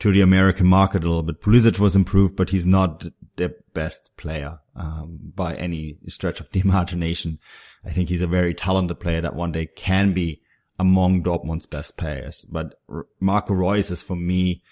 to 0.00 0.12
the 0.12 0.20
American 0.20 0.66
market 0.66 1.04
a 1.04 1.06
little 1.06 1.22
bit. 1.22 1.40
Pulisic 1.40 1.78
was 1.78 1.94
improved, 1.94 2.34
but 2.34 2.50
he's 2.50 2.66
not 2.66 3.04
the 3.36 3.54
best 3.72 4.10
player, 4.16 4.58
um, 4.74 5.18
by 5.34 5.54
any 5.54 5.98
stretch 6.08 6.40
of 6.40 6.50
the 6.50 6.60
imagination. 6.60 7.38
I 7.86 7.90
think 7.90 8.08
he's 8.08 8.22
a 8.22 8.26
very 8.26 8.52
talented 8.52 8.98
player 8.98 9.20
that 9.20 9.36
one 9.36 9.52
day 9.52 9.66
can 9.66 10.12
be 10.12 10.40
among 10.78 11.22
Dortmund's 11.22 11.66
best 11.66 11.96
players. 11.96 12.44
But 12.50 12.78
Marco 13.20 13.54
Reus 13.54 13.90
is 13.90 14.02
for 14.02 14.16
me, 14.16 14.62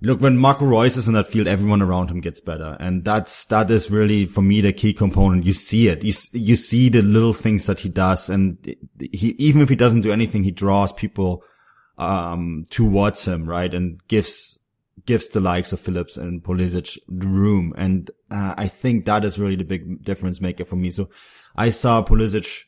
look, 0.00 0.20
when 0.20 0.36
Marco 0.36 0.64
Reus 0.64 0.96
is 0.96 1.06
in 1.06 1.14
that 1.14 1.28
field, 1.28 1.46
everyone 1.46 1.80
around 1.80 2.10
him 2.10 2.20
gets 2.20 2.40
better. 2.40 2.76
And 2.80 3.04
that's, 3.04 3.44
that 3.46 3.70
is 3.70 3.90
really 3.90 4.26
for 4.26 4.42
me 4.42 4.60
the 4.60 4.72
key 4.72 4.92
component. 4.92 5.46
You 5.46 5.52
see 5.52 5.88
it. 5.88 6.02
You, 6.02 6.12
you 6.32 6.56
see 6.56 6.88
the 6.88 7.00
little 7.00 7.32
things 7.32 7.66
that 7.66 7.80
he 7.80 7.88
does. 7.88 8.28
And 8.28 8.58
he, 8.98 9.28
even 9.38 9.62
if 9.62 9.68
he 9.68 9.76
doesn't 9.76 10.02
do 10.02 10.12
anything, 10.12 10.42
he 10.42 10.50
draws 10.50 10.92
people, 10.92 11.44
um, 11.96 12.64
towards 12.70 13.24
him, 13.24 13.48
right? 13.48 13.72
And 13.72 14.04
gives, 14.08 14.58
gives 15.06 15.28
the 15.28 15.40
likes 15.40 15.72
of 15.72 15.80
Phillips 15.80 16.16
and 16.16 16.42
Pulisic 16.42 16.98
the 17.08 17.28
room. 17.28 17.72
And, 17.78 18.10
uh, 18.30 18.54
I 18.58 18.66
think 18.66 19.04
that 19.04 19.24
is 19.24 19.38
really 19.38 19.56
the 19.56 19.64
big 19.64 20.04
difference 20.04 20.40
maker 20.40 20.64
for 20.64 20.76
me. 20.76 20.90
So 20.90 21.08
I 21.56 21.70
saw 21.70 22.04
Pulisic 22.04 22.64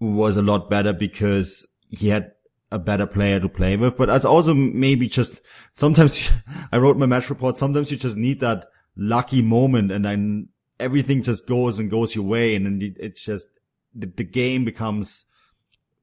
was 0.00 0.36
a 0.36 0.42
lot 0.42 0.68
better 0.68 0.92
because 0.92 1.66
he 1.88 2.08
had 2.08 2.32
a 2.70 2.78
better 2.78 3.06
player 3.06 3.38
to 3.38 3.48
play 3.48 3.76
with, 3.76 3.96
but 3.96 4.06
that's 4.06 4.24
also 4.24 4.52
maybe 4.52 5.08
just 5.08 5.40
sometimes 5.74 6.30
I 6.72 6.78
wrote 6.78 6.96
my 6.96 7.06
match 7.06 7.30
report. 7.30 7.56
Sometimes 7.56 7.90
you 7.90 7.96
just 7.96 8.16
need 8.16 8.40
that 8.40 8.66
lucky 8.96 9.42
moment 9.42 9.92
and 9.92 10.04
then 10.04 10.48
everything 10.78 11.22
just 11.22 11.46
goes 11.46 11.78
and 11.78 11.90
goes 11.90 12.14
your 12.14 12.24
way. 12.24 12.56
And 12.56 12.66
then 12.66 12.94
it's 12.98 13.24
just 13.24 13.48
the, 13.94 14.06
the 14.06 14.24
game 14.24 14.64
becomes, 14.64 15.24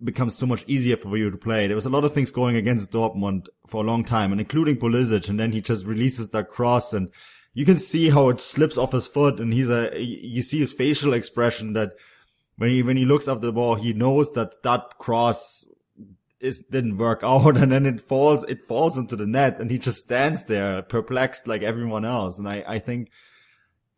becomes 0.03 0.35
so 0.35 0.45
much 0.45 0.63
easier 0.67 0.95
for 0.95 1.15
you 1.17 1.29
to 1.29 1.37
play. 1.37 1.67
There 1.67 1.75
was 1.75 1.85
a 1.85 1.89
lot 1.89 2.05
of 2.05 2.13
things 2.13 2.31
going 2.31 2.55
against 2.55 2.91
Dortmund 2.91 3.47
for 3.67 3.83
a 3.83 3.87
long 3.87 4.03
time 4.03 4.31
and 4.31 4.39
including 4.39 4.77
Pulisic. 4.77 5.29
And 5.29 5.39
then 5.39 5.51
he 5.51 5.61
just 5.61 5.85
releases 5.85 6.29
that 6.29 6.49
cross 6.49 6.93
and 6.93 7.09
you 7.53 7.65
can 7.65 7.77
see 7.77 8.09
how 8.09 8.29
it 8.29 8.39
slips 8.39 8.77
off 8.77 8.93
his 8.93 9.07
foot 9.07 9.39
and 9.39 9.53
he's 9.53 9.69
a, 9.69 9.91
you 9.99 10.41
see 10.41 10.59
his 10.59 10.73
facial 10.73 11.13
expression 11.13 11.73
that 11.73 11.91
when 12.57 12.69
he, 12.69 12.83
when 12.83 12.97
he 12.97 13.05
looks 13.05 13.27
after 13.27 13.45
the 13.45 13.51
ball, 13.51 13.75
he 13.75 13.93
knows 13.93 14.31
that 14.33 14.61
that 14.63 14.97
cross 14.97 15.65
is 16.39 16.63
didn't 16.71 16.97
work 16.97 17.19
out 17.23 17.57
and 17.57 17.71
then 17.71 17.85
it 17.85 18.01
falls 18.01 18.43
it 18.45 18.61
falls 18.61 18.97
into 18.97 19.15
the 19.15 19.27
net 19.27 19.59
and 19.59 19.69
he 19.69 19.77
just 19.77 19.99
stands 19.99 20.45
there 20.45 20.81
perplexed 20.81 21.47
like 21.47 21.61
everyone 21.61 22.03
else 22.03 22.39
and 22.39 22.49
I 22.49 22.63
I 22.67 22.79
think 22.79 23.11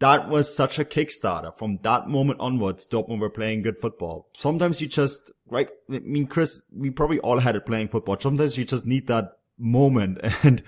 that 0.03 0.27
was 0.27 0.53
such 0.53 0.79
a 0.79 0.83
kickstarter. 0.83 1.57
From 1.57 1.79
that 1.83 2.09
moment 2.09 2.41
onwards, 2.41 2.85
Dortmund 2.85 3.19
were 3.19 3.29
playing 3.29 3.61
good 3.61 3.79
football. 3.79 4.27
Sometimes 4.33 4.81
you 4.81 4.87
just, 4.87 5.31
right? 5.49 5.69
I 5.89 5.99
mean, 5.99 6.27
Chris, 6.27 6.61
we 6.75 6.89
probably 6.89 7.19
all 7.19 7.39
had 7.39 7.55
it 7.55 7.65
playing 7.65 7.87
football. 7.87 8.17
Sometimes 8.19 8.57
you 8.57 8.65
just 8.65 8.85
need 8.85 9.07
that 9.07 9.37
moment. 9.57 10.19
And 10.43 10.61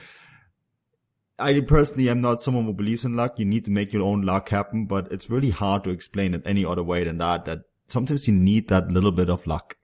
I 1.38 1.60
personally 1.62 2.10
am 2.10 2.22
not 2.22 2.42
someone 2.42 2.66
who 2.66 2.74
believes 2.74 3.04
in 3.04 3.16
luck. 3.16 3.38
You 3.38 3.46
need 3.46 3.66
to 3.66 3.72
make 3.72 3.92
your 3.92 4.04
own 4.04 4.22
luck 4.22 4.50
happen, 4.50 4.86
but 4.86 5.12
it's 5.12 5.30
really 5.30 5.50
hard 5.50 5.84
to 5.84 5.90
explain 5.90 6.34
it 6.34 6.44
any 6.46 6.64
other 6.64 6.84
way 6.84 7.04
than 7.04 7.18
that, 7.18 7.46
that 7.46 7.60
sometimes 7.88 8.28
you 8.28 8.34
need 8.34 8.70
that 8.70 8.90
little 8.90 9.12
bit 9.12 9.30
of 9.30 9.46
luck. 9.46 9.76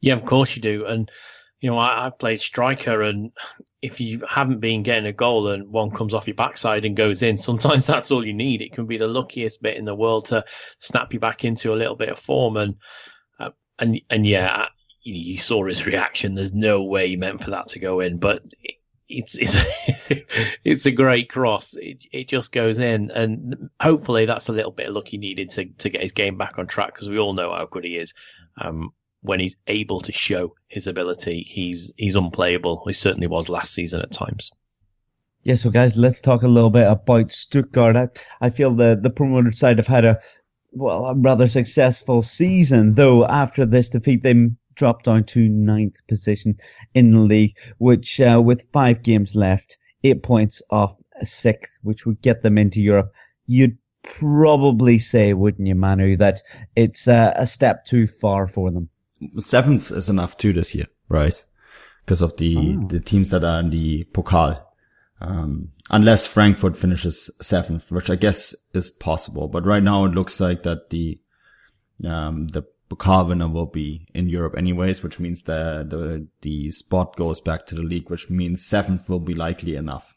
Yeah, 0.00 0.14
of 0.14 0.24
course 0.24 0.54
you 0.54 0.60
do. 0.62 0.84
And, 0.84 1.10
you 1.60 1.70
know, 1.70 1.78
I, 1.78 2.06
I 2.06 2.10
played 2.10 2.40
striker 2.40 3.02
and 3.02 3.32
if 3.82 4.00
you 4.00 4.22
haven't 4.28 4.60
been 4.60 4.82
getting 4.82 5.06
a 5.06 5.12
goal 5.12 5.48
and 5.48 5.68
one 5.68 5.90
comes 5.90 6.12
off 6.12 6.26
your 6.26 6.34
backside 6.34 6.84
and 6.84 6.96
goes 6.96 7.22
in, 7.22 7.38
sometimes 7.38 7.86
that's 7.86 8.10
all 8.10 8.26
you 8.26 8.34
need. 8.34 8.60
It 8.60 8.72
can 8.72 8.86
be 8.86 8.98
the 8.98 9.06
luckiest 9.06 9.62
bit 9.62 9.76
in 9.76 9.84
the 9.84 9.94
world 9.94 10.26
to 10.26 10.44
snap 10.78 11.14
you 11.14 11.20
back 11.20 11.44
into 11.44 11.72
a 11.72 11.76
little 11.76 11.96
bit 11.96 12.08
of 12.08 12.18
form. 12.18 12.56
And 12.56 12.74
uh, 13.38 13.50
and 13.78 14.00
and 14.10 14.26
yeah, 14.26 14.66
you, 15.02 15.14
you, 15.14 15.38
saw 15.38 15.64
his 15.66 15.86
reaction. 15.86 16.34
There's 16.34 16.52
no 16.52 16.84
way 16.84 17.08
he 17.08 17.16
meant 17.16 17.44
for 17.44 17.50
that 17.50 17.68
to 17.68 17.78
go 17.78 18.00
in, 18.00 18.18
but 18.18 18.42
it's 19.08 19.36
it's 19.36 19.58
it's 20.64 20.86
a 20.86 20.90
great 20.90 21.28
cross. 21.28 21.74
It 21.74 22.04
it 22.12 22.28
just 22.28 22.52
goes 22.52 22.78
in, 22.78 23.10
and 23.10 23.70
hopefully 23.80 24.26
that's 24.26 24.48
a 24.48 24.52
little 24.52 24.72
bit 24.72 24.88
of 24.88 24.94
luck 24.94 25.08
he 25.08 25.18
needed 25.18 25.50
to 25.50 25.66
to 25.66 25.88
get 25.88 26.02
his 26.02 26.12
game 26.12 26.36
back 26.36 26.58
on 26.58 26.66
track 26.66 26.94
because 26.94 27.08
we 27.08 27.18
all 27.18 27.32
know 27.32 27.52
how 27.52 27.66
good 27.66 27.84
he 27.84 27.96
is. 27.96 28.14
Um, 28.60 28.90
when 29.22 29.40
he's 29.40 29.56
able 29.66 30.00
to 30.02 30.12
show 30.12 30.54
his 30.68 30.86
ability, 30.86 31.44
he's 31.48 31.92
he's 31.96 32.16
unplayable. 32.16 32.82
He 32.86 32.92
certainly 32.92 33.26
was 33.26 33.48
last 33.48 33.72
season 33.72 34.00
at 34.00 34.12
times. 34.12 34.50
Yeah, 35.42 35.54
so 35.54 35.70
guys, 35.70 35.96
let's 35.96 36.20
talk 36.20 36.42
a 36.42 36.48
little 36.48 36.70
bit 36.70 36.88
about 36.88 37.30
Stuttgart. 37.30 37.96
I, 37.96 38.08
I 38.40 38.50
feel 38.50 38.74
the 38.74 38.98
the 39.00 39.10
promoted 39.10 39.54
side 39.54 39.78
have 39.78 39.86
had 39.86 40.04
a 40.04 40.20
well 40.72 41.06
a 41.06 41.14
rather 41.14 41.46
successful 41.46 42.22
season, 42.22 42.94
though. 42.94 43.24
After 43.24 43.64
this 43.64 43.90
defeat, 43.90 44.22
they 44.22 44.50
dropped 44.76 45.06
down 45.06 45.24
to 45.24 45.48
ninth 45.48 46.06
position 46.06 46.56
in 46.94 47.10
the 47.10 47.20
league, 47.20 47.56
which 47.78 48.20
uh, 48.20 48.40
with 48.42 48.70
five 48.72 49.02
games 49.02 49.34
left, 49.34 49.78
eight 50.04 50.22
points 50.22 50.62
off 50.70 50.96
sixth, 51.22 51.76
which 51.82 52.06
would 52.06 52.22
get 52.22 52.42
them 52.42 52.58
into 52.58 52.80
Europe. 52.80 53.12
You'd 53.46 53.78
probably 54.02 54.98
say, 54.98 55.32
wouldn't 55.32 55.66
you, 55.66 55.74
Manu, 55.74 56.16
that 56.18 56.42
it's 56.76 57.08
uh, 57.08 57.32
a 57.34 57.46
step 57.46 57.84
too 57.84 58.06
far 58.06 58.46
for 58.46 58.70
them 58.70 58.88
seventh 59.38 59.90
is 59.90 60.08
enough 60.08 60.36
too 60.36 60.52
this 60.52 60.74
year, 60.74 60.86
right? 61.08 61.44
Because 62.04 62.22
of 62.22 62.36
the, 62.36 62.56
oh. 62.58 62.86
the 62.88 63.00
teams 63.00 63.30
that 63.30 63.44
are 63.44 63.60
in 63.60 63.70
the 63.70 64.04
Pokal. 64.12 64.62
Um, 65.20 65.70
unless 65.90 66.26
Frankfurt 66.26 66.76
finishes 66.76 67.30
seventh, 67.40 67.90
which 67.90 68.10
I 68.10 68.16
guess 68.16 68.54
is 68.74 68.90
possible. 68.90 69.48
But 69.48 69.64
right 69.64 69.82
now 69.82 70.04
it 70.04 70.12
looks 70.12 70.40
like 70.40 70.62
that 70.64 70.90
the, 70.90 71.18
um, 72.04 72.48
the 72.48 72.64
Winner 72.90 73.48
will 73.48 73.66
be 73.66 74.06
in 74.14 74.28
Europe 74.28 74.56
anyways, 74.56 75.02
which 75.02 75.18
means 75.18 75.42
the, 75.42 75.86
the, 75.88 76.26
the 76.42 76.70
spot 76.70 77.16
goes 77.16 77.40
back 77.40 77.66
to 77.66 77.74
the 77.74 77.82
league, 77.82 78.10
which 78.10 78.30
means 78.30 78.64
seventh 78.64 79.08
will 79.08 79.20
be 79.20 79.34
likely 79.34 79.76
enough. 79.76 80.14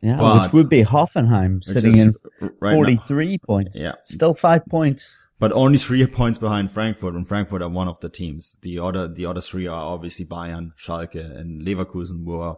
Yeah, 0.00 0.16
but, 0.16 0.42
which 0.42 0.52
would 0.52 0.68
be 0.68 0.82
Hoffenheim 0.82 1.62
sitting 1.62 1.96
in 1.96 2.14
right 2.60 2.74
43 2.74 3.30
now, 3.30 3.36
points. 3.46 3.78
Yeah. 3.78 3.92
Still 4.02 4.34
five 4.34 4.66
points 4.66 5.18
but 5.42 5.50
only 5.54 5.76
three 5.76 6.06
points 6.20 6.38
behind 6.38 6.70
Frankfurt, 6.70 7.14
and 7.14 7.26
Frankfurt 7.26 7.62
are 7.62 7.68
one 7.68 7.88
of 7.88 7.98
the 7.98 8.08
teams. 8.08 8.58
The 8.60 8.78
other, 8.78 9.08
the 9.08 9.26
other 9.26 9.40
three 9.40 9.66
are 9.66 9.92
obviously 9.92 10.24
Bayern, 10.24 10.70
Schalke, 10.76 11.16
and 11.16 11.66
Leverkusen, 11.66 12.24
who 12.24 12.56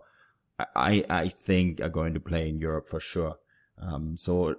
I, 0.77 1.03
I 1.09 1.29
think 1.29 1.81
are 1.81 1.89
going 1.89 2.13
to 2.13 2.21
play 2.21 2.47
in 2.47 2.59
Europe 2.59 2.87
for 2.91 3.01
sure. 3.01 3.37
Um, 3.81 4.19
so 4.19 4.57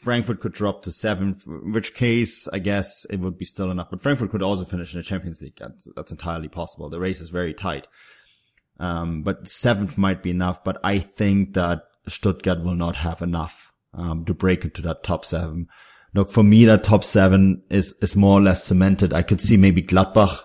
Frankfurt 0.00 0.40
could 0.40 0.52
drop 0.52 0.82
to 0.82 0.92
seventh, 0.92 1.44
which 1.46 1.94
case 1.94 2.48
I 2.48 2.58
guess 2.58 3.04
it 3.10 3.20
would 3.20 3.38
be 3.38 3.44
still 3.44 3.70
enough. 3.70 3.88
But 3.90 4.02
Frankfurt 4.02 4.30
could 4.30 4.42
also 4.42 4.64
finish 4.64 4.94
in 4.94 5.00
the 5.00 5.04
Champions 5.04 5.42
League. 5.42 5.56
That's, 5.58 5.88
that's 5.96 6.12
entirely 6.12 6.48
possible. 6.48 6.88
The 6.88 7.00
race 7.00 7.20
is 7.20 7.30
very 7.30 7.54
tight. 7.54 7.86
Um, 8.80 9.22
but 9.22 9.48
seventh 9.48 9.98
might 9.98 10.22
be 10.22 10.30
enough, 10.30 10.62
but 10.62 10.78
I 10.84 11.00
think 11.00 11.54
that 11.54 11.82
Stuttgart 12.06 12.62
will 12.62 12.76
not 12.76 12.96
have 12.96 13.22
enough, 13.22 13.72
um, 13.92 14.24
to 14.26 14.34
break 14.34 14.64
into 14.64 14.82
that 14.82 15.02
top 15.02 15.24
seven 15.24 15.68
look, 16.14 16.30
for 16.30 16.42
me, 16.42 16.64
that 16.66 16.84
top 16.84 17.04
seven 17.04 17.62
is, 17.70 17.94
is 18.00 18.16
more 18.16 18.38
or 18.38 18.42
less 18.42 18.64
cemented. 18.64 19.12
I 19.12 19.22
could 19.22 19.40
see 19.40 19.56
maybe 19.56 19.82
Gladbach, 19.82 20.40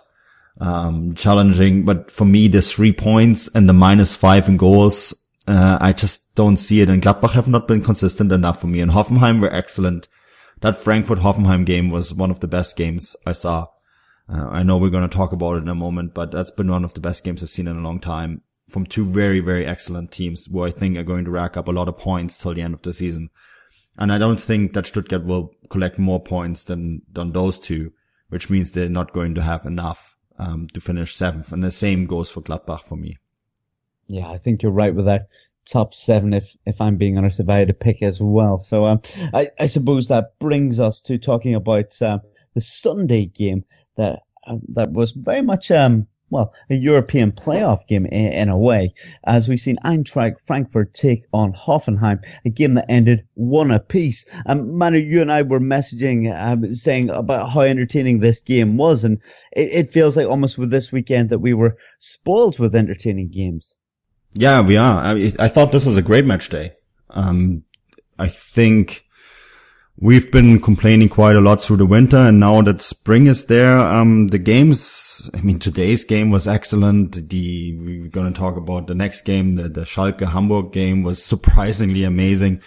um, 0.59 1.15
challenging, 1.15 1.85
but 1.85 2.11
for 2.11 2.25
me, 2.25 2.47
the 2.47 2.61
three 2.61 2.93
points 2.93 3.49
and 3.55 3.67
the 3.67 3.73
minus 3.73 4.15
five 4.15 4.47
in 4.47 4.57
goals, 4.57 5.13
uh, 5.47 5.77
I 5.81 5.93
just 5.93 6.33
don't 6.35 6.57
see 6.57 6.81
it. 6.81 6.89
And 6.89 7.01
Gladbach 7.01 7.31
have 7.31 7.47
not 7.47 7.67
been 7.67 7.83
consistent 7.83 8.31
enough 8.31 8.61
for 8.61 8.67
me. 8.67 8.79
And 8.79 8.91
Hoffenheim 8.91 9.41
were 9.41 9.53
excellent. 9.53 10.07
That 10.61 10.75
Frankfurt 10.75 11.19
Hoffenheim 11.19 11.65
game 11.65 11.89
was 11.89 12.13
one 12.13 12.31
of 12.31 12.39
the 12.39 12.47
best 12.47 12.77
games 12.77 13.15
I 13.25 13.33
saw. 13.33 13.67
Uh, 14.29 14.47
I 14.47 14.63
know 14.63 14.77
we're 14.77 14.89
going 14.89 15.07
to 15.07 15.15
talk 15.15 15.33
about 15.33 15.57
it 15.57 15.63
in 15.63 15.69
a 15.69 15.75
moment, 15.75 16.13
but 16.13 16.31
that's 16.31 16.51
been 16.51 16.71
one 16.71 16.85
of 16.85 16.93
the 16.93 17.01
best 17.01 17.23
games 17.23 17.43
I've 17.43 17.49
seen 17.49 17.67
in 17.67 17.77
a 17.77 17.81
long 17.81 17.99
time 17.99 18.41
from 18.69 18.85
two 18.85 19.05
very, 19.05 19.41
very 19.41 19.65
excellent 19.65 20.11
teams 20.11 20.45
who 20.45 20.63
I 20.63 20.71
think 20.71 20.97
are 20.97 21.03
going 21.03 21.25
to 21.25 21.31
rack 21.31 21.57
up 21.57 21.67
a 21.67 21.71
lot 21.71 21.89
of 21.89 21.97
points 21.97 22.37
till 22.37 22.53
the 22.53 22.61
end 22.61 22.73
of 22.73 22.81
the 22.81 22.93
season. 22.93 23.29
And 23.97 24.11
I 24.11 24.17
don't 24.17 24.39
think 24.39 24.73
that 24.73 24.87
Stuttgart 24.87 25.25
will 25.25 25.51
collect 25.69 25.99
more 25.99 26.23
points 26.23 26.63
than, 26.63 27.01
than 27.11 27.33
those 27.33 27.59
two, 27.59 27.91
which 28.29 28.49
means 28.49 28.71
they're 28.71 28.89
not 28.89 29.13
going 29.13 29.35
to 29.35 29.41
have 29.41 29.65
enough, 29.65 30.15
um, 30.39 30.67
to 30.73 30.81
finish 30.81 31.13
seventh. 31.13 31.51
And 31.51 31.63
the 31.63 31.71
same 31.71 32.05
goes 32.05 32.31
for 32.31 32.41
Gladbach 32.41 32.81
for 32.81 32.95
me. 32.95 33.17
Yeah, 34.07 34.29
I 34.29 34.37
think 34.37 34.61
you're 34.61 34.71
right 34.71 34.93
with 34.93 35.05
that 35.05 35.27
top 35.65 35.93
seven 35.93 36.33
if 36.33 36.57
if 36.65 36.81
I'm 36.81 36.97
being 36.97 37.17
honest 37.17 37.39
if 37.39 37.49
I 37.49 37.57
had 37.57 37.69
to 37.69 37.73
pick 37.73 38.01
as 38.01 38.21
well. 38.21 38.59
So 38.59 38.85
um 38.85 39.01
I, 39.33 39.49
I 39.59 39.67
suppose 39.67 40.07
that 40.07 40.37
brings 40.39 40.79
us 40.79 40.99
to 41.01 41.17
talking 41.17 41.55
about 41.55 42.01
um, 42.01 42.21
the 42.53 42.61
Sunday 42.61 43.25
game 43.25 43.63
that 43.95 44.23
uh, 44.45 44.57
that 44.69 44.91
was 44.91 45.11
very 45.11 45.41
much 45.41 45.71
um 45.71 46.07
well, 46.29 46.51
a 46.67 46.73
European 46.73 47.31
playoff 47.31 47.85
game 47.85 48.07
in, 48.07 48.33
in, 48.33 48.49
a 48.49 48.57
way, 48.57 48.95
as 49.23 49.47
we've 49.47 49.59
seen 49.59 49.77
Eintracht 49.85 50.37
Frankfurt 50.47 50.91
take 50.91 51.25
on 51.31 51.53
Hoffenheim, 51.53 52.23
a 52.43 52.49
game 52.49 52.73
that 52.73 52.89
ended 52.89 53.27
one 53.35 53.69
apiece. 53.69 54.25
Um, 54.47 54.75
Manu, 54.75 54.97
you 54.97 55.21
and 55.21 55.31
I 55.31 55.43
were 55.43 55.59
messaging, 55.59 56.33
um, 56.35 56.73
saying 56.73 57.11
about 57.11 57.51
how 57.51 57.61
entertaining 57.61 58.19
this 58.19 58.41
game 58.41 58.77
was, 58.77 59.03
and 59.03 59.21
it, 59.51 59.69
it 59.71 59.93
feels 59.93 60.17
like 60.17 60.25
almost 60.25 60.57
with 60.57 60.71
this 60.71 60.91
weekend 60.91 61.29
that 61.29 61.37
we 61.37 61.53
were 61.53 61.77
spoiled 61.99 62.57
with 62.57 62.73
entertaining 62.73 63.29
games. 63.29 63.77
Yeah, 64.33 64.61
we 64.61 64.77
are. 64.77 65.03
I, 65.03 65.33
I 65.39 65.47
thought 65.47 65.71
this 65.71 65.85
was 65.85 65.97
a 65.97 66.01
great 66.01 66.25
match 66.25 66.49
day. 66.49 66.73
Um, 67.09 67.63
I 68.17 68.27
think 68.27 69.05
We've 69.97 70.31
been 70.31 70.59
complaining 70.59 71.07
quite 71.07 71.35
a 71.35 71.39
lot 71.39 71.61
through 71.61 71.77
the 71.77 71.85
winter 71.85 72.17
and 72.17 72.39
now 72.39 72.63
that 72.63 72.81
spring 72.81 73.27
is 73.27 73.45
there, 73.45 73.77
um, 73.77 74.27
the 74.27 74.39
games, 74.39 75.29
I 75.35 75.41
mean, 75.41 75.59
today's 75.59 76.03
game 76.03 76.31
was 76.31 76.47
excellent. 76.47 77.29
The, 77.29 77.77
we're 77.77 78.09
going 78.09 78.33
to 78.33 78.37
talk 78.37 78.57
about 78.57 78.87
the 78.87 78.95
next 78.95 79.21
game, 79.21 79.53
the, 79.53 79.69
the 79.69 79.81
Schalke 79.81 80.27
Hamburg 80.27 80.71
game 80.71 81.03
was 81.03 81.23
surprisingly 81.23 82.03
amazing. 82.03 82.61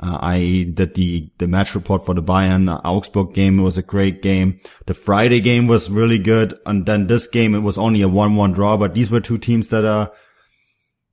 Uh, 0.00 0.18
I 0.20 0.72
that 0.74 0.94
the 0.96 1.30
the 1.38 1.46
match 1.46 1.76
report 1.76 2.04
for 2.04 2.12
the 2.12 2.22
Bayern 2.22 2.68
Augsburg 2.84 3.34
game 3.34 3.60
It 3.60 3.62
was 3.62 3.78
a 3.78 3.82
great 3.82 4.20
game. 4.20 4.60
The 4.86 4.94
Friday 4.94 5.40
game 5.40 5.68
was 5.68 5.88
really 5.88 6.18
good, 6.18 6.58
and 6.66 6.84
then 6.86 7.06
this 7.06 7.28
game 7.28 7.54
it 7.54 7.60
was 7.60 7.78
only 7.78 8.02
a 8.02 8.08
one-one 8.08 8.50
draw. 8.50 8.76
But 8.76 8.94
these 8.94 9.12
were 9.12 9.20
two 9.20 9.38
teams 9.38 9.68
that 9.68 9.84
are. 9.84 10.10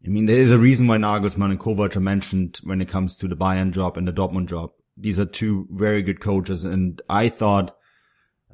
I 0.05 0.09
mean, 0.09 0.27
there 0.27 0.41
is 0.41 0.51
a 0.51 0.57
reason 0.57 0.87
why 0.87 0.97
Nagelsmann 0.97 1.51
and 1.51 1.59
Kovac 1.59 1.95
are 1.95 2.01
mentioned 2.01 2.59
when 2.63 2.81
it 2.81 2.87
comes 2.87 3.17
to 3.17 3.27
the 3.27 3.35
Bayern 3.35 3.71
job 3.71 3.97
and 3.97 4.07
the 4.07 4.13
Dortmund 4.13 4.47
job 4.47 4.71
these 4.99 5.19
are 5.19 5.25
two 5.25 5.67
very 5.71 6.01
good 6.01 6.19
coaches, 6.19 6.65
and 6.65 7.01
I 7.09 7.29
thought 7.29 7.75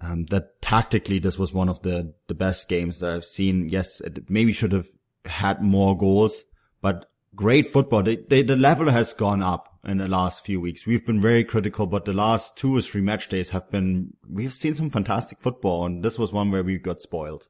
um, 0.01 0.25
that 0.25 0.61
tactically 0.61 1.19
this 1.19 1.39
was 1.39 1.53
one 1.53 1.69
of 1.69 1.81
the 1.81 2.13
the 2.27 2.33
best 2.33 2.69
games 2.69 2.99
that 2.99 3.13
I've 3.13 3.25
seen. 3.25 3.69
Yes, 3.69 3.99
it 4.01 4.29
maybe 4.29 4.53
should 4.53 4.71
have 4.71 4.87
had 5.25 5.61
more 5.61 5.97
goals, 5.97 6.45
but 6.81 7.09
great 7.35 7.67
football. 7.67 8.03
They, 8.03 8.17
they, 8.17 8.43
the 8.43 8.55
level 8.55 8.89
has 8.91 9.13
gone 9.13 9.41
up 9.41 9.79
in 9.83 9.97
the 9.97 10.07
last 10.07 10.45
few 10.45 10.61
weeks. 10.61 10.85
We've 10.85 11.05
been 11.05 11.21
very 11.21 11.43
critical, 11.43 11.87
but 11.87 12.05
the 12.05 12.13
last 12.13 12.57
two 12.57 12.75
or 12.77 12.81
three 12.81 13.01
match 13.01 13.27
days 13.27 13.49
have 13.49 13.69
been, 13.69 14.13
we've 14.29 14.53
seen 14.53 14.75
some 14.75 14.89
fantastic 14.89 15.39
football, 15.39 15.85
and 15.85 16.03
this 16.03 16.19
was 16.19 16.31
one 16.31 16.51
where 16.51 16.63
we 16.63 16.77
got 16.77 17.01
spoiled. 17.01 17.47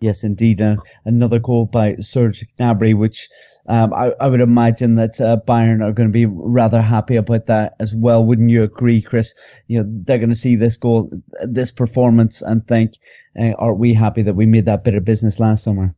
Yes, 0.00 0.22
indeed. 0.22 0.62
Uh, 0.62 0.76
another 1.04 1.38
goal 1.38 1.66
by 1.66 1.96
Serge 1.96 2.46
Gnabry, 2.58 2.94
which 2.94 3.28
um, 3.68 3.92
I, 3.92 4.14
I, 4.20 4.28
would 4.28 4.40
imagine 4.40 4.94
that 4.94 5.20
uh, 5.20 5.38
Bayern 5.46 5.84
are 5.84 5.92
going 5.92 6.08
to 6.08 6.12
be 6.12 6.26
rather 6.26 6.80
happy 6.80 7.16
about 7.16 7.46
that 7.46 7.74
as 7.80 7.94
well. 7.94 8.24
Wouldn't 8.24 8.50
you 8.50 8.62
agree, 8.62 9.02
Chris? 9.02 9.34
You 9.66 9.82
know, 9.82 9.90
they're 10.04 10.18
going 10.18 10.30
to 10.30 10.36
see 10.36 10.56
this 10.56 10.76
goal, 10.76 11.10
this 11.42 11.70
performance, 11.70 12.40
and 12.40 12.66
think, 12.66 12.94
uh, 13.38 13.52
"Are 13.58 13.74
we 13.74 13.92
happy 13.92 14.22
that 14.22 14.34
we 14.34 14.46
made 14.46 14.66
that 14.66 14.84
bit 14.84 14.94
of 14.94 15.04
business 15.04 15.40
last 15.40 15.64
summer?" 15.64 15.94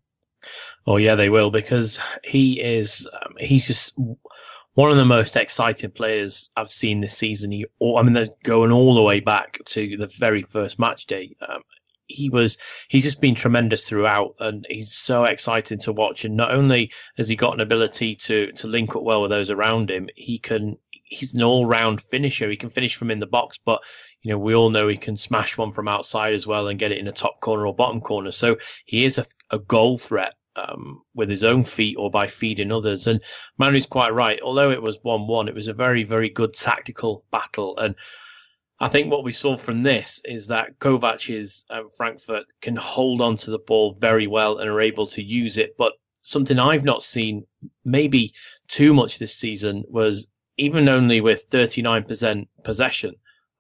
Oh 0.86 0.96
yeah, 0.96 1.14
they 1.14 1.28
will 1.28 1.50
because 1.50 2.00
he 2.24 2.60
is. 2.60 3.08
Um, 3.22 3.34
he's 3.38 3.66
just 3.66 3.94
one 4.74 4.90
of 4.90 4.96
the 4.96 5.04
most 5.04 5.36
exciting 5.36 5.90
players 5.90 6.50
I've 6.56 6.70
seen 6.70 7.00
this 7.00 7.16
season. 7.16 7.52
He, 7.52 7.66
I 7.96 8.02
mean, 8.02 8.14
they're 8.14 8.28
going 8.42 8.72
all 8.72 8.94
the 8.94 9.02
way 9.02 9.20
back 9.20 9.58
to 9.66 9.96
the 9.96 10.06
very 10.06 10.42
first 10.42 10.78
match 10.78 11.06
day. 11.06 11.36
Um, 11.46 11.62
he 12.10 12.28
was 12.28 12.58
he's 12.88 13.04
just 13.04 13.20
been 13.20 13.34
tremendous 13.34 13.88
throughout 13.88 14.34
and 14.40 14.66
he's 14.68 14.92
so 14.92 15.24
exciting 15.24 15.78
to 15.78 15.92
watch 15.92 16.24
and 16.24 16.36
not 16.36 16.50
only 16.50 16.90
has 17.16 17.28
he 17.28 17.36
got 17.36 17.54
an 17.54 17.60
ability 17.60 18.14
to 18.14 18.52
to 18.52 18.66
link 18.66 18.96
up 18.96 19.02
well 19.02 19.22
with 19.22 19.30
those 19.30 19.50
around 19.50 19.90
him 19.90 20.08
he 20.16 20.38
can 20.38 20.76
he's 20.90 21.34
an 21.34 21.42
all-round 21.42 22.00
finisher 22.00 22.50
he 22.50 22.56
can 22.56 22.70
finish 22.70 22.94
from 22.94 23.10
in 23.10 23.20
the 23.20 23.26
box 23.26 23.58
but 23.64 23.80
you 24.22 24.30
know 24.30 24.38
we 24.38 24.54
all 24.54 24.70
know 24.70 24.88
he 24.88 24.96
can 24.96 25.16
smash 25.16 25.56
one 25.56 25.72
from 25.72 25.88
outside 25.88 26.34
as 26.34 26.46
well 26.46 26.68
and 26.68 26.78
get 26.78 26.92
it 26.92 26.98
in 26.98 27.06
the 27.06 27.12
top 27.12 27.40
corner 27.40 27.66
or 27.66 27.74
bottom 27.74 28.00
corner 28.00 28.30
so 28.30 28.56
he 28.84 29.04
is 29.04 29.18
a, 29.18 29.24
a 29.50 29.58
goal 29.58 29.98
threat 29.98 30.34
um, 30.56 31.02
with 31.14 31.28
his 31.28 31.44
own 31.44 31.64
feet 31.64 31.96
or 31.98 32.10
by 32.10 32.26
feeding 32.26 32.72
others. 32.72 33.06
And 33.06 33.20
Manu's 33.58 33.86
quite 33.86 34.12
right. 34.12 34.40
Although 34.42 34.70
it 34.70 34.82
was 34.82 34.98
1 35.02 35.26
1, 35.26 35.48
it 35.48 35.54
was 35.54 35.68
a 35.68 35.72
very, 35.72 36.02
very 36.02 36.28
good 36.28 36.54
tactical 36.54 37.24
battle. 37.30 37.76
And 37.78 37.94
I 38.80 38.88
think 38.88 39.10
what 39.10 39.24
we 39.24 39.32
saw 39.32 39.58
from 39.58 39.82
this 39.82 40.22
is 40.24 40.46
that 40.46 40.78
Kovac's 40.78 41.66
um, 41.68 41.90
Frankfurt 41.90 42.46
can 42.62 42.76
hold 42.76 43.20
on 43.20 43.36
to 43.36 43.50
the 43.50 43.58
ball 43.58 43.94
very 44.00 44.26
well 44.26 44.58
and 44.58 44.70
are 44.70 44.80
able 44.80 45.06
to 45.08 45.22
use 45.22 45.58
it. 45.58 45.76
But 45.76 45.92
something 46.22 46.58
I've 46.58 46.84
not 46.84 47.02
seen 47.02 47.46
maybe 47.84 48.32
too 48.68 48.94
much 48.94 49.18
this 49.18 49.34
season 49.34 49.84
was 49.88 50.28
even 50.56 50.88
only 50.88 51.20
with 51.20 51.50
39% 51.50 52.48
possession, 52.64 53.14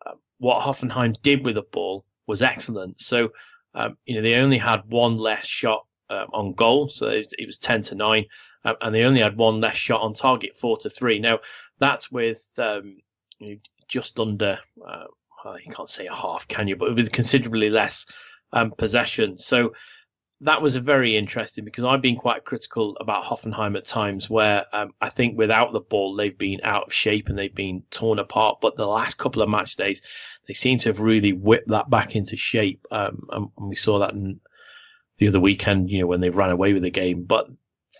uh, 0.06 0.12
what 0.38 0.62
Hoffenheim 0.62 1.20
did 1.20 1.44
with 1.44 1.56
the 1.56 1.62
ball 1.70 2.06
was 2.26 2.40
excellent. 2.40 3.00
So, 3.00 3.30
um, 3.74 3.98
you 4.06 4.14
know, 4.14 4.22
they 4.22 4.34
only 4.36 4.58
had 4.58 4.82
one 4.86 5.18
less 5.18 5.46
shot 5.46 5.84
um, 6.08 6.28
on 6.32 6.54
goal, 6.54 6.88
so 6.88 7.06
it, 7.08 7.46
was 7.46 7.58
10 7.58 7.82
to 7.82 7.94
9, 7.94 8.24
um, 8.64 8.76
and 8.80 8.94
they 8.94 9.04
only 9.04 9.20
had 9.20 9.36
one 9.36 9.60
less 9.60 9.76
shot 9.76 10.00
on 10.00 10.14
target, 10.14 10.56
4 10.56 10.78
to 10.78 10.90
3. 10.90 11.18
Now, 11.18 11.40
that's 11.78 12.10
with 12.10 12.42
um, 12.58 12.98
you 13.38 13.54
know, 13.54 13.60
just 13.90 14.18
under, 14.18 14.58
uh, 14.86 15.04
well, 15.44 15.58
you 15.60 15.70
can't 15.70 15.90
say 15.90 16.06
a 16.06 16.14
half, 16.14 16.48
can 16.48 16.68
you? 16.68 16.76
But 16.76 16.94
with 16.94 17.12
considerably 17.12 17.68
less 17.68 18.06
um, 18.52 18.70
possession. 18.70 19.36
So 19.36 19.74
that 20.42 20.62
was 20.62 20.76
very 20.76 21.16
interesting 21.16 21.64
because 21.64 21.84
I've 21.84 22.00
been 22.00 22.16
quite 22.16 22.44
critical 22.44 22.96
about 22.98 23.24
Hoffenheim 23.24 23.76
at 23.76 23.84
times 23.84 24.30
where 24.30 24.64
um, 24.72 24.92
I 25.00 25.10
think 25.10 25.36
without 25.36 25.72
the 25.72 25.80
ball 25.80 26.14
they've 26.14 26.36
been 26.36 26.60
out 26.62 26.86
of 26.86 26.94
shape 26.94 27.28
and 27.28 27.38
they've 27.38 27.54
been 27.54 27.82
torn 27.90 28.18
apart. 28.18 28.58
But 28.62 28.76
the 28.76 28.86
last 28.86 29.18
couple 29.18 29.42
of 29.42 29.50
match 29.50 29.76
days, 29.76 30.00
they 30.48 30.54
seem 30.54 30.78
to 30.78 30.88
have 30.88 31.00
really 31.00 31.32
whipped 31.32 31.68
that 31.68 31.90
back 31.90 32.16
into 32.16 32.36
shape. 32.36 32.86
Um, 32.90 33.28
and 33.30 33.50
we 33.58 33.76
saw 33.76 33.98
that 33.98 34.12
in 34.12 34.40
the 35.18 35.28
other 35.28 35.40
weekend, 35.40 35.90
you 35.90 36.00
know, 36.00 36.06
when 36.06 36.20
they 36.20 36.30
ran 36.30 36.50
away 36.50 36.72
with 36.72 36.84
the 36.84 36.90
game. 36.90 37.24
But 37.24 37.48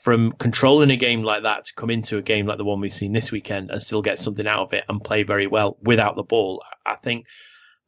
from 0.01 0.33
controlling 0.33 0.91
a 0.91 0.97
game 0.97 1.23
like 1.23 1.43
that 1.43 1.67
to 1.67 1.75
come 1.75 1.91
into 1.91 2.17
a 2.17 2.23
game 2.23 2.47
like 2.47 2.57
the 2.57 2.65
one 2.65 2.81
we've 2.81 2.93
seen 2.93 3.13
this 3.13 3.31
weekend 3.31 3.71
and 3.71 3.83
still 3.83 4.01
get 4.01 4.19
something 4.19 4.47
out 4.47 4.63
of 4.63 4.73
it 4.73 4.85
and 4.89 5.05
play 5.05 5.23
very 5.23 5.47
well 5.47 5.77
without 5.83 6.17
the 6.17 6.23
ball, 6.23 6.63
I 6.87 6.97
think 6.97 7.27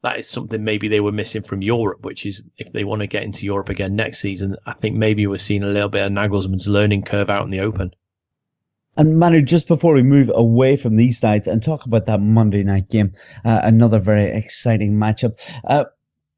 that 0.02 0.18
is 0.18 0.28
something 0.28 0.62
maybe 0.62 0.88
they 0.88 1.00
were 1.00 1.12
missing 1.12 1.42
from 1.42 1.62
Europe, 1.62 2.04
which 2.04 2.26
is 2.26 2.44
if 2.58 2.70
they 2.72 2.84
want 2.84 3.00
to 3.00 3.06
get 3.06 3.22
into 3.22 3.46
Europe 3.46 3.70
again 3.70 3.96
next 3.96 4.18
season, 4.18 4.56
I 4.66 4.74
think 4.74 4.96
maybe 4.96 5.26
we're 5.26 5.38
seeing 5.38 5.62
a 5.62 5.68
little 5.68 5.88
bit 5.88 6.04
of 6.04 6.12
Nagelsmann's 6.12 6.68
learning 6.68 7.02
curve 7.02 7.30
out 7.30 7.44
in 7.44 7.50
the 7.50 7.60
open. 7.60 7.94
And 8.96 9.18
Manu, 9.18 9.40
just 9.40 9.66
before 9.68 9.94
we 9.94 10.02
move 10.02 10.30
away 10.34 10.76
from 10.76 10.96
these 10.96 11.18
sides 11.18 11.48
and 11.48 11.62
talk 11.62 11.86
about 11.86 12.06
that 12.06 12.20
Monday 12.20 12.62
night 12.62 12.90
game, 12.90 13.14
uh, 13.42 13.60
another 13.62 13.98
very 13.98 14.26
exciting 14.26 14.92
matchup. 14.92 15.38
Uh, 15.64 15.84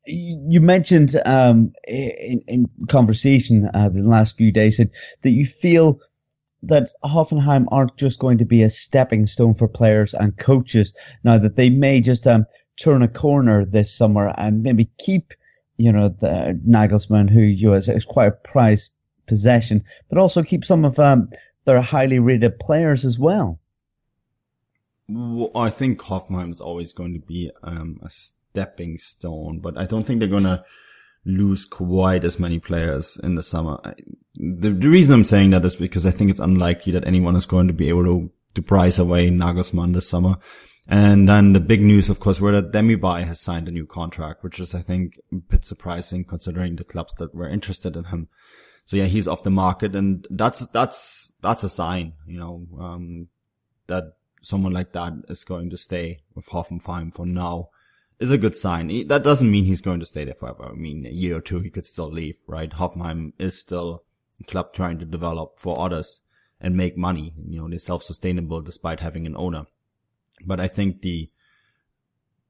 you 0.06 0.60
mentioned 0.60 1.20
um, 1.24 1.72
in, 1.86 2.42
in, 2.46 2.68
conversation 2.88 3.70
uh, 3.74 3.88
the 3.88 4.02
last 4.02 4.36
few 4.36 4.52
days 4.52 4.76
that, 4.76 4.90
that 5.22 5.30
you 5.30 5.46
feel 5.46 6.00
that 6.62 6.88
Hoffenheim 7.04 7.66
aren't 7.70 7.96
just 7.96 8.18
going 8.18 8.38
to 8.38 8.44
be 8.44 8.62
a 8.62 8.70
stepping 8.70 9.26
stone 9.26 9.54
for 9.54 9.68
players 9.68 10.14
and 10.14 10.36
coaches 10.36 10.94
now 11.22 11.38
that 11.38 11.56
they 11.56 11.70
may 11.70 12.00
just 12.00 12.26
um, 12.26 12.46
turn 12.76 13.02
a 13.02 13.08
corner 13.08 13.64
this 13.64 13.92
summer 13.94 14.34
and 14.36 14.62
maybe 14.62 14.90
keep 14.98 15.32
you 15.76 15.90
know 15.90 16.08
the 16.08 16.58
Nagelsmann 16.66 17.30
who 17.30 17.40
you 17.40 17.70
know, 17.70 17.74
is, 17.74 18.04
quite 18.04 18.26
a 18.26 18.30
prized 18.30 18.92
possession 19.26 19.82
but 20.08 20.18
also 20.18 20.42
keep 20.42 20.64
some 20.64 20.84
of 20.84 20.98
um, 20.98 21.28
their 21.64 21.80
highly 21.80 22.18
rated 22.18 22.58
players 22.58 23.04
as 23.04 23.18
well. 23.18 23.58
well 25.08 25.50
I 25.54 25.70
think 25.70 26.00
Hoffenheim 26.00 26.50
is 26.50 26.60
always 26.60 26.92
going 26.92 27.14
to 27.14 27.20
be 27.20 27.50
um, 27.62 27.98
a 28.02 28.10
stepping 28.54 28.98
stone, 28.98 29.58
but 29.58 29.76
I 29.76 29.84
don't 29.84 30.04
think 30.04 30.20
they're 30.20 30.28
gonna 30.28 30.64
lose 31.24 31.64
quite 31.64 32.24
as 32.24 32.38
many 32.38 32.60
players 32.60 33.18
in 33.22 33.34
the 33.34 33.42
summer. 33.42 33.78
the, 34.36 34.70
the 34.70 34.88
reason 34.88 35.14
I'm 35.14 35.24
saying 35.24 35.50
that 35.50 35.64
is 35.64 35.74
because 35.76 36.06
I 36.06 36.12
think 36.12 36.30
it's 36.30 36.40
unlikely 36.40 36.92
that 36.92 37.06
anyone 37.06 37.34
is 37.34 37.46
going 37.46 37.66
to 37.66 37.72
be 37.72 37.88
able 37.88 38.04
to, 38.04 38.30
to 38.54 38.62
price 38.62 38.98
away 38.98 39.28
Nagelsmann 39.28 39.94
this 39.94 40.08
summer. 40.08 40.36
And 40.86 41.28
then 41.28 41.54
the 41.54 41.60
big 41.60 41.80
news, 41.80 42.10
of 42.10 42.20
course, 42.20 42.40
were 42.40 42.52
that 42.52 42.72
Demirbay 42.72 43.24
has 43.24 43.40
signed 43.40 43.68
a 43.68 43.72
new 43.72 43.86
contract, 43.86 44.44
which 44.44 44.60
is, 44.60 44.74
I 44.74 44.82
think, 44.82 45.18
a 45.32 45.36
bit 45.36 45.64
surprising 45.64 46.24
considering 46.24 46.76
the 46.76 46.84
clubs 46.84 47.14
that 47.14 47.34
were 47.34 47.48
interested 47.48 47.96
in 47.96 48.04
him. 48.04 48.28
So 48.84 48.98
yeah, 48.98 49.06
he's 49.06 49.26
off 49.26 49.44
the 49.44 49.50
market 49.50 49.96
and 49.96 50.26
that's, 50.30 50.66
that's, 50.68 51.32
that's 51.40 51.64
a 51.64 51.70
sign, 51.70 52.12
you 52.26 52.38
know, 52.38 52.66
um, 52.78 53.28
that 53.86 54.12
someone 54.42 54.74
like 54.74 54.92
that 54.92 55.14
is 55.30 55.42
going 55.42 55.70
to 55.70 55.78
stay 55.78 56.20
with 56.34 56.46
Hoffenheim 56.50 57.14
for 57.14 57.24
now 57.24 57.70
is 58.18 58.30
a 58.30 58.38
good 58.38 58.56
sign. 58.56 59.06
That 59.08 59.24
doesn't 59.24 59.50
mean 59.50 59.64
he's 59.64 59.80
going 59.80 60.00
to 60.00 60.06
stay 60.06 60.24
there 60.24 60.34
forever. 60.34 60.70
I 60.72 60.74
mean, 60.74 61.06
a 61.06 61.10
year 61.10 61.36
or 61.36 61.40
two, 61.40 61.60
he 61.60 61.70
could 61.70 61.86
still 61.86 62.10
leave, 62.10 62.38
right? 62.46 62.70
Hoffenheim 62.70 63.32
is 63.38 63.60
still 63.60 64.04
a 64.40 64.44
club 64.44 64.72
trying 64.72 64.98
to 65.00 65.04
develop 65.04 65.58
for 65.58 65.80
others 65.80 66.20
and 66.60 66.76
make 66.76 66.96
money. 66.96 67.34
You 67.48 67.60
know, 67.60 67.68
they're 67.68 67.78
self-sustainable 67.78 68.62
despite 68.62 69.00
having 69.00 69.26
an 69.26 69.36
owner. 69.36 69.66
But 70.44 70.60
I 70.60 70.68
think 70.68 71.02
the, 71.02 71.30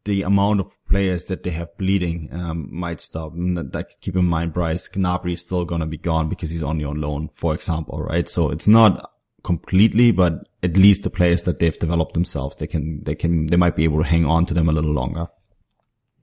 the 0.05 0.23
amount 0.23 0.61
of 0.61 0.77
players 0.89 1.25
that 1.27 1.43
they 1.43 1.51
have 1.51 1.77
bleeding, 1.79 2.29
um, 2.33 2.69
might 2.71 3.01
stop. 3.01 3.33
That, 3.35 3.73
that, 3.73 4.01
keep 4.01 4.17
in 4.17 4.27
mind, 4.27 4.53
Bryce 4.53 4.89
Gnabry 4.89 5.33
is 5.33 5.41
still 5.41 5.65
going 5.65 5.81
to 5.81 5.87
be 5.87 5.99
gone 5.99 6.29
because 6.29 6.51
he's 6.51 6.63
only 6.63 6.85
on 6.85 7.01
loan, 7.01 7.31
for 7.35 7.55
example, 7.55 8.03
right? 8.03 8.29
So 8.29 8.51
it's 8.51 8.69
not 8.69 9.13
completely, 9.43 10.11
but 10.11 10.47
at 10.63 10.77
least 10.77 11.05
the 11.05 11.11
players 11.11 11.43
that 11.43 11.59
they've 11.59 11.79
developed 11.79 12.15
themselves, 12.15 12.57
they 12.57 12.67
can, 12.67 13.03
they 13.05 13.15
can, 13.15 13.47
they 13.47 13.57
might 13.57 13.77
be 13.77 13.85
able 13.85 14.03
to 14.03 14.09
hang 14.09 14.27
on 14.27 14.47
to 14.47 14.55
them 14.55 14.69
a 14.69 14.73
little 14.73 14.93
longer 14.93 15.29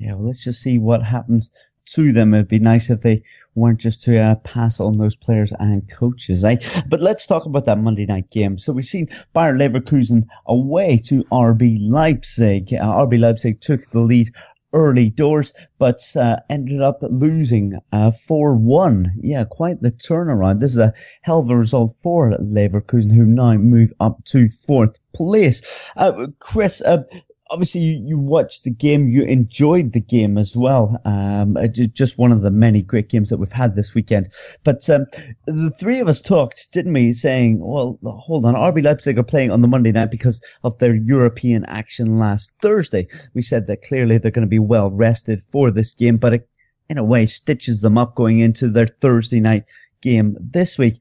yeah, 0.02 0.14
well, 0.14 0.28
let's 0.28 0.44
just 0.44 0.62
see 0.62 0.80
what 0.80 1.04
happens 1.04 1.52
to 1.86 2.12
them. 2.12 2.34
It'd 2.34 2.48
be 2.48 2.60
nice 2.60 2.90
if 2.90 3.02
they 3.02 3.22
weren't 3.54 3.80
just 3.80 4.04
to 4.04 4.18
uh, 4.18 4.36
pass 4.36 4.80
on 4.80 4.98
those 4.98 5.16
players 5.16 5.54
and 5.60 5.88
coaches, 5.90 6.44
eh? 6.44 6.58
But 6.88 7.02
let's 7.02 7.28
talk 7.28 7.46
about 7.46 7.66
that 7.66 7.78
Monday 7.78 8.08
night 8.08 8.32
game. 8.32 8.58
So 8.58 8.74
we've 8.74 8.86
seen 8.86 9.10
Bayer 9.34 9.54
Leverkusen 9.54 10.26
away 10.48 10.98
to 11.06 11.24
RB 11.26 11.78
Leipzig. 11.88 12.74
Uh, 12.74 13.06
RB 13.06 13.20
Leipzig 13.20 13.62
took 13.62 13.86
the 13.92 14.00
lead 14.00 14.32
early 14.74 15.10
doors, 15.10 15.54
but 15.78 16.02
uh, 16.16 16.38
ended 16.50 16.82
up 16.82 17.00
losing 17.02 17.78
uh, 17.92 18.12
4-1. 18.28 19.12
Yeah, 19.22 19.44
quite 19.44 19.82
the 19.82 19.92
turnaround. 19.92 20.60
This 20.60 20.72
is 20.72 20.78
a 20.78 20.94
hell 21.22 21.40
of 21.40 21.50
a 21.50 21.58
result 21.58 21.96
for 22.02 22.32
Leverkusen, 22.32 23.14
who 23.14 23.26
now 23.26 23.54
move 23.54 23.94
up 24.00 24.24
to 24.26 24.50
fourth 24.50 24.98
place. 25.14 25.84
Uh, 25.96 26.28
Chris, 26.40 26.82
uh, 26.82 27.04
obviously 27.52 27.82
you, 27.82 28.04
you 28.08 28.18
watched 28.18 28.64
the 28.64 28.72
game, 28.72 29.10
you 29.10 29.24
enjoyed 29.24 29.92
the 29.92 30.00
game 30.00 30.38
as 30.38 30.56
well. 30.56 31.00
Um, 31.06 31.58
uh, 31.58 31.68
just 31.68 32.18
one 32.18 32.32
of 32.32 32.42
the 32.42 32.50
many 32.50 32.82
great 32.82 33.10
games 33.10 33.30
that 33.30 33.38
we've 33.38 33.52
had 33.52 33.76
this 33.76 33.94
weekend. 33.94 34.30
But 34.64 34.90
um, 34.90 35.06
the 35.46 35.72
three 35.78 36.00
of 36.00 36.08
us 36.08 36.22
talked, 36.22 36.72
didn't 36.72 36.94
we, 36.94 37.14
saying, 37.14 37.60
well, 37.60 38.00
hold 38.04 38.46
on, 38.46 38.56
RB 38.56 38.84
Leipzig 38.84 39.18
are 39.18 39.24
playing 39.24 39.52
on 39.52 39.62
the 39.62 39.68
Monday 39.68 39.92
night 39.92 40.12
because 40.12 40.42
of 40.64 40.78
their 40.80 40.96
European 40.96 41.66
action 41.66 42.18
last 42.18 42.54
Thursday. 42.62 43.08
We 43.34 43.42
said 43.42 43.68
that 43.68 43.84
clearly 43.84 44.18
they're 44.18 44.32
going 44.32 44.48
to 44.48 44.50
be 44.50 44.60
well 44.60 44.90
rested 44.90 45.44
for 45.52 45.72
this 45.72 45.94
game, 45.94 46.18
but 46.18 46.34
it, 46.34 46.50
in 46.90 46.98
a 46.98 47.04
way, 47.04 47.26
stitches 47.26 47.82
them 47.82 47.98
up 47.98 48.16
going 48.16 48.40
into 48.40 48.70
their 48.70 48.88
Thursday 48.88 49.40
night 49.40 49.66
game 50.02 50.38
this 50.40 50.78
week. 50.78 51.00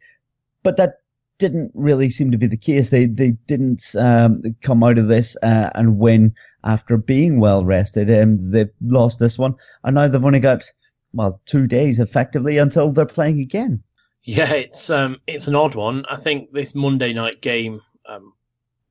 But 0.63 0.77
that 0.77 1.00
didn't 1.41 1.73
really 1.75 2.11
seem 2.11 2.31
to 2.31 2.39
be 2.39 2.47
the 2.47 2.57
case. 2.57 2.91
They 2.91 3.07
they 3.07 3.33
didn't 3.49 3.95
um, 3.99 4.43
come 4.61 4.85
out 4.85 4.99
of 4.99 5.09
this 5.09 5.37
uh, 5.43 5.71
and 5.75 5.99
win 5.99 6.33
after 6.63 6.97
being 6.97 7.41
well 7.41 7.65
rested. 7.65 8.09
And 8.09 8.53
they've 8.53 8.71
lost 8.83 9.19
this 9.19 9.39
one, 9.39 9.57
and 9.83 9.97
now 9.97 10.07
they've 10.07 10.25
only 10.25 10.39
got 10.39 10.71
well 11.13 11.41
two 11.47 11.67
days 11.67 11.99
effectively 11.99 12.59
until 12.59 12.93
they're 12.93 13.07
playing 13.07 13.41
again. 13.41 13.83
Yeah, 14.23 14.53
it's 14.53 14.91
um 14.91 15.21
it's 15.27 15.49
an 15.49 15.57
odd 15.57 15.75
one. 15.75 16.05
I 16.09 16.17
think 16.17 16.53
this 16.53 16.75
Monday 16.75 17.13
night 17.13 17.41
game 17.41 17.81
um, 18.07 18.35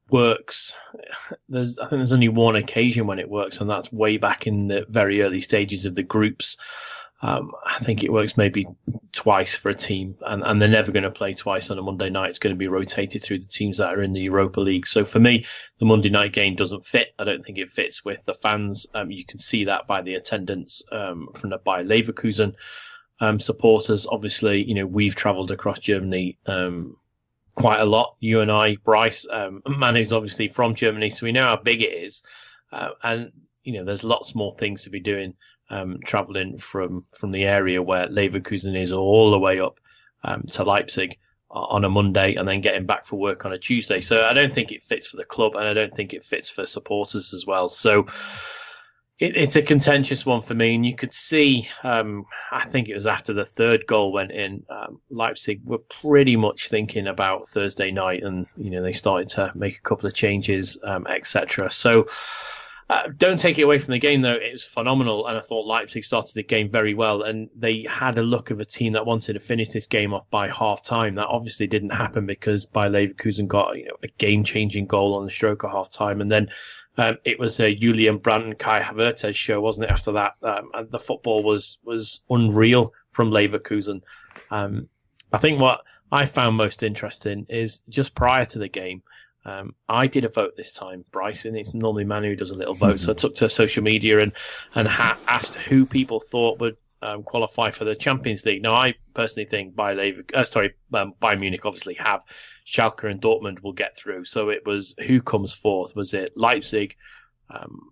works. 0.10 0.76
There's 1.47 1.78
I 1.80 1.84
think 1.84 2.00
there's 2.00 2.14
only 2.14 2.30
one 2.30 2.56
occasion 2.56 3.08
when 3.08 3.20
it 3.20 3.30
works, 3.30 3.62
and 3.62 3.70
that's 3.70 3.93
way 3.93 4.18
back 4.18 4.47
in 4.47 4.68
the 4.68 4.86
very 4.89 5.22
early 5.22 5.39
stages 5.39 5.86
of 5.86 5.95
the 5.95 6.04
groups. 6.04 6.58
Um, 7.22 7.51
I 7.65 7.80
think 7.80 8.03
it 8.03 8.13
works 8.13 8.38
maybe 8.38 8.65
twice 9.11 9.55
for 9.55 9.70
a 9.70 9.76
team, 9.76 10.15
and, 10.26 10.41
and 10.43 10.61
they're 10.61 10.70
never 10.70 10.91
going 10.91 11.03
to 11.03 11.11
play 11.11 11.34
twice 11.34 11.70
on 11.70 11.78
a 11.78 11.82
Monday 11.82 12.09
night. 12.09 12.30
It's 12.30 12.39
going 12.39 12.55
to 12.55 12.59
be 12.59 12.70
rotated 12.70 13.22
through 13.22 13.39
the 13.39 13.47
teams 13.47 13.78
that 13.78 13.89
are 13.89 14.01
in 14.01 14.13
the 14.13 14.22
Europa 14.22 14.61
League. 14.61 14.88
So 14.88 15.03
for 15.03 15.20
me, 15.20 15.45
the 15.80 15.86
Monday 15.86 16.09
night 16.09 16.32
game 16.32 16.55
doesn't 16.55 16.86
fit. 16.86 17.13
I 17.20 17.26
don't 17.26 17.45
think 17.45 17.57
it 17.57 17.72
fits 17.72 18.05
with 18.05 18.24
the 18.26 18.34
fans. 18.34 18.88
Um, 18.93 19.11
you 19.11 19.26
can 19.26 19.38
see 19.38 19.65
that 19.65 19.86
by 19.86 20.01
the 20.01 20.15
attendance 20.15 20.82
um, 20.93 21.28
from 21.36 21.49
the 21.49 21.57
Bayer 21.57 21.84
Leverkusen 21.84 22.53
um, 23.20 23.39
supporters. 23.39 24.07
Obviously, 24.09 24.63
you 24.63 24.76
know 24.76 24.86
we've 24.86 25.15
travelled 25.15 25.51
across 25.51 25.80
Germany 25.80 26.38
um, 26.45 26.95
quite 27.55 27.82
a 27.82 27.86
lot. 27.86 28.15
You 28.22 28.39
and 28.39 28.51
I, 28.51 28.78
Bryce, 28.78 29.28
um, 29.30 29.61
who's 29.65 30.13
obviously 30.13 30.47
from 30.47 30.76
Germany, 30.76 31.09
so 31.09 31.26
we 31.26 31.34
know 31.34 31.45
how 31.45 31.57
big 31.57 31.82
it 31.82 31.93
is, 31.93 32.24
uh, 32.72 32.91
and 33.03 33.32
you 33.63 33.74
know 33.74 33.84
there's 33.84 34.05
lots 34.05 34.36
more 34.36 34.55
things 34.55 34.84
to 34.84 34.89
be 34.89 35.01
doing 35.01 35.34
um, 35.70 35.99
traveling 36.05 36.57
from 36.57 37.05
from 37.13 37.32
the 37.32 37.45
area 37.45 37.82
where 37.82 38.07
Leverkusen 38.07 38.76
is 38.76 38.91
all 38.91 39.32
the 39.32 39.39
way 39.39 39.59
up 39.59 39.80
um, 40.24 40.43
to 40.51 40.63
Leipzig 40.63 41.17
on 41.51 41.84
a 41.84 41.89
Monday 41.89 42.36
and 42.36 42.47
then 42.47 42.61
getting 42.61 42.86
back 42.86 43.05
for 43.05 43.15
work 43.15 43.45
on 43.45 43.53
a 43.53 43.57
Tuesday. 43.57 44.01
So 44.01 44.24
I 44.24 44.34
don't 44.34 44.53
think 44.53 44.72
it 44.72 44.84
fits 44.84 45.07
for 45.07 45.17
the 45.17 45.26
club 45.26 45.55
and 45.55 45.67
I 45.67 45.74
don't 45.74 45.95
think 45.95 46.13
it 46.13 46.24
fits 46.24 46.49
for 46.49 46.65
supporters 46.65 47.34
as 47.34 47.45
well. 47.45 47.70
So 47.70 48.05
it, 49.17 49.36
it's 49.36 49.55
a 49.55 49.63
contentious 49.63 50.28
one 50.28 50.43
for 50.43 50.53
me. 50.53 50.76
And 50.76 50.86
you 50.86 50.95
could 50.95 51.13
see, 51.13 51.67
um, 51.84 52.26
I 52.51 52.67
think 52.67 52.88
it 52.88 52.93
was 52.93 53.07
after 53.07 53.34
the 53.34 53.45
third 53.45 53.88
goal 53.88 54.11
went 54.11 54.32
in, 54.32 54.63
um, 54.70 55.01
Leipzig 55.09 55.61
were 55.63 55.80
pretty 55.80 56.36
much 56.36 56.70
thinking 56.70 57.07
about 57.07 57.47
Thursday 57.47 57.89
night 57.89 58.24
and, 58.24 58.45
you 58.55 58.70
know, 58.70 58.84
they 58.84 58.93
started 58.93 59.30
to 59.30 59.51
make 59.55 59.78
a 59.78 59.82
couple 59.82 60.07
of 60.07 60.13
changes, 60.13 60.78
um, 60.84 61.07
etc. 61.07 61.72
So, 61.72 62.07
uh, 62.89 63.03
don't 63.17 63.37
take 63.37 63.59
it 63.59 63.63
away 63.63 63.77
from 63.77 63.91
the 63.91 63.99
game, 63.99 64.21
though. 64.21 64.33
It 64.33 64.51
was 64.51 64.65
phenomenal, 64.65 65.27
and 65.27 65.37
I 65.37 65.41
thought 65.41 65.67
Leipzig 65.67 66.03
started 66.03 66.33
the 66.33 66.41
game 66.41 66.71
very 66.71 66.95
well, 66.95 67.21
and 67.21 67.47
they 67.55 67.85
had 67.87 68.17
a 68.17 68.23
look 68.23 68.49
of 68.49 68.59
a 68.59 68.65
team 68.65 68.93
that 68.93 69.05
wanted 69.05 69.33
to 69.33 69.39
finish 69.39 69.69
this 69.69 69.85
game 69.85 70.11
off 70.11 70.27
by 70.31 70.49
half 70.49 70.81
time. 70.81 71.13
That 71.13 71.27
obviously 71.27 71.67
didn't 71.67 71.91
happen 71.91 72.25
because 72.25 72.65
Bayer 72.65 72.89
Leverkusen 72.89 73.47
got 73.47 73.77
you 73.77 73.85
know, 73.85 73.97
a 74.01 74.07
game-changing 74.17 74.87
goal 74.87 75.15
on 75.15 75.25
the 75.25 75.31
stroke 75.31 75.63
of 75.63 75.71
half 75.71 75.91
time, 75.91 76.19
and 76.19 76.31
then 76.31 76.49
um, 76.97 77.17
it 77.25 77.37
was 77.37 77.59
a 77.59 77.75
Julian 77.75 78.17
Brandt 78.17 78.45
and 78.45 78.57
Kai 78.57 78.81
Havertz 78.81 79.35
show, 79.35 79.61
wasn't 79.61 79.85
it? 79.85 79.91
After 79.91 80.13
that, 80.13 80.33
um, 80.41 80.71
and 80.73 80.89
the 80.89 80.99
football 80.99 81.43
was 81.43 81.77
was 81.83 82.21
unreal 82.31 82.91
from 83.11 83.29
Leverkusen. 83.29 84.01
Um, 84.49 84.89
I 85.31 85.37
think 85.37 85.61
what 85.61 85.81
I 86.11 86.25
found 86.25 86.57
most 86.57 86.81
interesting 86.81 87.45
is 87.49 87.81
just 87.87 88.15
prior 88.15 88.45
to 88.47 88.57
the 88.57 88.67
game. 88.67 89.03
Um, 89.45 89.73
I 89.87 90.07
did 90.07 90.25
a 90.25 90.29
vote 90.29 90.55
this 90.57 90.73
time, 90.73 91.05
Bryson. 91.11 91.55
It's 91.55 91.73
normally 91.73 92.03
Manu 92.03 92.29
who 92.29 92.35
does 92.35 92.51
a 92.51 92.55
little 92.55 92.73
vote, 92.73 92.99
so 92.99 93.11
I 93.11 93.15
took 93.15 93.35
to 93.35 93.49
social 93.49 93.83
media 93.83 94.19
and 94.19 94.33
and 94.75 94.87
ha- 94.87 95.17
asked 95.27 95.55
who 95.55 95.85
people 95.85 96.19
thought 96.19 96.59
would 96.59 96.75
um, 97.01 97.23
qualify 97.23 97.71
for 97.71 97.85
the 97.85 97.95
Champions 97.95 98.45
League. 98.45 98.61
Now, 98.61 98.75
I 98.75 98.95
personally 99.13 99.47
think 99.47 99.75
by 99.75 99.93
Lever- 99.93 100.25
uh, 100.33 100.43
sorry, 100.43 100.73
um, 100.93 101.13
Bayern 101.21 101.39
Munich 101.39 101.65
obviously 101.65 101.93
have 101.95 102.23
Schalke 102.65 103.09
and 103.09 103.21
Dortmund 103.21 103.61
will 103.61 103.73
get 103.73 103.97
through. 103.97 104.25
So 104.25 104.49
it 104.49 104.65
was 104.65 104.95
who 104.99 105.21
comes 105.21 105.53
fourth? 105.53 105.95
Was 105.95 106.13
it 106.13 106.33
Leipzig, 106.35 106.95
um, 107.49 107.91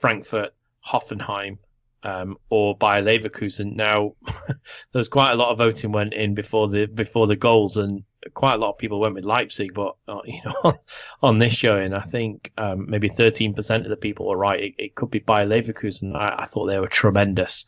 Frankfurt, 0.00 0.54
Hoffenheim, 0.86 1.58
um, 2.02 2.38
or 2.48 2.76
Bayer 2.76 3.02
Leverkusen? 3.02 3.76
Now, 3.76 4.14
there's 4.92 5.08
quite 5.08 5.32
a 5.32 5.36
lot 5.36 5.50
of 5.50 5.58
voting 5.58 5.92
went 5.92 6.14
in 6.14 6.34
before 6.34 6.68
the 6.68 6.86
before 6.86 7.26
the 7.26 7.36
goals, 7.36 7.76
and 7.76 8.04
quite 8.34 8.54
a 8.54 8.58
lot 8.58 8.70
of 8.70 8.78
people 8.78 9.00
went 9.00 9.14
with 9.14 9.24
Leipzig, 9.24 9.74
but 9.74 9.96
uh, 10.08 10.20
you 10.24 10.40
know, 10.44 10.74
on 11.22 11.38
this 11.38 11.54
showing, 11.54 11.92
I 11.92 12.02
think 12.02 12.52
um, 12.58 12.88
maybe 12.88 13.08
13% 13.08 13.84
of 13.84 13.88
the 13.88 13.96
people 13.96 14.28
were 14.28 14.36
right. 14.36 14.60
It, 14.60 14.74
it 14.78 14.94
could 14.94 15.10
be 15.10 15.20
Bayer 15.20 15.46
Leverkusen. 15.46 16.14
I, 16.14 16.42
I 16.42 16.46
thought 16.46 16.66
they 16.66 16.80
were 16.80 16.88
tremendous 16.88 17.66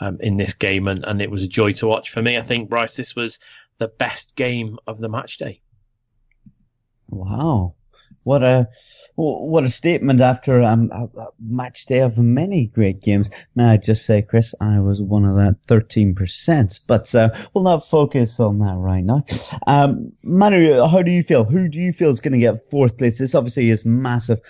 um, 0.00 0.18
in 0.20 0.36
this 0.36 0.54
game, 0.54 0.88
and, 0.88 1.04
and 1.04 1.20
it 1.22 1.30
was 1.30 1.42
a 1.42 1.48
joy 1.48 1.72
to 1.74 1.86
watch 1.86 2.10
for 2.10 2.22
me. 2.22 2.36
I 2.36 2.42
think 2.42 2.68
Bryce, 2.68 2.96
this 2.96 3.16
was 3.16 3.38
the 3.78 3.88
best 3.88 4.36
game 4.36 4.78
of 4.86 4.98
the 4.98 5.08
match 5.08 5.38
day. 5.38 5.60
Wow. 7.08 7.74
What 8.22 8.42
a 8.42 8.68
what 9.16 9.64
a 9.64 9.70
statement 9.70 10.20
after 10.20 10.62
um, 10.62 10.90
a, 10.92 11.04
a 11.18 11.28
match 11.40 11.86
day 11.86 12.00
of 12.00 12.18
many 12.18 12.66
great 12.66 13.00
games. 13.02 13.30
May 13.54 13.64
I 13.64 13.76
just 13.76 14.06
say, 14.06 14.22
Chris, 14.22 14.54
I 14.60 14.80
was 14.80 15.02
one 15.02 15.24
of 15.24 15.36
that 15.36 15.56
13%, 15.68 16.80
but 16.86 17.14
uh, 17.14 17.30
we'll 17.52 17.64
not 17.64 17.88
focus 17.88 18.40
on 18.40 18.58
that 18.60 18.76
right 18.76 19.04
now. 19.04 19.24
Um, 19.66 20.12
Manu, 20.22 20.86
how 20.86 21.02
do 21.02 21.10
you 21.10 21.22
feel? 21.22 21.44
Who 21.44 21.68
do 21.68 21.78
you 21.78 21.92
feel 21.92 22.10
is 22.10 22.20
going 22.20 22.32
to 22.32 22.38
get 22.38 22.70
fourth 22.70 22.96
place? 22.98 23.18
This 23.18 23.34
obviously 23.34 23.70
is 23.70 23.84
massive 23.84 24.40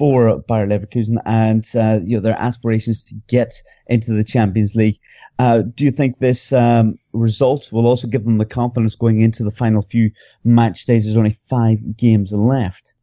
for 0.00 0.38
Bayer 0.48 0.66
Leverkusen 0.66 1.18
and 1.26 1.66
uh, 1.74 2.00
you 2.02 2.16
know 2.16 2.22
their 2.22 2.40
aspirations 2.40 3.04
to 3.04 3.14
get 3.28 3.52
into 3.86 4.12
the 4.12 4.24
Champions 4.24 4.74
League. 4.74 4.98
Uh, 5.38 5.62
do 5.74 5.84
you 5.84 5.90
think 5.90 6.18
this 6.18 6.52
um, 6.52 6.98
result 7.12 7.70
will 7.72 7.86
also 7.86 8.08
give 8.08 8.24
them 8.24 8.38
the 8.38 8.44
confidence 8.44 8.96
going 8.96 9.20
into 9.20 9.44
the 9.44 9.50
final 9.50 9.82
few 9.82 10.10
match 10.44 10.86
days? 10.86 11.04
There's 11.04 11.16
only 11.16 11.36
five 11.48 11.96
games 11.96 12.32
left. 12.32 12.94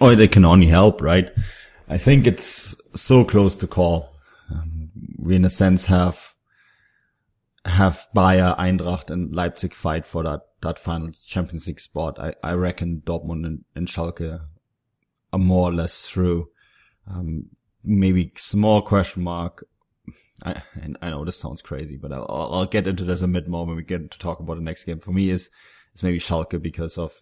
Oh, 0.00 0.14
they 0.14 0.28
can 0.28 0.44
only 0.44 0.68
help, 0.68 1.00
right? 1.00 1.30
I 1.88 1.98
think 1.98 2.26
it's 2.26 2.76
so 2.94 3.24
close 3.24 3.56
to 3.56 3.66
call. 3.66 4.14
Um, 4.50 4.90
we, 5.18 5.36
in 5.36 5.44
a 5.44 5.50
sense, 5.50 5.86
have 5.86 6.34
have 7.64 8.06
Bayer, 8.14 8.54
Eintracht, 8.58 9.10
and 9.10 9.34
Leipzig 9.34 9.74
fight 9.74 10.06
for 10.06 10.22
that 10.22 10.40
that 10.60 10.78
final 10.78 11.10
Champions 11.10 11.66
League 11.66 11.80
spot. 11.80 12.18
I, 12.18 12.34
I 12.42 12.52
reckon 12.52 13.02
Dortmund 13.04 13.46
and, 13.46 13.64
and 13.74 13.86
Schalke 13.88 14.40
are 15.32 15.38
more 15.38 15.70
or 15.70 15.72
less 15.72 16.08
through. 16.08 16.48
Um, 17.08 17.46
maybe 17.84 18.32
small 18.36 18.82
question 18.82 19.22
mark. 19.22 19.66
I, 20.44 20.62
and 20.80 20.96
I 21.02 21.10
know 21.10 21.24
this 21.24 21.38
sounds 21.38 21.62
crazy, 21.62 21.96
but 21.96 22.12
I'll, 22.12 22.26
I'll 22.28 22.66
get 22.66 22.86
into 22.86 23.04
this 23.04 23.22
a 23.22 23.28
bit 23.28 23.48
more 23.48 23.66
when 23.66 23.76
we 23.76 23.82
get 23.82 24.10
to 24.10 24.18
talk 24.18 24.40
about 24.40 24.54
the 24.54 24.62
next 24.62 24.84
game. 24.84 25.00
For 25.00 25.12
me, 25.12 25.30
is 25.30 25.50
is 25.94 26.02
maybe 26.02 26.18
Schalke 26.20 26.60
because 26.60 26.98
of 26.98 27.20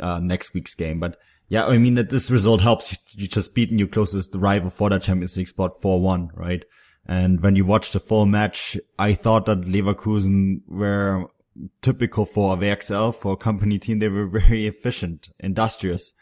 uh, 0.00 0.18
next 0.18 0.54
week's 0.54 0.74
game, 0.74 0.98
but 0.98 1.18
yeah, 1.52 1.66
I 1.66 1.76
mean 1.76 1.96
that 1.96 2.08
this 2.08 2.30
result 2.30 2.62
helps 2.62 2.96
you 3.12 3.28
just 3.28 3.54
beating 3.54 3.78
your 3.78 3.86
closest 3.86 4.34
rival 4.34 4.70
for 4.70 4.88
that 4.88 5.02
Champions 5.02 5.36
League 5.36 5.48
spot 5.48 5.78
4-1, 5.82 6.30
right? 6.32 6.64
And 7.04 7.42
when 7.42 7.56
you 7.56 7.66
watch 7.66 7.92
the 7.92 8.00
full 8.00 8.24
match, 8.24 8.78
I 8.98 9.12
thought 9.12 9.44
that 9.44 9.66
Leverkusen 9.66 10.62
were 10.66 11.26
typical 11.82 12.24
for 12.24 12.54
a 12.54 12.56
Werkself, 12.56 13.16
for 13.16 13.34
a 13.34 13.36
company 13.36 13.78
team. 13.78 13.98
They 13.98 14.08
were 14.08 14.26
very 14.40 14.66
efficient, 14.66 15.28
industrious. 15.40 16.14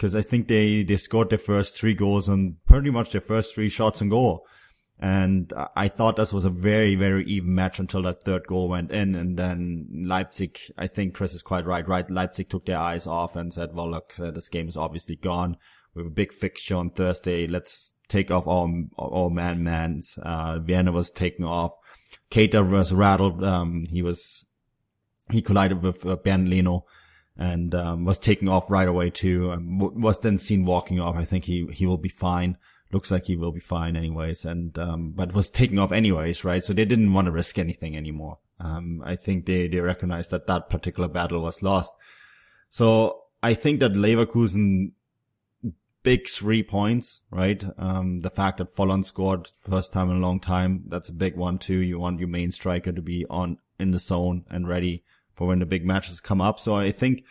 Cause 0.00 0.16
I 0.16 0.22
think 0.22 0.48
they, 0.48 0.82
they 0.82 0.96
scored 0.96 1.30
their 1.30 1.38
first 1.38 1.78
three 1.78 1.94
goals 1.94 2.28
and 2.28 2.56
pretty 2.66 2.90
much 2.90 3.12
their 3.12 3.20
first 3.20 3.54
three 3.54 3.68
shots 3.68 4.02
on 4.02 4.08
goal. 4.08 4.44
And 5.00 5.52
I 5.74 5.88
thought 5.88 6.16
this 6.16 6.32
was 6.32 6.44
a 6.44 6.50
very, 6.50 6.94
very 6.94 7.24
even 7.26 7.54
match 7.54 7.78
until 7.78 8.02
that 8.02 8.22
third 8.22 8.46
goal 8.46 8.68
went 8.68 8.92
in. 8.92 9.14
And 9.14 9.36
then 9.36 10.04
Leipzig, 10.06 10.58
I 10.78 10.86
think 10.86 11.14
Chris 11.14 11.34
is 11.34 11.42
quite 11.42 11.66
right, 11.66 11.86
right? 11.86 12.08
Leipzig 12.08 12.48
took 12.48 12.66
their 12.66 12.78
eyes 12.78 13.06
off 13.06 13.34
and 13.34 13.52
said, 13.52 13.74
well, 13.74 13.90
look, 13.90 14.14
uh, 14.18 14.30
this 14.30 14.48
game 14.48 14.68
is 14.68 14.76
obviously 14.76 15.16
gone. 15.16 15.56
We 15.94 16.02
have 16.02 16.12
a 16.12 16.14
big 16.14 16.32
fixture 16.32 16.76
on 16.76 16.90
Thursday. 16.90 17.46
Let's 17.46 17.94
take 18.08 18.30
off 18.30 18.46
our, 18.46 18.68
our 18.98 19.30
man 19.30 19.64
mans. 19.64 20.18
Uh, 20.22 20.58
Werner 20.66 20.92
was 20.92 21.10
taken 21.10 21.44
off. 21.44 21.72
Keita 22.30 22.68
was 22.68 22.92
rattled. 22.92 23.42
Um, 23.42 23.86
he 23.90 24.00
was, 24.00 24.46
he 25.30 25.42
collided 25.42 25.82
with 25.82 26.06
uh, 26.06 26.16
Bernd 26.16 26.48
Leno 26.48 26.86
and, 27.36 27.74
um, 27.74 28.04
was 28.04 28.18
taken 28.18 28.48
off 28.48 28.70
right 28.70 28.88
away 28.88 29.10
too. 29.10 29.50
Um, 29.50 29.78
was 29.78 30.20
then 30.20 30.38
seen 30.38 30.64
walking 30.64 31.00
off. 31.00 31.16
I 31.16 31.24
think 31.24 31.44
he, 31.44 31.66
he 31.72 31.84
will 31.84 31.98
be 31.98 32.08
fine 32.08 32.58
looks 32.94 33.10
like 33.10 33.26
he 33.26 33.36
will 33.36 33.52
be 33.52 33.60
fine 33.60 33.96
anyways. 33.96 34.44
And, 34.44 34.78
um, 34.78 35.12
but 35.14 35.34
was 35.34 35.50
taking 35.50 35.78
off 35.78 35.92
anyways, 35.92 36.44
right? 36.44 36.64
So 36.64 36.72
they 36.72 36.84
didn't 36.84 37.12
want 37.12 37.26
to 37.26 37.32
risk 37.32 37.58
anything 37.58 37.96
anymore. 37.96 38.38
Um, 38.60 39.02
I 39.04 39.16
think 39.16 39.44
they, 39.44 39.68
they 39.68 39.80
recognized 39.80 40.30
that 40.30 40.46
that 40.46 40.70
particular 40.70 41.08
battle 41.08 41.42
was 41.42 41.62
lost. 41.62 41.92
So 42.70 43.24
I 43.42 43.54
think 43.54 43.80
that 43.80 43.92
Leverkusen 43.92 44.92
big 46.04 46.28
three 46.28 46.62
points, 46.62 47.22
right? 47.30 47.64
Um, 47.78 48.20
the 48.20 48.30
fact 48.30 48.58
that 48.58 48.76
Volland 48.76 49.06
scored 49.06 49.50
first 49.58 49.92
time 49.92 50.10
in 50.10 50.18
a 50.18 50.20
long 50.20 50.38
time, 50.38 50.84
that's 50.86 51.08
a 51.08 51.14
big 51.14 51.36
one 51.36 51.58
too. 51.58 51.78
You 51.78 51.98
want 51.98 52.20
your 52.20 52.28
main 52.28 52.52
striker 52.52 52.92
to 52.92 53.02
be 53.02 53.26
on 53.28 53.58
in 53.78 53.90
the 53.90 53.98
zone 53.98 54.44
and 54.48 54.68
ready 54.68 55.02
for 55.34 55.48
when 55.48 55.58
the 55.58 55.66
big 55.66 55.84
matches 55.84 56.20
come 56.20 56.40
up. 56.40 56.60
So 56.60 56.76
I 56.76 56.92
think 56.92 57.24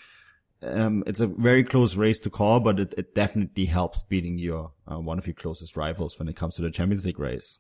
um, 0.64 1.04
it's 1.08 1.20
a 1.20 1.28
very 1.28 1.64
close 1.64 1.96
race 1.96 2.20
to 2.20 2.30
call, 2.30 2.60
but 2.60 2.80
it, 2.80 2.94
it 2.98 3.16
definitely 3.16 3.66
helps 3.66 4.02
beating 4.04 4.38
your 4.38 4.72
uh, 4.90 5.00
one 5.00 5.18
of 5.18 5.28
your 5.28 5.34
closest 5.34 5.76
rivals 5.76 6.18
when 6.18 6.28
it 6.28 6.36
comes 6.36 6.56
to 6.56 6.62
the 6.62 6.72
Champions 6.72 7.06
League 7.06 7.20
race. 7.20 7.60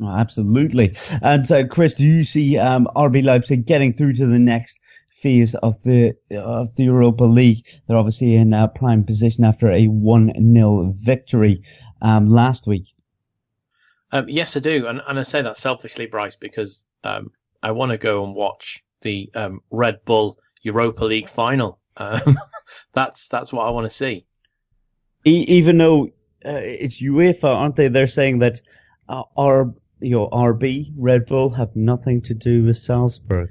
Oh, 0.00 0.08
absolutely. 0.08 0.94
And 1.22 1.46
so, 1.46 1.66
Chris, 1.66 1.94
do 1.94 2.04
you 2.04 2.24
see 2.24 2.56
um, 2.56 2.88
RB 2.96 3.22
Leipzig 3.22 3.66
getting 3.66 3.92
through 3.92 4.14
to 4.14 4.26
the 4.26 4.38
next 4.38 4.80
phase 5.10 5.54
of 5.56 5.82
the 5.82 6.14
of 6.30 6.74
the 6.76 6.84
Europa 6.84 7.24
League? 7.24 7.64
They're 7.86 7.98
obviously 7.98 8.36
in 8.36 8.54
a 8.54 8.68
prime 8.68 9.04
position 9.04 9.44
after 9.44 9.70
a 9.70 9.86
one 9.86 10.32
0 10.54 10.94
victory 10.96 11.62
um, 12.00 12.28
last 12.28 12.66
week. 12.66 12.86
Um, 14.12 14.28
yes, 14.28 14.56
I 14.56 14.60
do, 14.60 14.86
and, 14.86 15.00
and 15.06 15.18
I 15.18 15.22
say 15.22 15.42
that 15.42 15.56
selfishly, 15.56 16.06
Bryce, 16.06 16.34
because 16.34 16.82
um, 17.04 17.30
I 17.62 17.70
want 17.72 17.92
to 17.92 17.98
go 17.98 18.24
and 18.24 18.34
watch 18.34 18.82
the 19.02 19.30
um, 19.34 19.60
Red 19.70 20.04
Bull 20.04 20.38
Europa 20.62 21.04
League 21.04 21.28
final 21.28 21.79
um, 21.96 22.38
that's 22.94 23.28
that's 23.28 23.52
what 23.52 23.66
I 23.66 23.70
want 23.70 23.90
to 23.90 23.96
see. 23.96 24.26
E- 25.26 25.44
even 25.48 25.78
though 25.78 26.06
uh, 26.44 26.60
it's 26.62 27.02
UEFA, 27.02 27.44
aren't 27.44 27.76
they? 27.76 27.88
They're 27.88 28.06
saying 28.06 28.38
that 28.40 28.60
uh, 29.08 29.24
our 29.36 29.72
you 30.00 30.10
know 30.10 30.28
RB 30.28 30.92
Red 30.96 31.26
Bull 31.26 31.50
have 31.50 31.74
nothing 31.76 32.22
to 32.22 32.34
do 32.34 32.64
with 32.64 32.76
Salzburg. 32.76 33.50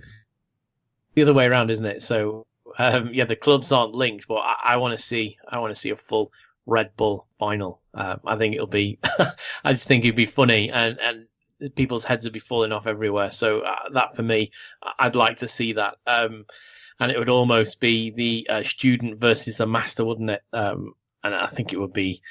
The 1.16 1.24
other 1.24 1.34
way 1.34 1.48
around, 1.48 1.72
isn't 1.72 1.86
it? 1.86 2.04
So 2.04 2.46
um, 2.78 3.14
yeah, 3.14 3.26
the 3.26 3.36
clubs 3.36 3.72
aren't 3.72 3.94
linked, 3.94 4.28
but 4.28 4.38
I, 4.38 4.56
I 4.66 4.78
want 4.78 4.98
to 4.98 5.04
see 5.04 5.38
I 5.48 5.60
want 5.60 5.72
to 5.74 5.80
see 5.80 5.90
a 5.90 5.96
full 5.96 6.32
Red 6.66 6.96
Bull 6.96 7.28
final. 7.38 7.82
Um, 7.94 8.20
I 8.26 8.36
think 8.38 8.56
it'll 8.56 8.68
be. 8.68 9.00
I 9.64 9.74
just 9.74 9.88
think 9.88 10.06
it'd 10.06 10.16
be 10.16 10.26
funny, 10.26 10.70
and 10.70 11.00
and 11.00 11.76
people's 11.76 12.06
heads 12.06 12.26
would 12.26 12.34
be 12.34 12.40
falling 12.40 12.72
off 12.72 12.88
everywhere. 12.88 13.32
So 13.32 13.62
uh, 13.62 13.90
that 13.94 14.16
for 14.16 14.24
me, 14.24 14.52
I'd 14.98 15.16
like 15.16 15.38
to 15.38 15.48
see 15.48 15.74
that. 15.74 15.96
Um, 16.08 16.46
and 17.00 17.12
it 17.12 17.18
would 17.18 17.30
almost 17.30 17.80
be 17.80 18.12
the 18.12 18.48
uh, 18.50 18.64
student 18.64 19.20
versus 19.20 19.58
the 19.58 19.66
master, 19.66 20.04
wouldn't 20.04 20.30
it? 20.32 20.44
Um, 20.52 20.94
and 21.24 21.34
I 21.34 21.48
think 21.48 21.72
it 21.72 21.80
would 21.80 21.94
be 21.94 22.22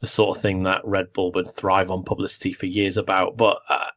the 0.00 0.06
sort 0.06 0.36
of 0.36 0.42
thing 0.42 0.64
that 0.64 0.84
Red 0.84 1.12
Bull 1.12 1.32
would 1.32 1.48
thrive 1.48 1.90
on 1.90 2.04
publicity 2.04 2.52
for 2.52 2.66
years 2.66 2.96
about. 2.96 3.36
But 3.36 3.58
uh, 3.68 3.90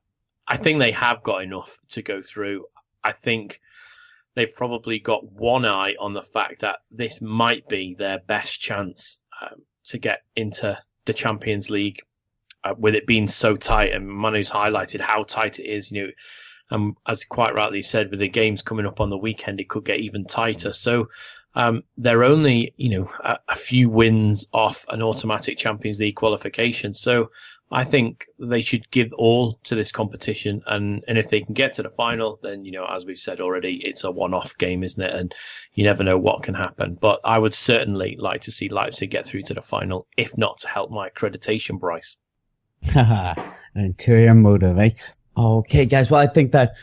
I 0.47 0.57
think 0.57 0.79
they 0.79 0.91
have 0.91 1.23
got 1.23 1.43
enough 1.43 1.77
to 1.89 2.01
go 2.01 2.21
through. 2.21 2.65
I 3.03 3.13
think 3.13 3.61
they've 4.35 4.53
probably 4.53 4.99
got 4.99 5.31
one 5.31 5.65
eye 5.65 5.95
on 5.99 6.13
the 6.13 6.21
fact 6.21 6.61
that 6.61 6.79
this 6.91 7.21
might 7.21 7.67
be 7.67 7.95
their 7.95 8.19
best 8.19 8.59
chance 8.59 9.19
um, 9.41 9.61
to 9.85 9.97
get 9.97 10.23
into 10.35 10.77
the 11.05 11.13
Champions 11.13 11.69
League 11.69 12.01
uh, 12.63 12.75
with 12.77 12.95
it 12.95 13.07
being 13.07 13.27
so 13.27 13.55
tight. 13.55 13.93
And 13.93 14.07
Manu's 14.07 14.51
highlighted 14.51 14.99
how 14.99 15.23
tight 15.23 15.59
it 15.59 15.65
is. 15.65 15.91
You 15.91 16.07
know, 16.07 16.11
um, 16.69 16.97
as 17.07 17.23
quite 17.23 17.55
rightly 17.55 17.81
said, 17.81 18.11
with 18.11 18.19
the 18.19 18.27
games 18.27 18.61
coming 18.61 18.85
up 18.85 18.99
on 18.99 19.09
the 19.09 19.17
weekend, 19.17 19.59
it 19.59 19.69
could 19.69 19.85
get 19.85 19.99
even 19.99 20.25
tighter. 20.25 20.73
So 20.73 21.09
um, 21.55 21.83
they're 21.97 22.23
only, 22.23 22.73
you 22.77 22.89
know, 22.89 23.11
a, 23.23 23.39
a, 23.49 23.55
few 23.55 23.89
wins 23.89 24.47
off 24.53 24.85
an 24.89 25.01
automatic 25.01 25.57
Champions 25.57 25.99
League 25.99 26.15
qualification. 26.15 26.93
So 26.93 27.31
I 27.71 27.83
think 27.83 28.27
they 28.37 28.61
should 28.61 28.89
give 28.91 29.11
all 29.13 29.53
to 29.63 29.75
this 29.75 29.91
competition, 29.91 30.61
and 30.67 31.03
and 31.07 31.17
if 31.17 31.29
they 31.29 31.41
can 31.41 31.53
get 31.53 31.73
to 31.73 31.83
the 31.83 31.89
final, 31.89 32.39
then 32.41 32.63
you 32.63 32.71
know, 32.71 32.85
as 32.85 33.05
we've 33.05 33.17
said 33.17 33.41
already, 33.41 33.75
it's 33.83 34.03
a 34.05 34.11
one-off 34.11 34.57
game, 34.57 34.83
isn't 34.83 35.01
it? 35.01 35.13
And 35.13 35.35
you 35.73 35.83
never 35.83 36.03
know 36.03 36.17
what 36.17 36.43
can 36.43 36.53
happen. 36.53 36.95
But 36.99 37.21
I 37.25 37.37
would 37.37 37.53
certainly 37.53 38.15
like 38.17 38.41
to 38.41 38.51
see 38.51 38.69
Leipzig 38.69 39.11
get 39.11 39.25
through 39.25 39.43
to 39.43 39.53
the 39.53 39.61
final, 39.61 40.07
if 40.15 40.37
not 40.37 40.59
to 40.59 40.69
help 40.69 40.91
my 40.91 41.09
accreditation, 41.09 41.79
Bryce. 41.79 42.15
Haha, 42.85 43.33
an 43.75 43.85
interior 43.85 44.33
motive, 44.33 44.77
eh? 44.77 44.91
Okay, 45.37 45.85
guys. 45.85 46.09
Well, 46.09 46.19
I 46.19 46.25
think 46.25 46.51
that 46.51 46.73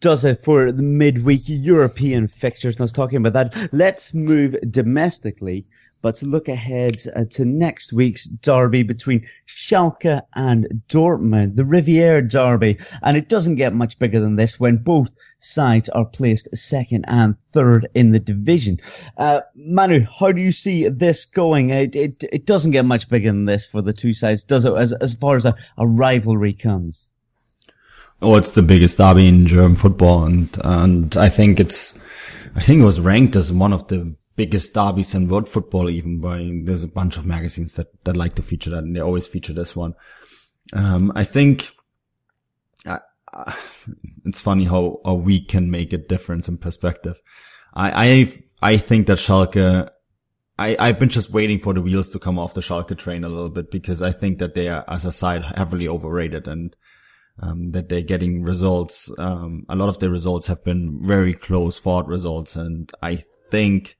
does 0.00 0.24
it 0.24 0.44
for 0.44 0.70
the 0.70 0.82
midweek 0.82 1.42
European 1.46 2.28
fixtures. 2.28 2.78
I 2.78 2.84
was 2.84 2.92
talking 2.92 3.16
about 3.16 3.32
that. 3.32 3.72
Let's 3.72 4.12
move 4.12 4.54
domestically 4.70 5.64
but 6.02 6.16
to 6.16 6.26
look 6.26 6.48
ahead 6.48 6.96
uh, 7.14 7.24
to 7.30 7.44
next 7.44 7.92
week's 7.92 8.24
derby 8.24 8.82
between 8.82 9.26
Schalke 9.46 10.20
and 10.34 10.82
Dortmund, 10.88 11.56
the 11.56 11.64
Revier 11.64 12.20
derby. 12.20 12.78
And 13.02 13.16
it 13.16 13.28
doesn't 13.28 13.54
get 13.54 13.72
much 13.72 13.98
bigger 13.98 14.20
than 14.20 14.36
this 14.36 14.58
when 14.58 14.78
both 14.78 15.14
sides 15.38 15.88
are 15.90 16.04
placed 16.04 16.48
second 16.54 17.04
and 17.06 17.36
third 17.52 17.88
in 17.94 18.10
the 18.10 18.18
division. 18.18 18.80
Uh, 19.16 19.40
Manu, 19.54 20.04
how 20.04 20.32
do 20.32 20.42
you 20.42 20.52
see 20.52 20.88
this 20.88 21.24
going? 21.24 21.70
It, 21.70 21.94
it, 21.94 22.24
it 22.32 22.46
doesn't 22.46 22.72
get 22.72 22.84
much 22.84 23.08
bigger 23.08 23.30
than 23.30 23.44
this 23.44 23.64
for 23.64 23.80
the 23.80 23.92
two 23.92 24.12
sides, 24.12 24.44
does 24.44 24.64
it, 24.64 24.72
as, 24.74 24.92
as 24.92 25.14
far 25.14 25.36
as 25.36 25.44
a, 25.44 25.54
a 25.78 25.86
rivalry 25.86 26.52
comes? 26.52 27.11
Oh, 28.22 28.36
it's 28.36 28.52
the 28.52 28.62
biggest 28.62 28.98
derby 28.98 29.26
in 29.26 29.46
German 29.46 29.76
football. 29.76 30.24
And, 30.24 30.48
and 30.62 31.16
I 31.16 31.28
think 31.28 31.58
it's, 31.58 31.98
I 32.54 32.62
think 32.62 32.80
it 32.80 32.84
was 32.84 33.00
ranked 33.00 33.36
as 33.36 33.52
one 33.52 33.72
of 33.72 33.88
the 33.88 34.14
biggest 34.36 34.72
derbies 34.74 35.14
in 35.14 35.28
world 35.28 35.48
football 35.48 35.90
even 35.90 36.18
by 36.18 36.50
there's 36.64 36.84
a 36.84 36.88
bunch 36.88 37.16
of 37.16 37.26
magazines 37.26 37.74
that 37.74 37.88
that 38.04 38.16
like 38.16 38.34
to 38.34 38.42
feature 38.42 38.70
that 38.70 38.78
and 38.78 38.96
they 38.96 39.00
always 39.00 39.26
feature 39.26 39.52
this 39.52 39.76
one 39.76 39.94
um, 40.72 41.12
i 41.14 41.22
think 41.22 41.70
it's 44.24 44.40
funny 44.40 44.64
how 44.64 45.00
a 45.04 45.14
week 45.14 45.48
can 45.48 45.70
make 45.70 45.92
a 45.92 45.98
difference 45.98 46.48
in 46.48 46.56
perspective 46.56 47.20
i 47.74 48.32
i 48.62 48.72
i 48.72 48.76
think 48.76 49.06
that 49.06 49.18
schalke 49.18 49.90
I, 50.58 50.76
I've 50.78 50.98
been 50.98 51.08
just 51.08 51.30
waiting 51.30 51.58
for 51.58 51.72
the 51.72 51.80
wheels 51.80 52.10
to 52.10 52.18
come 52.18 52.38
off 52.38 52.52
the 52.54 52.60
Schalke 52.60 52.96
train 52.96 53.24
a 53.24 53.28
little 53.28 53.48
bit 53.48 53.70
because 53.70 54.02
I 54.02 54.12
think 54.12 54.38
that 54.38 54.54
they 54.54 54.68
are, 54.68 54.84
as 54.86 55.06
a 55.06 55.10
side, 55.10 55.42
heavily 55.56 55.88
overrated 55.88 56.46
and 56.46 56.76
um, 57.40 57.68
that 57.68 57.88
they're 57.88 58.02
getting 58.02 58.42
results. 58.42 59.10
Um, 59.18 59.66
a 59.68 59.76
lot 59.76 59.88
of 59.88 59.98
the 59.98 60.10
results 60.10 60.46
have 60.46 60.62
been 60.64 61.00
very 61.02 61.34
close 61.34 61.78
fought 61.78 62.06
results, 62.06 62.56
and 62.56 62.92
I 63.02 63.24
think 63.50 63.96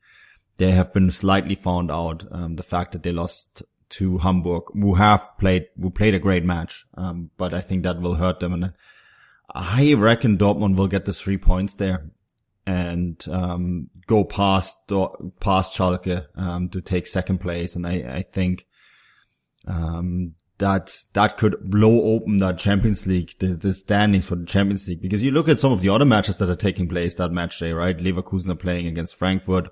they 0.57 0.73
have 0.73 0.93
been 0.93 1.11
slightly 1.11 1.55
found 1.55 1.91
out. 1.91 2.25
Um, 2.31 2.57
the 2.57 2.63
fact 2.63 2.93
that 2.93 3.03
they 3.03 3.13
lost 3.13 3.63
to 3.93 4.19
Hamburg, 4.19 4.65
who 4.73 4.95
have 4.95 5.27
played, 5.39 5.67
who 5.81 5.91
played 5.91 6.15
a 6.15 6.19
great 6.19 6.45
match. 6.45 6.87
Um, 6.95 7.31
but 7.37 7.53
I 7.53 7.61
think 7.61 7.83
that 7.83 8.01
will 8.01 8.15
hurt 8.15 8.41
them. 8.41 8.55
And 8.55 8.73
I 9.55 9.93
reckon 9.95 10.39
Dortmund 10.39 10.77
will 10.77 10.89
get 10.89 11.05
the 11.05 11.13
three 11.13 11.37
points 11.37 11.75
there 11.75 12.11
and, 12.67 13.23
um, 13.29 13.91
go 14.07 14.25
past, 14.25 14.79
past 15.41 15.77
Schalke, 15.77 16.27
um, 16.37 16.71
to 16.71 16.81
take 16.81 17.07
second 17.07 17.39
place. 17.39 17.77
And 17.77 17.87
I, 17.87 17.93
I 17.93 18.23
think, 18.23 18.67
um, 19.67 20.35
that 20.63 20.97
that 21.13 21.37
could 21.39 21.57
blow 21.69 22.15
open 22.15 22.39
that 22.39 22.57
Champions 22.57 23.05
League, 23.05 23.35
the, 23.41 23.49
the 23.49 23.75
standings 23.75 24.27
for 24.27 24.37
the 24.37 24.47
Champions 24.47 24.87
League. 24.87 25.03
Because 25.03 25.21
you 25.21 25.33
look 25.33 25.49
at 25.49 25.59
some 25.59 25.73
of 25.73 25.81
the 25.81 25.89
other 25.89 26.05
matches 26.05 26.37
that 26.37 26.49
are 26.49 26.57
taking 26.57 26.89
place 26.89 27.17
that 27.17 27.33
match 27.33 27.59
day, 27.59 27.73
right? 27.73 27.99
Leverkusen 27.99 28.49
are 28.49 28.55
playing 28.55 28.87
against 28.87 29.17
Frankfurt. 29.17 29.71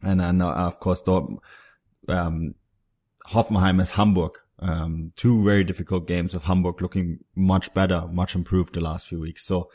And 0.00 0.20
then, 0.20 0.40
uh, 0.40 0.52
of 0.52 0.78
course, 0.78 1.02
Dort, 1.02 1.32
um, 2.06 2.54
Hoffenheim 3.26 3.82
is 3.82 3.90
Hamburg. 3.90 4.38
Um, 4.60 5.12
two 5.16 5.42
very 5.42 5.64
difficult 5.64 6.06
games 6.06 6.32
of 6.32 6.44
Hamburg 6.44 6.80
looking 6.80 7.18
much 7.34 7.74
better, 7.74 8.06
much 8.06 8.36
improved 8.36 8.74
the 8.74 8.80
last 8.80 9.08
few 9.08 9.18
weeks. 9.18 9.44
So, 9.44 9.68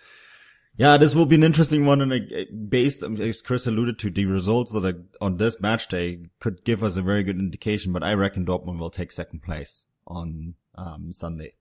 yeah, 0.78 0.96
this 0.96 1.14
will 1.14 1.26
be 1.26 1.36
an 1.36 1.44
interesting 1.44 1.86
one. 1.86 2.00
And 2.00 2.14
uh, 2.14 2.46
based, 2.70 3.04
as 3.04 3.42
Chris 3.42 3.68
alluded 3.68 4.00
to, 4.00 4.10
the 4.10 4.26
results 4.26 4.72
that 4.72 4.86
are 4.86 5.04
on 5.20 5.36
this 5.36 5.60
match 5.60 5.90
day 5.90 6.20
could 6.40 6.64
give 6.64 6.82
us 6.82 6.96
a 6.96 7.02
very 7.02 7.24
good 7.24 7.40
indication. 7.40 7.92
But 7.92 8.04
I 8.06 8.14
reckon 8.14 8.46
Dortmund 8.46 8.80
will 8.80 8.90
take 8.90 9.12
second 9.12 9.44
place 9.44 9.86
on 10.08 10.54
um, 10.76 11.12
Sunday. 11.12 11.54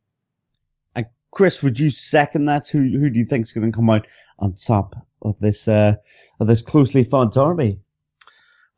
And 0.95 1.07
Chris, 1.31 1.63
would 1.63 1.79
you 1.79 1.91
second 1.91 2.47
that? 2.47 2.69
Who 2.69 2.81
who 2.81 3.11
do 3.11 3.19
you 3.19 3.25
think 3.25 3.45
is 3.45 3.53
going 3.53 3.71
to 3.71 3.77
come 3.77 3.91
out 3.91 4.07
on 4.39 4.55
top 4.55 4.95
of 5.23 5.39
this 5.41 5.69
uh, 5.69 5.97
of 6.41 6.47
this 6.47 6.63
closely 6.63 7.05
fought 7.05 7.33
derby? 7.33 7.79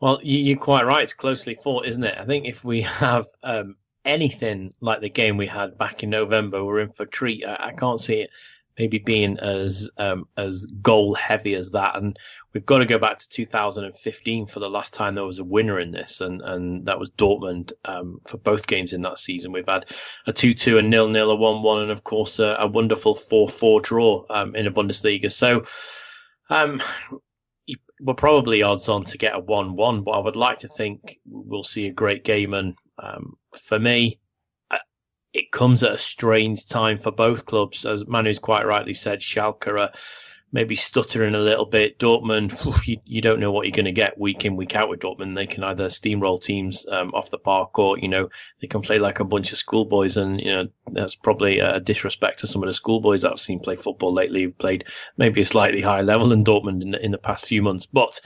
Well, 0.00 0.20
you're 0.22 0.58
quite 0.58 0.84
right. 0.84 1.02
It's 1.02 1.14
closely 1.14 1.54
fought, 1.54 1.86
isn't 1.86 2.04
it? 2.04 2.18
I 2.18 2.24
think 2.24 2.46
if 2.46 2.64
we 2.64 2.82
have 2.82 3.26
um, 3.42 3.76
anything 4.04 4.74
like 4.80 5.00
the 5.00 5.08
game 5.08 5.36
we 5.36 5.46
had 5.46 5.78
back 5.78 6.02
in 6.02 6.10
November, 6.10 6.64
we're 6.64 6.80
in 6.80 6.90
for 6.90 7.04
a 7.04 7.08
treat. 7.08 7.44
I, 7.44 7.68
I 7.68 7.72
can't 7.72 8.00
see 8.00 8.20
it 8.20 8.30
maybe 8.78 8.98
being 8.98 9.38
as 9.38 9.90
um, 9.98 10.26
as 10.36 10.66
goal 10.82 11.14
heavy 11.14 11.54
as 11.54 11.72
that. 11.72 11.96
And 11.96 12.18
we've 12.52 12.66
got 12.66 12.78
to 12.78 12.86
go 12.86 12.98
back 12.98 13.18
to 13.18 13.28
2015 13.28 14.46
for 14.46 14.60
the 14.60 14.68
last 14.68 14.92
time 14.92 15.14
there 15.14 15.24
was 15.24 15.38
a 15.38 15.44
winner 15.44 15.78
in 15.78 15.90
this, 15.90 16.20
and 16.20 16.42
and 16.42 16.86
that 16.86 16.98
was 16.98 17.10
Dortmund 17.10 17.72
um, 17.84 18.20
for 18.26 18.38
both 18.38 18.66
games 18.66 18.92
in 18.92 19.02
that 19.02 19.18
season. 19.18 19.52
We've 19.52 19.68
had 19.68 19.86
a 20.26 20.32
2-2, 20.32 20.78
a 20.78 20.82
nil-nil, 20.82 21.30
a 21.30 21.36
1-1, 21.36 21.82
and 21.82 21.90
of 21.90 22.04
course 22.04 22.38
a, 22.38 22.56
a 22.60 22.66
wonderful 22.66 23.14
4-4 23.14 23.82
draw 23.82 24.24
um, 24.30 24.54
in 24.54 24.64
the 24.64 24.70
Bundesliga. 24.70 25.30
So. 25.30 25.64
Um, 26.50 26.82
we're 28.00 28.12
probably 28.12 28.62
odds 28.62 28.88
on 28.88 29.04
to 29.04 29.16
get 29.16 29.34
a 29.34 29.38
1 29.38 29.76
1, 29.76 30.02
but 30.02 30.10
I 30.10 30.18
would 30.18 30.36
like 30.36 30.58
to 30.58 30.68
think 30.68 31.20
we'll 31.26 31.62
see 31.62 31.86
a 31.86 31.92
great 31.92 32.22
game. 32.22 32.52
And 32.52 32.74
um, 32.98 33.38
for 33.56 33.78
me, 33.78 34.18
uh, 34.18 34.23
it 35.34 35.50
comes 35.50 35.82
at 35.82 35.92
a 35.92 35.98
strange 35.98 36.66
time 36.66 36.96
for 36.96 37.10
both 37.10 37.44
clubs. 37.44 37.84
As 37.84 38.06
Manu's 38.06 38.38
quite 38.38 38.66
rightly 38.66 38.94
said, 38.94 39.20
Schalke 39.20 39.66
are 39.66 39.92
maybe 40.52 40.76
stuttering 40.76 41.34
a 41.34 41.40
little 41.40 41.66
bit. 41.66 41.98
Dortmund, 41.98 42.86
you, 42.86 42.98
you 43.04 43.20
don't 43.20 43.40
know 43.40 43.50
what 43.50 43.66
you're 43.66 43.74
going 43.74 43.84
to 43.86 43.92
get 43.92 44.16
week 44.16 44.44
in, 44.44 44.54
week 44.54 44.76
out 44.76 44.88
with 44.88 45.00
Dortmund. 45.00 45.34
They 45.34 45.48
can 45.48 45.64
either 45.64 45.86
steamroll 45.86 46.40
teams 46.40 46.86
um, 46.88 47.12
off 47.14 47.32
the 47.32 47.38
park 47.38 47.76
or, 47.76 47.98
you 47.98 48.06
know, 48.06 48.28
they 48.60 48.68
can 48.68 48.80
play 48.80 49.00
like 49.00 49.18
a 49.18 49.24
bunch 49.24 49.50
of 49.50 49.58
schoolboys. 49.58 50.16
And, 50.16 50.40
you 50.40 50.52
know, 50.52 50.68
that's 50.92 51.16
probably 51.16 51.58
a 51.58 51.80
disrespect 51.80 52.38
to 52.38 52.46
some 52.46 52.62
of 52.62 52.68
the 52.68 52.74
schoolboys 52.74 53.22
that 53.22 53.32
I've 53.32 53.40
seen 53.40 53.58
play 53.58 53.74
football 53.74 54.14
lately, 54.14 54.44
who've 54.44 54.56
played 54.56 54.84
maybe 55.16 55.40
a 55.40 55.44
slightly 55.44 55.82
higher 55.82 56.04
level 56.04 56.28
than 56.28 56.44
Dortmund 56.44 56.80
in 56.80 56.92
the, 56.92 57.04
in 57.04 57.10
the 57.10 57.18
past 57.18 57.46
few 57.46 57.60
months. 57.60 57.86
But, 57.86 58.20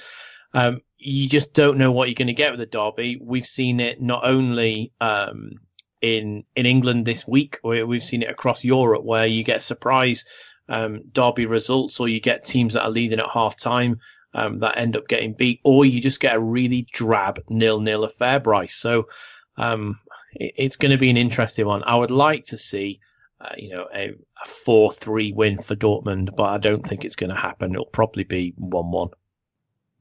um, 0.53 0.83
you 0.99 1.27
just 1.27 1.55
don't 1.55 1.79
know 1.79 1.93
what 1.93 2.09
you're 2.09 2.15
going 2.15 2.27
to 2.27 2.35
get 2.35 2.51
with 2.51 2.61
the 2.61 2.67
derby. 2.67 3.19
We've 3.19 3.47
seen 3.47 3.81
it 3.81 4.03
not 4.03 4.27
only, 4.27 4.93
um, 5.01 5.61
in, 6.01 6.45
in 6.55 6.67
England 6.67 7.07
this 7.07 7.27
week, 7.27 7.59
we've 7.63 8.03
seen 8.03 8.23
it 8.23 8.31
across 8.31 8.65
Europe 8.65 9.05
where 9.05 9.27
you 9.27 9.45
get 9.45 9.63
surprise 9.63 10.25
um, 10.69 11.03
derby 11.13 11.47
results, 11.47 11.99
or 12.01 12.09
you 12.09 12.21
get 12.21 12.45
teams 12.45 12.75
that 12.75 12.85
are 12.85 12.91
leading 12.91 13.19
at 13.19 13.31
half 13.31 13.57
time 13.57 14.01
um, 14.35 14.61
that 14.61 14.79
end 14.79 14.97
up 14.97 15.09
getting 15.09 15.33
beat, 15.33 15.61
or 15.65 15.85
you 15.85 16.01
just 16.01 16.21
get 16.21 16.37
a 16.37 16.41
really 16.41 16.87
drab 16.93 17.41
nil 17.49 17.81
nil 17.81 18.05
affair, 18.05 18.39
Bryce. 18.39 18.75
So 18.75 19.09
um, 19.57 19.99
it, 20.35 20.55
it's 20.57 20.77
going 20.77 20.93
to 20.93 20.99
be 20.99 21.11
an 21.11 21.17
interesting 21.17 21.67
one. 21.67 21.83
I 21.85 21.97
would 21.97 22.11
like 22.11 22.45
to 22.47 22.59
see. 22.59 23.01
Uh, 23.41 23.55
you 23.57 23.69
know, 23.69 23.87
a, 23.95 24.09
a 24.09 24.49
4-3 24.67 25.33
win 25.33 25.63
for 25.63 25.77
Dortmund, 25.77 26.35
but 26.35 26.47
I 26.47 26.59
don't 26.59 26.85
think 26.85 27.05
it's 27.05 27.15
going 27.15 27.31
to 27.31 27.37
happen. 27.37 27.73
It'll 27.73 27.87
probably 27.87 28.25
be 28.25 28.53
1-1. 28.61 29.13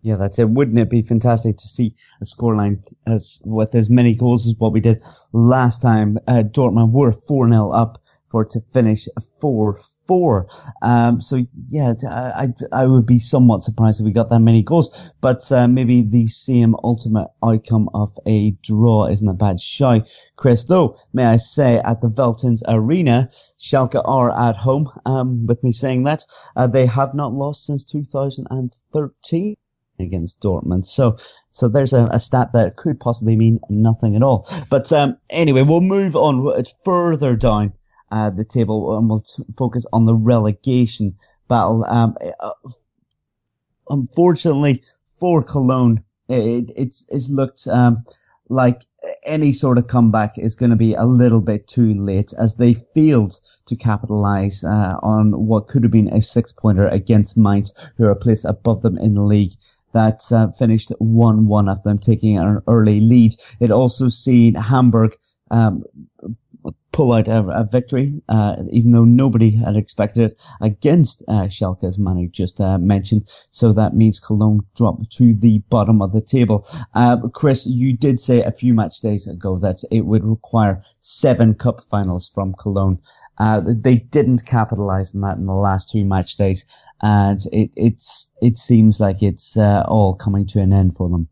Yeah, 0.08 0.16
that's 0.16 0.40
it. 0.40 0.50
Wouldn't 0.50 0.80
it 0.80 0.90
be 0.90 1.02
fantastic 1.02 1.58
to 1.58 1.68
see 1.68 1.94
a 2.22 2.24
scoreline 2.24 2.82
as 3.06 3.42
with 3.44 3.76
as 3.76 3.90
many 3.90 4.16
goals 4.16 4.48
as 4.48 4.56
what 4.58 4.72
we 4.72 4.80
did 4.80 5.04
last 5.34 5.82
time? 5.82 6.18
Uh, 6.30 6.44
Dortmund 6.44 6.94
were 6.94 7.12
4-0 7.12 7.78
up 7.78 8.02
for 8.30 8.46
to 8.46 8.62
finish 8.72 9.10
4 9.42 9.78
four. 10.08 10.48
Um, 10.82 11.20
so 11.20 11.46
yeah, 11.68 11.94
I, 12.10 12.48
I 12.72 12.86
would 12.86 13.06
be 13.06 13.20
somewhat 13.20 13.64
surprised 13.64 14.00
if 14.00 14.06
we 14.06 14.14
got 14.14 14.30
that 14.30 14.40
many 14.40 14.64
goals, 14.64 15.12
but 15.20 15.52
uh, 15.52 15.68
maybe 15.68 16.04
the 16.04 16.28
same 16.28 16.74
ultimate 16.86 17.28
outcome 17.44 17.90
of 17.94 18.18
a 18.26 18.52
draw 18.64 19.08
isn't 19.08 19.28
a 19.28 19.34
bad 19.34 19.60
shout. 19.60 20.08
Chris, 20.38 20.64
though, 20.64 20.98
may 21.12 21.26
I 21.26 21.36
say 21.36 21.80
at 21.80 22.00
the 22.00 22.10
Veltins 22.10 22.64
Arena, 22.66 23.30
Schalke 23.60 24.02
are 24.06 24.32
at 24.32 24.56
home. 24.56 24.90
Um, 25.06 25.46
with 25.46 25.62
me 25.66 25.74
saying 25.74 26.04
that, 26.06 26.24
uh, 26.56 26.68
they 26.68 26.86
have 26.86 27.14
not 27.14 27.34
lost 27.34 27.66
since 27.66 27.84
2013. 27.84 29.58
Against 30.00 30.42
Dortmund. 30.42 30.86
So, 30.86 31.18
so 31.50 31.68
there's 31.68 31.94
a, 31.94 32.06
a, 32.12 32.20
stat 32.20 32.54
that 32.54 32.76
could 32.76 33.00
possibly 33.00 33.36
mean 33.36 33.60
nothing 33.70 34.16
at 34.16 34.24
all. 34.24 34.48
But 34.70 34.92
um, 34.92 35.18
anyway, 35.30 35.64
we'll 35.64 35.82
move 35.82 36.16
on 36.16 36.64
further 36.84 37.36
down 37.36 37.74
uh, 38.12 38.30
the 38.30 38.46
table 38.46 38.98
and 38.98 39.10
we'll 39.10 39.22
t- 39.22 39.44
focus 39.58 39.86
on 39.94 40.06
the 40.06 40.16
relegation 40.16 41.16
battle. 41.48 41.86
Um, 41.86 42.16
uh, 42.40 42.52
unfortunately 43.90 44.84
for 45.20 45.44
Cologne, 45.44 46.04
it, 46.30 46.72
it's 46.76 47.06
it's 47.10 47.30
looked 47.30 47.68
um, 47.68 48.04
like 48.50 48.84
any 49.24 49.54
sort 49.54 49.78
of 49.78 49.88
comeback 49.88 50.38
is 50.38 50.56
going 50.56 50.70
to 50.70 50.76
be 50.76 50.94
a 50.94 51.06
little 51.06 51.42
bit 51.42 51.68
too 51.68 51.94
late 51.94 52.34
as 52.38 52.56
they 52.56 52.74
failed 52.74 53.40
to 53.66 53.76
capitalize 53.76 54.64
uh, 54.64 54.98
on 55.02 55.48
what 55.48 55.68
could 55.68 55.84
have 55.84 55.92
been 55.92 56.10
a 56.10 56.22
six 56.22 56.52
pointer 56.52 56.88
against 56.88 57.38
Mainz, 57.38 57.74
who 57.98 58.06
are 58.06 58.16
placed 58.16 58.46
above 58.46 58.82
them 58.82 58.98
in 58.98 59.14
the 59.14 59.22
league. 59.22 59.54
That 59.98 60.22
uh, 60.32 60.52
finished 60.52 60.92
1-1 61.02 61.72
of 61.72 61.82
them 61.82 61.98
taking 61.98 62.38
an 62.38 62.62
early 62.68 63.00
lead. 63.02 63.34
It 63.60 63.72
also 63.72 64.10
seen 64.10 64.54
Hamburg 64.54 65.18
um, 65.50 65.84
pull 66.92 67.14
out 67.14 67.28
a, 67.28 67.44
a 67.50 67.64
victory, 67.64 68.20
uh, 68.28 68.56
even 68.72 68.92
though 68.92 69.04
nobody 69.04 69.52
had 69.52 69.76
expected 69.76 70.32
it 70.32 70.42
against 70.62 71.22
uh, 71.28 71.44
Schalke, 71.44 71.84
as 71.84 72.00
Manu 72.00 72.28
just 72.28 72.60
uh, 72.60 72.80
mentioned. 72.80 73.30
So 73.52 73.72
that 73.74 73.96
means 73.96 74.20
Cologne 74.20 74.62
drop 74.76 75.08
to 75.12 75.36
the 75.36 75.60
bottom 75.70 76.02
of 76.02 76.12
the 76.12 76.22
table. 76.22 76.68
Uh, 76.96 77.18
Chris, 77.34 77.68
you 77.68 77.96
did 77.96 78.20
say 78.20 78.42
a 78.42 78.52
few 78.52 78.74
match 78.74 79.00
days 79.02 79.28
ago 79.28 79.60
that 79.60 79.78
it 79.92 80.06
would 80.06 80.24
require 80.24 80.82
seven 81.02 81.54
cup 81.54 81.84
finals 81.92 82.32
from 82.34 82.56
Cologne. 82.60 83.00
Uh, 83.38 83.62
they 83.64 83.98
didn't 83.98 84.46
capitalize 84.46 85.14
on 85.14 85.22
that 85.22 85.38
in 85.38 85.46
the 85.46 85.54
last 85.54 85.92
two 85.92 86.04
match 86.04 86.36
days, 86.38 86.66
and 87.04 87.42
it, 87.52 87.70
it's 87.76 88.34
it 88.42 88.58
seems 88.58 89.00
like 89.00 89.22
it's 89.22 89.56
uh, 89.56 89.84
all 89.88 90.16
coming 90.16 90.48
to 90.48 90.60
an 90.60 90.74
end 90.74 90.96
for 90.98 91.10
them. 91.10 91.30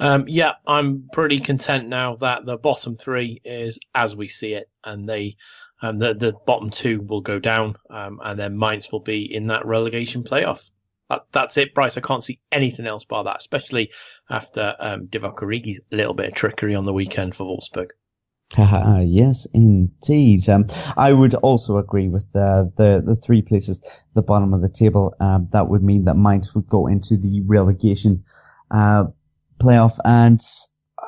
Um, 0.00 0.24
yeah, 0.28 0.54
I'm 0.66 1.08
pretty 1.12 1.40
content 1.40 1.88
now 1.88 2.16
that 2.16 2.46
the 2.46 2.56
bottom 2.56 2.96
three 2.96 3.40
is 3.44 3.78
as 3.94 4.14
we 4.14 4.28
see 4.28 4.54
it, 4.54 4.70
and 4.84 5.08
they, 5.08 5.36
um, 5.82 5.98
the 5.98 6.14
the 6.14 6.34
bottom 6.46 6.70
two 6.70 7.00
will 7.00 7.20
go 7.20 7.38
down, 7.38 7.76
um, 7.90 8.20
and 8.22 8.38
then 8.38 8.58
Mainz 8.58 8.92
will 8.92 9.00
be 9.00 9.34
in 9.34 9.48
that 9.48 9.66
relegation 9.66 10.22
playoff. 10.22 10.62
That, 11.10 11.22
that's 11.32 11.56
it, 11.56 11.74
Bryce. 11.74 11.96
I 11.96 12.00
can't 12.00 12.22
see 12.22 12.40
anything 12.52 12.86
else 12.86 13.04
bar 13.04 13.24
that, 13.24 13.38
especially 13.38 13.92
after 14.30 14.76
um, 14.78 15.06
Divock 15.06 15.40
little 15.90 16.14
bit 16.14 16.28
of 16.28 16.34
trickery 16.34 16.74
on 16.74 16.84
the 16.84 16.92
weekend 16.92 17.34
for 17.34 17.44
Wolfsburg. 17.44 17.88
Uh, 18.56 19.02
yes, 19.06 19.46
indeed. 19.52 20.48
Um, 20.48 20.66
I 20.96 21.12
would 21.12 21.34
also 21.34 21.78
agree 21.78 22.08
with 22.08 22.28
uh, 22.36 22.66
the 22.76 23.02
the 23.04 23.16
three 23.16 23.42
places, 23.42 23.82
the 24.14 24.22
bottom 24.22 24.54
of 24.54 24.62
the 24.62 24.68
table. 24.68 25.14
Um, 25.18 25.48
that 25.52 25.68
would 25.68 25.82
mean 25.82 26.04
that 26.04 26.16
Mainz 26.16 26.54
would 26.54 26.68
go 26.68 26.86
into 26.86 27.16
the 27.16 27.40
relegation 27.40 28.24
uh, 28.70 29.06
playoff. 29.58 29.98
And 30.04 30.40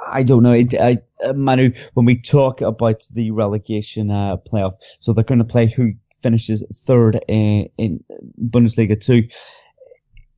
I 0.07 0.23
don't 0.23 0.43
know, 0.43 0.53
it, 0.53 0.75
I, 0.75 0.99
uh, 1.25 1.33
Manu, 1.33 1.73
when 1.95 2.07
we 2.07 2.21
talk 2.21 2.61
about 2.61 3.07
the 3.13 3.31
relegation 3.31 4.11
uh, 4.11 4.37
playoff, 4.39 4.75
so 5.01 5.13
they're 5.13 5.25
going 5.25 5.39
to 5.39 5.45
play 5.45 5.67
who 5.67 5.93
finishes 6.23 6.63
third 6.75 7.21
in, 7.29 7.69
in 7.79 8.05
Bundesliga 8.39 9.01
2. 9.01 9.29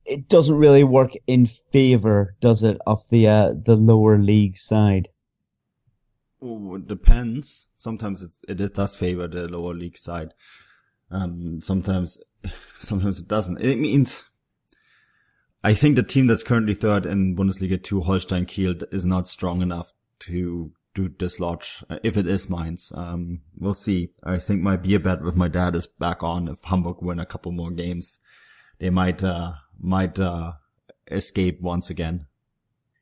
It 0.05 0.27
doesn't 0.27 0.55
really 0.55 0.83
work 0.83 1.11
in 1.27 1.45
favor, 1.45 2.35
does 2.41 2.63
it, 2.63 2.77
of 2.85 3.07
the 3.09 3.27
uh, 3.27 3.53
the 3.53 3.77
lower 3.77 4.17
league 4.17 4.57
side? 4.57 5.07
Oh, 6.41 6.75
it 6.75 6.87
depends. 6.87 7.67
Sometimes 7.77 8.21
it's, 8.21 8.39
it 8.49 8.73
does 8.73 8.97
favor 8.97 9.29
the 9.29 9.47
lower 9.47 9.73
league 9.73 9.97
side. 9.97 10.33
Um, 11.09 11.61
sometimes, 11.61 12.17
sometimes 12.81 13.19
it 13.19 13.29
doesn't. 13.29 13.61
It 13.61 13.77
means 13.77 14.21
I 15.65 15.73
think 15.73 15.95
the 15.95 16.03
team 16.03 16.27
that's 16.27 16.43
currently 16.43 16.73
third 16.73 17.05
in 17.05 17.37
Bundesliga 17.37 17.81
2, 17.81 18.01
Holstein 18.01 18.45
Kiel, 18.45 18.75
is 18.91 19.05
not 19.05 19.29
strong 19.29 19.61
enough 19.61 19.93
to 20.19 20.73
do 20.93 21.07
dislodge 21.07 21.83
uh, 21.89 21.99
if 22.03 22.17
it 22.17 22.27
is 22.27 22.49
Mainz. 22.49 22.91
Um, 22.93 23.41
we'll 23.57 23.73
see. 23.73 24.09
I 24.23 24.39
think 24.39 24.61
my 24.61 24.75
beer 24.75 24.99
bet 24.99 25.23
with 25.23 25.37
my 25.37 25.47
dad 25.47 25.75
is 25.77 25.87
back 25.87 26.21
on. 26.21 26.49
If 26.49 26.61
Hamburg 26.63 26.97
win 27.01 27.17
a 27.17 27.25
couple 27.25 27.53
more 27.53 27.71
games, 27.71 28.19
they 28.79 28.89
might, 28.89 29.23
uh, 29.23 29.53
might, 29.79 30.19
uh, 30.19 30.53
escape 31.09 31.61
once 31.61 31.89
again. 31.89 32.27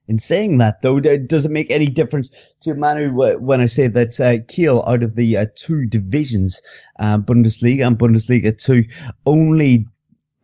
In 0.08 0.20
saying 0.20 0.58
that, 0.60 0.82
though, 0.84 0.98
it 0.98 1.50
make 1.50 1.72
any 1.72 1.88
difference 1.88 2.30
to 2.62 2.76
Manu 2.76 3.40
when 3.40 3.62
I 3.62 3.66
say 3.66 3.88
that 3.88 4.20
uh, 4.20 4.44
Kiel, 4.48 4.84
out 4.86 5.04
of 5.04 5.16
the 5.16 5.38
uh, 5.38 5.46
two 5.56 5.86
divisions, 5.86 6.62
uh, 7.00 7.18
Bundesliga 7.18 7.88
and 7.88 7.98
Bundesliga 7.98 8.56
2, 8.62 8.84
only 9.26 9.88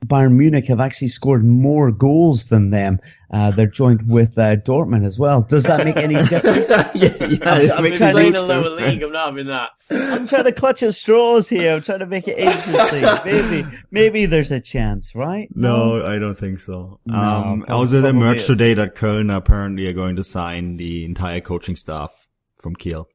Bayern 0.06 0.34
Munich 0.34 0.68
have 0.68 0.80
actually 0.80 1.08
scored 1.08 1.44
more 1.44 1.92
goals 1.92 2.50
than 2.50 2.70
them. 2.70 3.00
Uh, 3.32 3.52
they're 3.52 3.68
joined 3.68 4.08
with 4.10 4.38
uh, 4.38 4.56
Dortmund 4.58 5.06
as 5.06 5.18
well. 5.18 5.42
Does 5.42 5.64
that 5.64 5.84
make 5.84 5.98
any 5.98 6.14
difference? 6.28 6.70
yeah, 6.94 7.26
yeah, 7.26 7.74
I'm, 7.76 7.86
I'm 7.86 7.94
trying 7.94 8.34
to 8.34 8.42
lower 8.42 8.70
league. 8.70 9.04
I'm 9.04 9.12
not 9.12 9.30
having 9.30 9.48
that. 9.48 9.72
I'm 9.90 10.28
trying 10.28 10.46
to 10.46 10.52
clutch 10.52 10.84
at 10.84 10.94
straws 10.94 11.50
here. 11.50 11.76
I'm 11.76 11.82
trying 11.82 12.00
to 12.00 12.06
make 12.06 12.28
it 12.28 12.38
interesting. 12.38 13.02
maybe, 13.26 13.68
maybe 13.92 14.26
there's 14.28 14.52
a 14.52 14.62
chance, 14.62 15.16
right? 15.16 15.50
No, 15.56 15.98
no 15.98 16.06
I 16.06 16.20
don't 16.20 16.38
think 16.38 16.60
so. 16.60 17.00
No, 17.06 17.18
um, 17.18 17.66
also, 17.68 18.00
the 18.00 18.14
merch 18.14 18.46
today 18.46 18.76
that 18.76 18.96
Köln 18.96 19.36
apparently 19.36 19.88
are 19.88 19.94
going 19.94 20.16
to 20.18 20.24
sign 20.24 20.78
the 20.78 21.06
entire 21.06 21.42
coaching 21.42 21.76
staff 21.76 22.28
from 22.60 22.76
Kiel. 22.76 23.10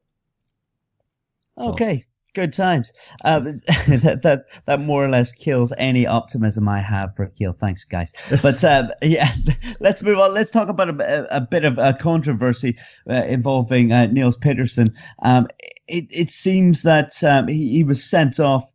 So. 1.59 1.71
Okay, 1.71 2.07
good 2.35 2.53
times. 2.53 2.93
Uh, 3.25 3.41
that, 3.41 4.21
that 4.23 4.47
that 4.67 4.81
more 4.81 5.05
or 5.05 5.09
less 5.09 5.33
kills 5.33 5.73
any 5.79 6.07
optimism 6.07 6.69
I 6.69 6.81
have 6.81 7.15
for 7.17 7.27
Kiel. 7.27 7.57
Thanks, 7.59 7.85
guys. 7.85 8.13
But 8.43 8.65
uh, 8.65 8.89
yeah, 9.03 9.33
let's 9.81 10.03
move 10.03 10.19
on. 10.19 10.35
Let's 10.35 10.51
talk 10.51 10.69
about 10.69 10.89
a, 10.89 11.37
a 11.37 11.41
bit 11.41 11.65
of 11.65 11.79
a 11.79 11.95
controversy 11.95 12.77
uh, 13.09 13.25
involving 13.27 13.93
uh, 13.93 14.07
Nils 14.07 14.37
Petersen. 14.37 14.95
Um, 15.23 15.49
it, 15.87 16.07
it 16.11 16.31
seems 16.31 16.83
that 16.83 17.23
um, 17.23 17.49
he, 17.49 17.71
he, 17.71 17.85
was 17.85 18.03
sent 18.03 18.41
off. 18.41 18.67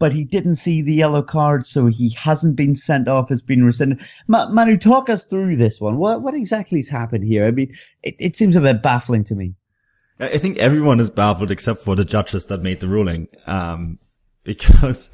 But 0.00 0.12
he 0.12 0.24
didn't 0.24 0.56
see 0.56 0.82
the 0.82 0.92
yellow 0.92 1.22
card, 1.22 1.64
so 1.64 1.86
he 1.86 2.10
hasn't 2.10 2.56
been 2.56 2.74
sent 2.74 3.06
off. 3.06 3.28
Has 3.28 3.42
been 3.42 3.64
rescinded. 3.64 4.04
Ma- 4.26 4.48
Manu, 4.48 4.76
talk 4.76 5.08
us 5.08 5.22
through 5.24 5.54
this 5.56 5.80
one. 5.80 5.98
What 5.98 6.20
what 6.20 6.34
exactly 6.34 6.80
has 6.80 6.88
happened 6.88 7.24
here? 7.24 7.46
I 7.46 7.52
mean, 7.52 7.72
it, 8.02 8.16
it 8.18 8.36
seems 8.36 8.56
a 8.56 8.60
bit 8.60 8.82
baffling 8.82 9.22
to 9.24 9.36
me. 9.36 9.54
I 10.20 10.38
think 10.38 10.58
everyone 10.58 11.00
is 11.00 11.10
baffled 11.10 11.50
except 11.50 11.82
for 11.82 11.96
the 11.96 12.04
judges 12.04 12.46
that 12.46 12.62
made 12.62 12.80
the 12.80 12.88
ruling. 12.88 13.28
Um, 13.46 13.98
because, 14.44 15.10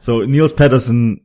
so 0.00 0.20
Nils 0.20 0.52
Petersen 0.52 1.20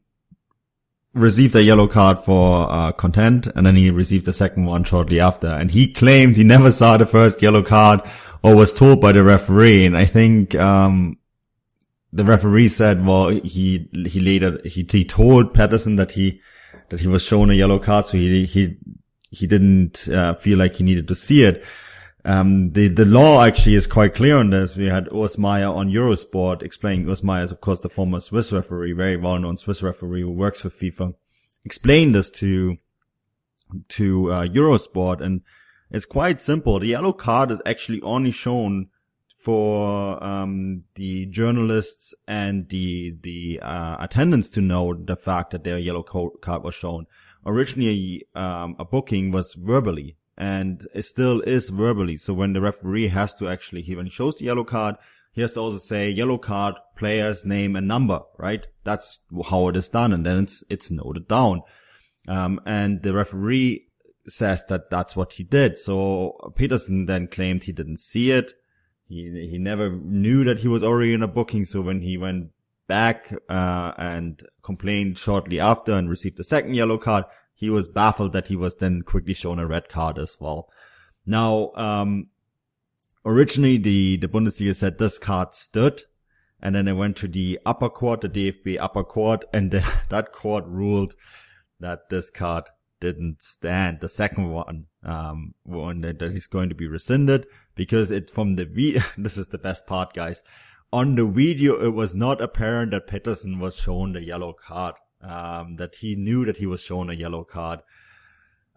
received 1.13 1.55
a 1.55 1.61
yellow 1.61 1.87
card 1.87 2.19
for, 2.19 2.71
uh, 2.71 2.91
content 2.91 3.45
and 3.55 3.65
then 3.65 3.75
he 3.75 3.91
received 3.91 4.25
the 4.25 4.33
second 4.33 4.65
one 4.65 4.83
shortly 4.83 5.19
after. 5.19 5.47
And 5.47 5.69
he 5.71 5.87
claimed 5.87 6.35
he 6.35 6.43
never 6.43 6.71
saw 6.71 6.97
the 6.97 7.05
first 7.05 7.41
yellow 7.41 7.61
card 7.61 8.01
or 8.41 8.55
was 8.55 8.73
told 8.73 8.99
by 8.99 9.11
the 9.11 9.23
referee. 9.23 9.85
And 9.85 9.95
I 9.95 10.05
think, 10.05 10.55
um, 10.55 11.17
the 12.11 12.25
referee 12.25 12.67
said, 12.67 13.05
well, 13.05 13.29
he, 13.29 13.87
he 13.93 14.19
later, 14.19 14.59
he, 14.65 14.85
he 14.89 15.05
told 15.05 15.53
Petersen 15.53 15.95
that 15.95 16.11
he, 16.11 16.41
that 16.89 16.99
he 16.99 17.07
was 17.07 17.23
shown 17.23 17.49
a 17.51 17.53
yellow 17.53 17.79
card. 17.79 18.07
So 18.07 18.17
he, 18.17 18.45
he, 18.45 18.77
he 19.29 19.47
didn't, 19.47 20.09
uh, 20.09 20.33
feel 20.33 20.57
like 20.57 20.75
he 20.75 20.83
needed 20.83 21.07
to 21.07 21.15
see 21.15 21.43
it. 21.43 21.63
Um, 22.25 22.71
the, 22.71 22.87
the 22.87 23.05
law 23.05 23.43
actually 23.43 23.75
is 23.75 23.85
quite 23.85 24.15
clear 24.15 24.37
on 24.37 24.49
this. 24.49 24.77
We 24.77 24.85
had 24.85 25.07
Urs 25.07 25.37
Meier 25.37 25.67
on 25.67 25.89
Eurosport 25.89 26.63
explaining, 26.63 27.05
Urs 27.05 27.21
Meier 27.21 27.43
is 27.43 27.51
of 27.51 27.59
course 27.59 27.81
the 27.81 27.89
former 27.89 28.21
Swiss 28.21 28.51
referee, 28.51 28.93
very 28.93 29.17
well 29.17 29.37
known 29.39 29.57
Swiss 29.57 29.83
referee 29.83 30.21
who 30.21 30.31
works 30.31 30.61
for 30.61 30.69
FIFA, 30.69 31.15
explained 31.65 32.15
this 32.15 32.29
to, 32.31 32.77
to, 33.89 34.31
uh, 34.31 34.47
Eurosport 34.47 35.19
and 35.21 35.41
it's 35.91 36.05
quite 36.05 36.39
simple. 36.39 36.79
The 36.79 36.87
yellow 36.87 37.11
card 37.11 37.51
is 37.51 37.61
actually 37.65 38.01
only 38.01 38.31
shown 38.31 38.87
for, 39.27 40.23
um, 40.23 40.83
the 40.95 41.25
journalists 41.25 42.15
and 42.25 42.69
the, 42.69 43.17
the, 43.21 43.59
uh, 43.61 43.97
attendants 43.99 44.49
to 44.51 44.61
know 44.61 44.93
the 44.93 45.17
fact 45.17 45.51
that 45.51 45.65
their 45.65 45.77
yellow 45.77 46.03
card 46.03 46.63
was 46.63 46.73
shown. 46.73 47.05
Originally, 47.45 48.25
um, 48.33 48.77
a 48.79 48.85
booking 48.85 49.31
was 49.31 49.55
verbally 49.55 50.15
and 50.37 50.87
it 50.93 51.03
still 51.03 51.41
is 51.41 51.69
verbally. 51.69 52.17
So 52.17 52.33
when 52.33 52.53
the 52.53 52.61
referee 52.61 53.09
has 53.09 53.35
to 53.35 53.47
actually, 53.47 53.81
he, 53.81 53.95
when 53.95 54.05
he 54.05 54.11
shows 54.11 54.35
the 54.35 54.45
yellow 54.45 54.63
card, 54.63 54.95
he 55.31 55.41
has 55.41 55.53
to 55.53 55.59
also 55.59 55.77
say 55.77 56.09
yellow 56.09 56.37
card, 56.37 56.75
player's 56.95 57.45
name 57.45 57.75
and 57.75 57.87
number, 57.87 58.21
right? 58.37 58.65
That's 58.83 59.19
how 59.49 59.67
it 59.67 59.75
is 59.75 59.89
done. 59.89 60.13
And 60.13 60.25
then 60.25 60.43
it's, 60.43 60.63
it's 60.69 60.91
noted 60.91 61.27
down. 61.27 61.61
Um, 62.27 62.61
and 62.65 63.01
the 63.01 63.13
referee 63.13 63.87
says 64.27 64.65
that 64.69 64.89
that's 64.89 65.15
what 65.15 65.33
he 65.33 65.43
did. 65.43 65.77
So 65.77 66.53
Petersen 66.55 67.05
then 67.05 67.27
claimed 67.27 67.63
he 67.63 67.71
didn't 67.71 67.99
see 67.99 68.31
it. 68.31 68.53
He, 69.07 69.49
he 69.51 69.57
never 69.57 69.91
knew 69.91 70.43
that 70.45 70.59
he 70.59 70.67
was 70.67 70.83
already 70.83 71.13
in 71.13 71.23
a 71.23 71.27
booking. 71.27 71.65
So 71.65 71.81
when 71.81 72.01
he 72.01 72.17
went 72.17 72.49
back, 72.87 73.33
uh, 73.49 73.93
and 73.97 74.43
complained 74.61 75.17
shortly 75.17 75.59
after 75.59 75.93
and 75.93 76.09
received 76.09 76.37
the 76.37 76.43
second 76.43 76.75
yellow 76.75 76.97
card, 76.97 77.25
he 77.63 77.69
was 77.69 77.87
baffled 77.87 78.33
that 78.33 78.47
he 78.47 78.57
was 78.57 78.75
then 78.75 79.01
quickly 79.03 79.33
shown 79.33 79.57
a 79.57 79.65
red 79.65 79.87
card 79.87 80.19
as 80.19 80.35
well. 80.37 80.69
Now, 81.25 81.71
um, 81.75 82.27
originally 83.25 83.77
the, 83.77 84.17
the 84.17 84.27
Bundesliga 84.27 84.75
said 84.75 84.97
this 84.97 85.17
card 85.17 85.53
stood 85.53 86.01
and 86.61 86.75
then 86.75 86.89
it 86.89 86.93
went 86.93 87.15
to 87.17 87.27
the 87.29 87.57
upper 87.65 87.87
court, 87.87 88.19
the 88.19 88.27
DFB 88.27 88.77
upper 88.81 89.05
court, 89.05 89.45
and 89.53 89.71
the, 89.75 89.81
that 90.09 90.33
court 90.33 90.65
ruled 90.67 91.15
that 91.79 92.09
this 92.09 92.29
card 92.29 92.65
didn't 92.99 93.41
stand. 93.41 94.01
The 94.01 94.09
second 94.09 94.51
one, 94.51 94.87
um, 95.01 95.53
one 95.63 96.01
that, 96.01 96.19
that 96.19 96.33
is 96.33 96.47
going 96.47 96.67
to 96.67 96.75
be 96.75 96.87
rescinded 96.87 97.47
because 97.75 98.11
it 98.11 98.29
from 98.29 98.57
the 98.57 98.65
v. 98.65 98.99
this 99.17 99.37
is 99.37 99.47
the 99.47 99.57
best 99.57 99.87
part, 99.87 100.13
guys. 100.13 100.43
On 100.91 101.15
the 101.15 101.25
video, 101.25 101.81
it 101.81 101.93
was 101.93 102.13
not 102.13 102.41
apparent 102.41 102.91
that 102.91 103.07
Petersen 103.07 103.59
was 103.59 103.77
shown 103.77 104.11
the 104.11 104.21
yellow 104.21 104.51
card. 104.51 104.95
Um, 105.23 105.77
that 105.77 105.95
he 105.95 106.15
knew 106.15 106.43
that 106.45 106.57
he 106.57 106.65
was 106.65 106.81
shown 106.81 107.09
a 107.09 107.13
yellow 107.13 107.45
card. 107.45 107.79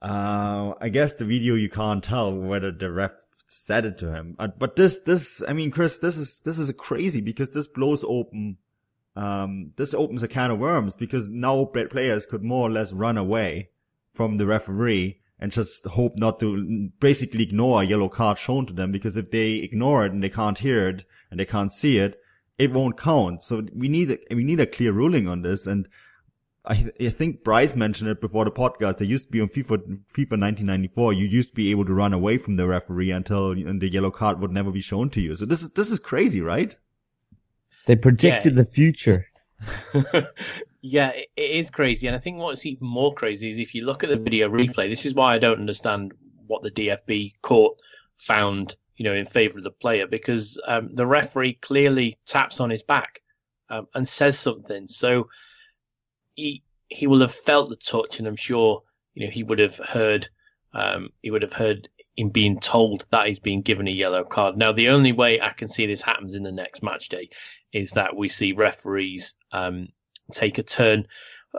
Uh, 0.01 0.75
I 0.81 0.91
guess 0.91 1.17
the 1.17 1.25
video 1.25 1.57
you 1.57 1.69
can't 1.69 2.05
tell 2.05 2.33
whether 2.33 2.71
the 2.71 2.93
ref 2.93 3.13
said 3.49 3.85
it 3.85 3.99
to 3.99 4.13
him. 4.13 4.37
Uh, 4.39 4.49
but 4.57 4.77
this, 4.77 5.01
this, 5.01 5.43
I 5.49 5.53
mean, 5.53 5.71
Chris, 5.71 5.99
this 5.99 6.17
is, 6.17 6.41
this 6.45 6.59
is 6.59 6.73
crazy 6.79 7.21
because 7.21 7.51
this 7.51 7.67
blows 7.67 8.05
open, 8.05 8.59
um, 9.17 9.73
this 9.77 9.95
opens 9.95 10.23
a 10.23 10.29
can 10.29 10.51
of 10.53 10.59
worms 10.59 10.95
because 10.95 11.29
now 11.31 11.65
players 11.65 12.27
could 12.27 12.43
more 12.43 12.69
or 12.69 12.71
less 12.71 12.93
run 12.93 13.17
away 13.17 13.71
from 14.13 14.37
the 14.37 14.47
referee 14.47 15.19
and 15.39 15.53
just 15.53 15.85
hope 15.87 16.17
not 16.17 16.41
to 16.41 16.91
basically 17.01 17.43
ignore 17.43 17.83
a 17.83 17.87
yellow 17.87 18.09
card 18.09 18.39
shown 18.39 18.67
to 18.67 18.73
them 18.73 18.93
because 18.93 19.17
if 19.17 19.31
they 19.31 19.55
ignore 19.55 20.07
it 20.07 20.13
and 20.13 20.23
they 20.23 20.31
can't 20.31 20.59
hear 20.59 20.89
it 20.89 21.05
and 21.31 21.39
they 21.39 21.45
can't 21.45 21.73
see 21.73 21.99
it, 21.99 22.21
it 22.59 22.73
won't 22.73 22.97
count. 22.97 23.43
So 23.43 23.67
we 23.75 23.89
need 23.89 24.11
a, 24.11 24.35
we 24.35 24.45
need 24.45 24.61
a 24.61 24.67
clear 24.67 24.93
ruling 24.93 25.29
on 25.29 25.43
this. 25.43 25.67
And 25.67 25.89
I, 26.67 26.91
I 27.01 27.09
think 27.11 27.45
Bryce 27.45 27.77
mentioned 27.77 28.11
it 28.11 28.21
before 28.21 28.45
the 28.45 28.51
podcast. 28.51 28.99
They 28.99 29.07
used 29.07 29.27
to 29.27 29.33
be 29.33 29.41
on 29.41 29.49
FIFA, 29.49 29.79
FIFA 30.13 30.39
1994. 30.39 31.13
You 31.13 31.27
used 31.27 31.51
to 31.51 31.55
be 31.55 31.71
able 31.71 31.85
to 31.85 31.95
run 31.95 32.13
away 32.13 32.39
from 32.39 32.57
the 32.57 32.67
referee 32.67 33.13
until 33.13 33.55
the 33.55 33.89
yellow 33.89 34.11
card 34.11 34.41
would 34.41 34.51
never 34.51 34.73
be 34.73 34.81
shown 34.81 35.09
to 35.11 35.21
you. 35.21 35.37
So 35.37 35.47
this 35.47 35.63
is, 35.63 35.71
this 35.71 35.91
is 35.91 36.01
crazy, 36.01 36.41
right? 36.41 36.75
They 37.87 37.95
predicted 37.95 38.57
yeah. 38.57 38.63
the 38.63 38.69
future. 38.69 39.27
yeah, 40.81 41.11
it, 41.11 41.29
it 41.37 41.51
is 41.51 41.71
crazy. 41.71 42.09
And 42.09 42.17
I 42.17 42.19
think 42.19 42.39
what's 42.39 42.67
even 42.67 42.87
more 42.87 43.15
crazy 43.15 43.49
is 43.49 43.59
if 43.59 43.75
you 43.75 43.85
look 43.85 44.03
at 44.03 44.11
the 44.11 44.17
video 44.17 44.49
replay, 44.49 44.91
this 44.91 45.07
is 45.07 45.15
why 45.15 45.35
I 45.35 45.39
don't 45.39 45.61
understand 45.61 46.15
what 46.49 46.63
the 46.63 46.71
DFB 46.71 47.35
court 47.43 47.79
found, 48.17 48.75
you 48.97 49.05
know, 49.05 49.15
in 49.15 49.27
favor 49.27 49.59
of 49.59 49.65
the 49.65 49.71
player 49.71 50.07
because 50.09 50.61
um, 50.67 50.91
the 50.93 51.07
referee 51.07 51.55
clearly 51.55 52.19
taps 52.27 52.59
on 52.59 52.71
his 52.71 52.83
back 52.83 53.23
um, 53.69 53.87
and 53.95 54.09
says 54.09 54.37
something. 54.37 54.89
So, 54.89 55.29
he 56.37 56.63
he 56.89 57.07
will 57.07 57.21
have 57.21 57.35
felt 57.35 57.71
the 57.71 57.77
touch, 57.77 58.19
and 58.19 58.29
I'm 58.29 58.37
sure 58.37 58.83
you 59.15 59.27
know 59.27 59.33
he 59.33 59.43
would 59.43 59.59
have 59.59 59.77
heard 59.77 60.29
um, 60.73 61.11
he 61.23 61.31
would 61.31 61.43
have 61.43 61.53
heard 61.53 61.89
him 62.17 62.29
being 62.31 62.61
told 62.61 63.05
that 63.11 63.27
he's 63.27 63.39
being 63.39 63.63
given 63.63 63.89
a 63.89 63.91
yellow 63.91 64.25
card. 64.25 64.57
Now, 64.57 64.73
the 64.73 64.89
only 64.89 65.13
way 65.13 65.41
I 65.41 65.51
can 65.51 65.69
see 65.69 65.87
this 65.87 66.03
happens 66.03 66.35
in 66.35 66.43
the 66.43 66.53
next 66.53 66.83
match 66.83 67.09
day 67.09 67.29
is 67.73 67.91
that 67.93 68.17
we 68.17 68.29
see 68.29 68.53
referees 68.53 69.35
um, 69.53 69.89
take 70.33 70.59
a 70.59 70.63
turn 70.63 71.07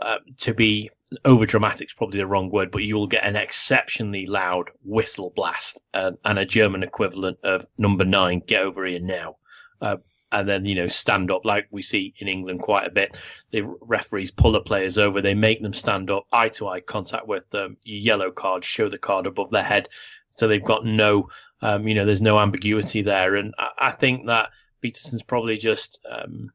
uh, 0.02 0.18
to 0.38 0.54
be 0.54 0.90
over 1.24 1.46
dramatic 1.46 1.90
is 1.90 1.94
probably 1.94 2.20
the 2.20 2.28
wrong 2.28 2.50
word, 2.50 2.72
but 2.72 2.84
you 2.84 2.96
will 2.96 3.08
get 3.08 3.24
an 3.24 3.36
exceptionally 3.36 4.26
loud 4.26 4.70
whistle 4.84 5.32
blast 5.36 5.80
uh, 5.94 6.12
and 6.26 6.40
a 6.40 6.46
German 6.46 6.84
equivalent 6.84 7.38
of 7.44 7.66
number 7.78 8.04
nine, 8.04 8.42
get 8.46 8.64
over 8.64 8.86
here 8.86 9.00
now. 9.00 9.38
Uh, 9.80 9.98
and 10.32 10.48
then 10.48 10.66
you 10.66 10.76
know 10.76 10.88
stand 10.88 11.32
up 11.32 11.46
like 11.46 11.68
we 11.72 11.82
see 11.82 12.14
in 12.20 12.28
England 12.28 12.62
quite 12.62 12.88
a 12.88 12.92
bit. 12.92 13.20
The 13.52 13.64
referees 13.82 14.32
pull 14.32 14.52
the 14.52 14.62
players 14.62 14.98
over, 14.98 15.22
they 15.22 15.34
make 15.34 15.62
them 15.62 15.74
stand 15.74 16.10
up, 16.12 16.26
eye 16.32 16.50
to 16.50 16.68
eye 16.68 16.82
contact 16.82 17.28
with 17.28 17.50
them. 17.50 17.78
Yellow 17.84 18.32
card, 18.32 18.66
show 18.66 18.90
the 18.90 18.98
card 18.98 19.26
above 19.26 19.52
their 19.52 19.64
head, 19.64 19.90
so 20.38 20.48
they've 20.48 20.64
got 20.64 20.86
no, 20.86 21.30
um, 21.62 21.88
you 21.88 21.96
know, 21.96 22.06
there's 22.06 22.22
no 22.22 22.40
ambiguity 22.40 23.02
there. 23.02 23.36
And 23.36 23.54
I, 23.58 23.70
I 23.80 23.92
think 23.92 24.28
that 24.28 24.50
Petersen's 24.82 25.24
probably 25.24 25.58
just 25.58 26.00
um, 26.10 26.52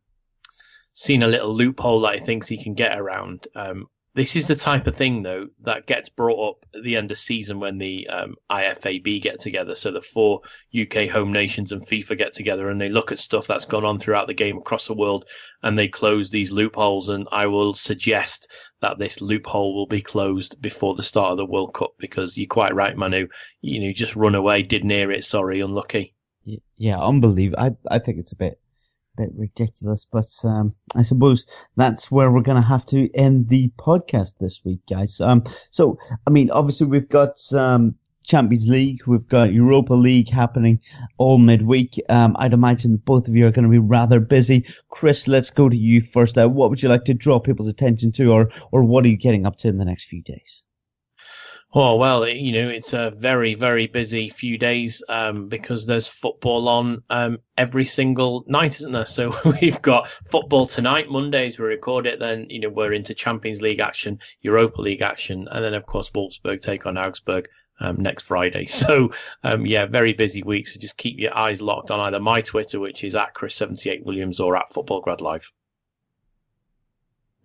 seen 0.93 1.23
a 1.23 1.29
little 1.29 1.53
loophole 1.53 2.01
that 2.03 2.15
he 2.15 2.21
thinks 2.21 2.49
he 2.49 2.63
can 2.63 2.75
get 2.75 2.99
around. 2.99 3.49
Um, 3.55 3.89
this 4.15 4.37
is 4.37 4.47
the 4.47 4.57
type 4.57 4.87
of 4.87 4.95
thing, 4.95 5.23
though, 5.23 5.49
that 5.63 5.87
gets 5.87 6.11
brought 6.11 6.51
up 6.51 6.67
at 6.75 6.83
the 6.83 6.97
end 6.97 7.11
of 7.11 7.19
season 7.19 7.61
when 7.61 7.79
the 7.79 8.07
um, 8.09 8.37
IFAB 8.51 9.23
get 9.23 9.41
together. 9.41 9.75
So 9.75 9.91
the 9.91 10.03
four 10.03 10.43
UK 10.79 11.09
home 11.09 11.33
nations 11.33 11.73
and 11.73 11.81
FIFA 11.81 12.19
get 12.19 12.33
together 12.35 12.69
and 12.69 12.79
they 12.79 12.91
look 12.91 13.11
at 13.11 13.19
stuff 13.19 13.47
that's 13.47 13.65
gone 13.65 13.87
on 13.87 13.99
throughout 13.99 14.27
the 14.27 14.35
game 14.35 14.59
across 14.59 14.87
the 14.87 14.95
world 14.95 15.25
and 15.63 15.79
they 15.79 15.89
close 15.89 16.31
these 16.31 16.53
loopholes. 16.53 17.09
And 17.09 17.27
I 17.33 17.47
will 17.47 17.73
suggest 17.73 18.53
that 18.83 18.99
this 18.99 19.23
loophole 19.23 19.75
will 19.75 19.87
be 19.87 20.03
closed 20.03 20.61
before 20.61 20.95
the 20.95 21.03
start 21.03 21.33
of 21.33 21.39
the 21.39 21.47
World 21.47 21.73
Cup 21.73 21.95
because 21.99 22.37
you're 22.37 22.47
quite 22.47 22.75
right, 22.75 22.97
Manu. 22.97 23.29
You 23.63 23.81
know, 23.81 23.93
just 23.95 24.15
run 24.15 24.35
away, 24.35 24.63
didn't 24.63 24.91
hear 24.91 25.11
it, 25.11 25.25
sorry, 25.25 25.61
unlucky. 25.61 26.15
Yeah, 26.77 27.01
unbelievable. 27.01 27.63
I, 27.63 27.95
I 27.95 27.99
think 27.99 28.19
it's 28.19 28.33
a 28.33 28.37
bit 28.37 28.59
bit 29.17 29.31
ridiculous, 29.37 30.07
but 30.11 30.27
um, 30.45 30.73
I 30.95 31.03
suppose 31.03 31.47
that's 31.77 32.11
where 32.11 32.31
we're 32.31 32.43
going 32.43 32.61
to 32.61 32.69
have 32.69 32.87
to 32.87 33.13
end 33.15 33.49
the 33.49 33.71
podcast 33.79 34.39
this 34.39 34.65
week, 34.65 34.81
guys. 34.89 35.21
Um, 35.21 35.45
so, 35.71 35.99
I 36.27 36.31
mean, 36.31 36.51
obviously 36.51 36.87
we've 36.87 37.09
got 37.09 37.41
um, 37.53 37.95
Champions 38.25 38.69
League, 38.69 39.07
we've 39.07 39.27
got 39.29 39.53
Europa 39.53 39.95
League 39.95 40.29
happening 40.29 40.81
all 41.19 41.39
midweek. 41.39 42.01
Um, 42.09 42.37
I'd 42.39 42.53
imagine 42.53 42.97
both 42.97 43.29
of 43.29 43.35
you 43.35 43.47
are 43.47 43.51
going 43.51 43.65
to 43.65 43.71
be 43.71 43.79
rather 43.79 44.21
busy. 44.21 44.65
Chris, 44.91 45.27
let's 45.29 45.51
go 45.51 45.69
to 45.69 45.77
you 45.77 46.01
first. 46.01 46.39
Uh, 46.39 46.49
what 46.49 46.71
would 46.71 46.83
you 46.83 46.89
like 46.89 47.05
to 47.07 47.15
draw 47.15 47.39
people's 47.39 47.69
attention 47.69 48.13
to, 48.13 48.33
or 48.33 48.51
or 48.71 48.85
what 48.85 49.05
are 49.05 49.09
you 49.09 49.17
getting 49.17 49.47
up 49.47 49.57
to 49.57 49.69
in 49.69 49.79
the 49.79 49.85
next 49.85 50.05
few 50.05 50.23
days? 50.23 50.65
Oh 51.75 51.97
well, 51.97 52.29
you 52.29 52.53
know 52.53 52.69
it's 52.69 52.93
a 52.93 53.15
very 53.17 53.55
very 53.55 53.87
busy 53.87 54.29
few 54.29 54.59
days 54.59 55.03
um, 55.09 55.49
because 55.49 55.87
there's 55.87 56.07
football 56.07 56.69
on 56.69 57.03
um, 57.09 57.39
every 57.57 57.87
single 57.87 58.45
night, 58.47 58.75
isn't 58.75 58.93
there? 58.93 59.07
So 59.13 59.35
we've 59.61 59.81
got 59.81 60.09
football 60.27 60.67
tonight, 60.67 61.11
Mondays 61.11 61.59
we 61.59 61.65
record 61.65 62.07
it. 62.07 62.19
Then 62.19 62.47
you 62.51 62.61
know 62.61 62.69
we're 62.69 62.93
into 62.93 63.15
Champions 63.15 63.63
League 63.63 63.81
action, 63.81 64.19
Europa 64.43 64.83
League 64.83 65.01
action, 65.01 65.49
and 65.51 65.65
then 65.65 65.73
of 65.73 65.87
course 65.87 66.11
Wolfsburg 66.11 66.61
take 66.61 66.85
on 66.85 66.99
Augsburg 66.99 67.49
um, 67.81 67.97
next 68.01 68.25
Friday. 68.25 68.67
So 68.69 69.13
um, 69.43 69.65
yeah, 69.65 69.87
very 69.87 70.13
busy 70.13 70.43
week. 70.43 70.69
So 70.69 70.79
just 70.79 70.99
keep 70.99 71.19
your 71.19 71.35
eyes 71.35 71.63
locked 71.63 71.91
on 71.91 72.01
either 72.01 72.21
my 72.21 72.43
Twitter, 72.43 72.81
which 72.81 73.03
is 73.03 73.15
at 73.15 73.35
Chris78Williams, 73.35 74.41
or 74.41 74.59
at 74.59 74.71
Futbolgrad 74.71 75.23
Live. 75.23 75.51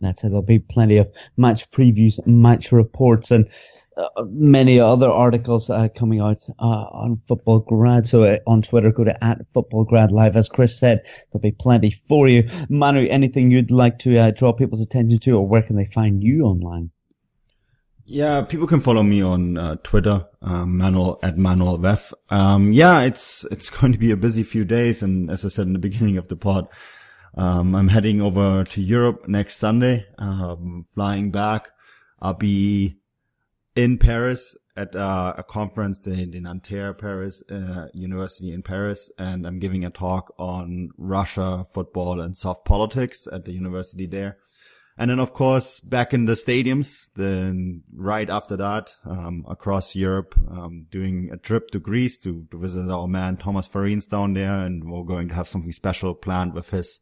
That's 0.01 0.25
it. 0.25 0.29
There'll 0.29 0.41
be 0.41 0.59
plenty 0.59 0.97
of 0.97 1.11
match 1.37 1.71
previews, 1.71 2.25
match 2.27 2.71
reports, 2.73 3.31
and 3.31 3.49
uh, 3.97 4.23
many 4.27 4.79
other 4.79 5.09
articles 5.09 5.69
uh, 5.69 5.87
coming 5.95 6.19
out 6.19 6.43
uh, 6.59 6.85
on 6.91 7.19
Futbolgrad. 7.27 8.05
So 8.05 8.23
uh, 8.23 8.37
on 8.45 8.61
Twitter, 8.61 8.91
go 8.91 9.03
to 9.03 9.23
at 9.23 9.41
Futbolgrad 9.53 10.11
Live. 10.11 10.35
As 10.35 10.49
Chris 10.49 10.77
said, 10.77 11.01
there'll 11.31 11.41
be 11.41 11.51
plenty 11.51 11.91
for 12.07 12.27
you. 12.27 12.47
Manu, 12.69 13.07
anything 13.09 13.49
you'd 13.49 13.71
like 13.71 13.97
to 13.99 14.17
uh, 14.17 14.31
draw 14.31 14.53
people's 14.53 14.81
attention 14.81 15.19
to, 15.19 15.31
or 15.31 15.47
where 15.47 15.63
can 15.63 15.75
they 15.75 15.85
find 15.85 16.23
you 16.23 16.43
online? 16.43 16.91
Yeah, 18.05 18.43
people 18.43 18.67
can 18.67 18.79
follow 18.79 19.03
me 19.03 19.21
on 19.21 19.79
Twitter, 19.83 20.25
Manuel 20.41 21.19
at 21.23 21.37
Manuel 21.37 21.77
Veth. 21.77 22.13
Um, 22.29 22.71
yeah, 22.71 23.01
it's 23.01 23.45
it's 23.51 23.69
going 23.81 23.91
to 23.91 23.97
be 23.97 24.11
a 24.11 24.17
busy 24.17 24.43
few 24.43 24.63
days, 24.63 25.03
and 25.03 25.29
as 25.29 25.43
I 25.43 25.49
said 25.49 25.67
in 25.67 25.73
the 25.73 25.79
beginning 25.79 26.17
of 26.17 26.29
the 26.29 26.37
pod, 26.37 26.69
um, 27.35 27.75
I'm 27.75 27.89
heading 27.89 28.21
over 28.21 28.63
to 28.63 28.81
Europe 28.81 29.27
next 29.27 29.57
Sunday. 29.57 30.05
Um, 30.17 30.85
flying 30.95 31.31
back, 31.31 31.69
I'll 32.21 32.33
be 32.33 32.97
in 33.77 33.97
Paris 33.97 34.57
at 34.75 34.95
uh, 34.95 35.33
a 35.37 35.43
conference, 35.43 35.99
the, 35.99 36.25
the 36.25 36.39
Nanterre 36.39 36.93
Paris 36.93 37.43
uh, 37.49 37.87
University 37.93 38.51
in 38.51 38.63
Paris, 38.63 39.11
and 39.17 39.45
I'm 39.45 39.59
giving 39.59 39.85
a 39.85 39.89
talk 39.89 40.33
on 40.37 40.89
Russia, 40.97 41.63
football, 41.73 42.19
and 42.19 42.35
soft 42.35 42.65
politics 42.65 43.27
at 43.31 43.45
the 43.45 43.51
university 43.51 44.07
there. 44.07 44.37
And 44.99 45.11
then, 45.11 45.19
of 45.19 45.31
course, 45.31 45.79
back 45.79 46.11
in 46.11 46.25
the 46.25 46.33
stadiums, 46.33 47.11
then 47.15 47.83
right 47.93 48.27
after 48.27 48.57
that, 48.57 48.95
um, 49.05 49.45
across 49.47 49.95
Europe, 49.95 50.33
um, 50.49 50.87
doing 50.89 51.29
a 51.31 51.37
trip 51.37 51.69
to 51.71 51.79
Greece 51.79 52.17
to, 52.21 52.47
to 52.49 52.57
visit 52.57 52.89
our 52.89 53.07
man 53.07 53.37
Thomas 53.37 53.67
Farines 53.67 54.09
down 54.09 54.33
there. 54.33 54.65
And 54.65 54.91
we're 54.91 55.03
going 55.03 55.27
to 55.27 55.35
have 55.35 55.47
something 55.47 55.71
special 55.71 56.15
planned 56.15 56.55
with 56.55 56.71
his 56.71 57.01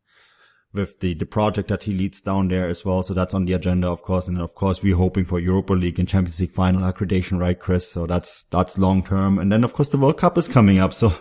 with 0.76 0.99
the, 0.99 1.13
the 1.13 1.26
project 1.26 1.69
that 1.69 1.84
he 1.84 1.93
leads 1.93 2.21
down 2.21 2.49
there 2.49 2.69
as 2.69 2.86
well. 2.86 3.01
So 3.01 3.13
that's 3.13 3.34
on 3.34 3.45
the 3.45 3.53
agenda, 3.53 3.88
of 3.88 4.03
course. 4.03 4.28
And 4.28 4.39
of 4.39 4.53
course, 4.55 4.84
we're 4.84 4.95
hoping 4.95 5.26
for 5.26 5.39
Europa 5.39 5.73
League 5.73 5.97
and 5.97 6.07
Champions 6.07 6.39
League 6.39 6.51
final 6.51 6.82
accreditation, 6.82 7.39
right, 7.39 7.59
Chris? 7.59 7.89
So 7.89 8.05
that's, 8.05 8.43
that's 8.45 8.78
long 8.78 9.03
term. 9.03 9.39
And 9.39 9.51
then, 9.51 9.63
of 9.63 9.73
course, 9.73 9.89
the 9.89 9.97
World 9.97 10.17
Cup 10.17 10.38
is 10.38 10.47
coming 10.47 10.80
up. 10.80 10.93
So 10.93 11.13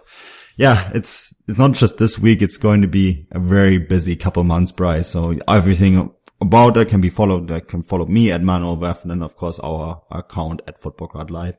yeah, 0.56 0.90
it's, 0.94 1.34
it's 1.48 1.58
not 1.58 1.72
just 1.72 1.98
this 1.98 2.18
week. 2.18 2.42
It's 2.42 2.58
going 2.58 2.82
to 2.82 2.88
be 2.88 3.26
a 3.32 3.38
very 3.38 3.78
busy 3.78 4.16
couple 4.16 4.44
months, 4.44 4.72
Bryce. 4.72 5.08
So 5.08 5.36
everything 5.48 6.12
about 6.40 6.74
that 6.74 6.88
can 6.88 7.00
be 7.00 7.10
followed. 7.10 7.48
That 7.48 7.68
can 7.68 7.82
follow 7.82 8.06
me 8.06 8.30
at 8.30 8.42
Manuel 8.42 8.76
Veth 8.76 9.02
and 9.02 9.10
then, 9.10 9.22
of 9.22 9.36
course, 9.36 9.58
our 9.60 10.02
account 10.10 10.62
at 10.68 10.80
Futbolgrad 10.80 11.30
Live. 11.30 11.56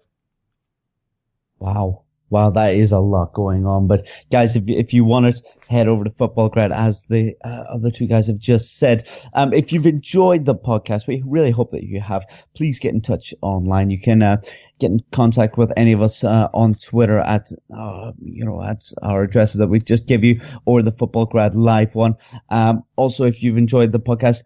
Wow. 1.59 2.05
Wow, 2.32 2.49
that 2.51 2.73
is 2.73 2.91
a 2.91 2.99
lot 2.99 3.34
going 3.34 3.65
on. 3.67 3.88
But 3.88 4.07
guys, 4.32 4.55
if 4.55 4.63
if 4.67 4.93
you 4.93 5.05
want 5.05 5.36
to 5.36 5.43
head 5.69 5.88
over 5.88 6.03
to 6.03 6.09
Futbolgrad, 6.09 6.73
as 6.73 7.05
the 7.05 7.36
uh, 7.43 7.65
other 7.69 7.91
two 7.91 8.07
guys 8.07 8.28
have 8.28 8.39
just 8.39 8.78
said, 8.78 9.07
um, 9.34 9.53
if 9.53 9.71
you've 9.71 9.86
enjoyed 9.86 10.45
the 10.45 10.55
podcast, 10.55 11.05
we 11.05 11.21
really 11.26 11.51
hope 11.51 11.69
that 11.71 11.84
you 11.84 11.99
have. 11.99 12.26
Please 12.55 12.80
get 12.80 12.93
in 12.95 13.01
touch 13.01 13.34
online. 13.41 13.91
You 13.91 13.99
can 13.99 14.23
uh, 14.23 14.41
get 14.80 14.91
in 14.91 15.01
contact 15.11 15.57
with 15.57 15.71
any 15.78 15.91
of 15.91 16.01
us 16.01 16.23
uh, 16.23 16.47
on 16.53 16.73
Twitter 16.76 17.19
at 17.19 17.51
uh, 17.76 18.11
you 18.23 18.43
know 18.43 18.63
at 18.63 18.91
our 19.03 19.23
addresses 19.23 19.59
that 19.59 19.67
we 19.67 19.80
just 19.80 20.07
give 20.07 20.23
you, 20.23 20.41
or 20.65 20.82
the 20.82 20.91
Futbolgrad 20.91 21.53
Live 21.53 21.93
one. 21.93 22.15
Um, 22.49 22.84
also, 22.95 23.26
if 23.26 23.43
you've 23.43 23.57
enjoyed 23.57 23.91
the 23.91 23.99
podcast 23.99 24.41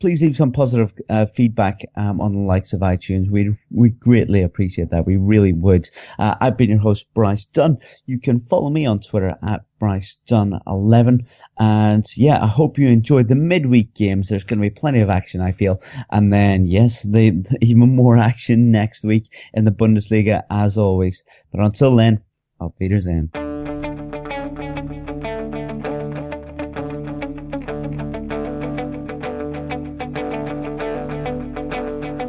please 0.00 0.22
leave 0.22 0.36
some 0.36 0.52
positive 0.52 0.92
uh, 1.08 1.26
feedback 1.26 1.80
um, 1.96 2.20
on 2.20 2.32
the 2.32 2.40
likes 2.40 2.72
of 2.72 2.80
iTunes. 2.80 3.30
We 3.30 3.54
we 3.70 3.90
greatly 3.90 4.42
appreciate 4.42 4.90
that. 4.90 5.06
We 5.06 5.16
really 5.16 5.52
would. 5.52 5.88
Uh, 6.18 6.34
I've 6.40 6.56
been 6.56 6.70
your 6.70 6.78
host, 6.78 7.06
Bryce 7.14 7.46
Dunn. 7.46 7.78
You 8.06 8.18
can 8.18 8.40
follow 8.40 8.70
me 8.70 8.86
on 8.86 9.00
Twitter 9.00 9.36
at 9.42 9.64
Bryce 9.78 10.16
Dunn 10.26 10.58
11. 10.66 11.26
And 11.58 12.04
yeah, 12.16 12.42
I 12.42 12.46
hope 12.46 12.78
you 12.78 12.88
enjoyed 12.88 13.28
the 13.28 13.34
midweek 13.34 13.94
games. 13.94 14.28
There's 14.28 14.44
going 14.44 14.60
to 14.60 14.68
be 14.68 14.70
plenty 14.70 15.00
of 15.00 15.10
action, 15.10 15.40
I 15.40 15.52
feel. 15.52 15.80
And 16.10 16.32
then 16.32 16.66
yes, 16.66 17.02
the, 17.02 17.44
even 17.60 17.94
more 17.94 18.16
action 18.16 18.70
next 18.70 19.04
week 19.04 19.26
in 19.54 19.64
the 19.64 19.70
Bundesliga 19.70 20.42
as 20.50 20.76
always. 20.76 21.22
But 21.52 21.60
until 21.60 21.96
then, 21.96 22.20
auf 22.60 22.72
Wiedersehen. 22.80 23.45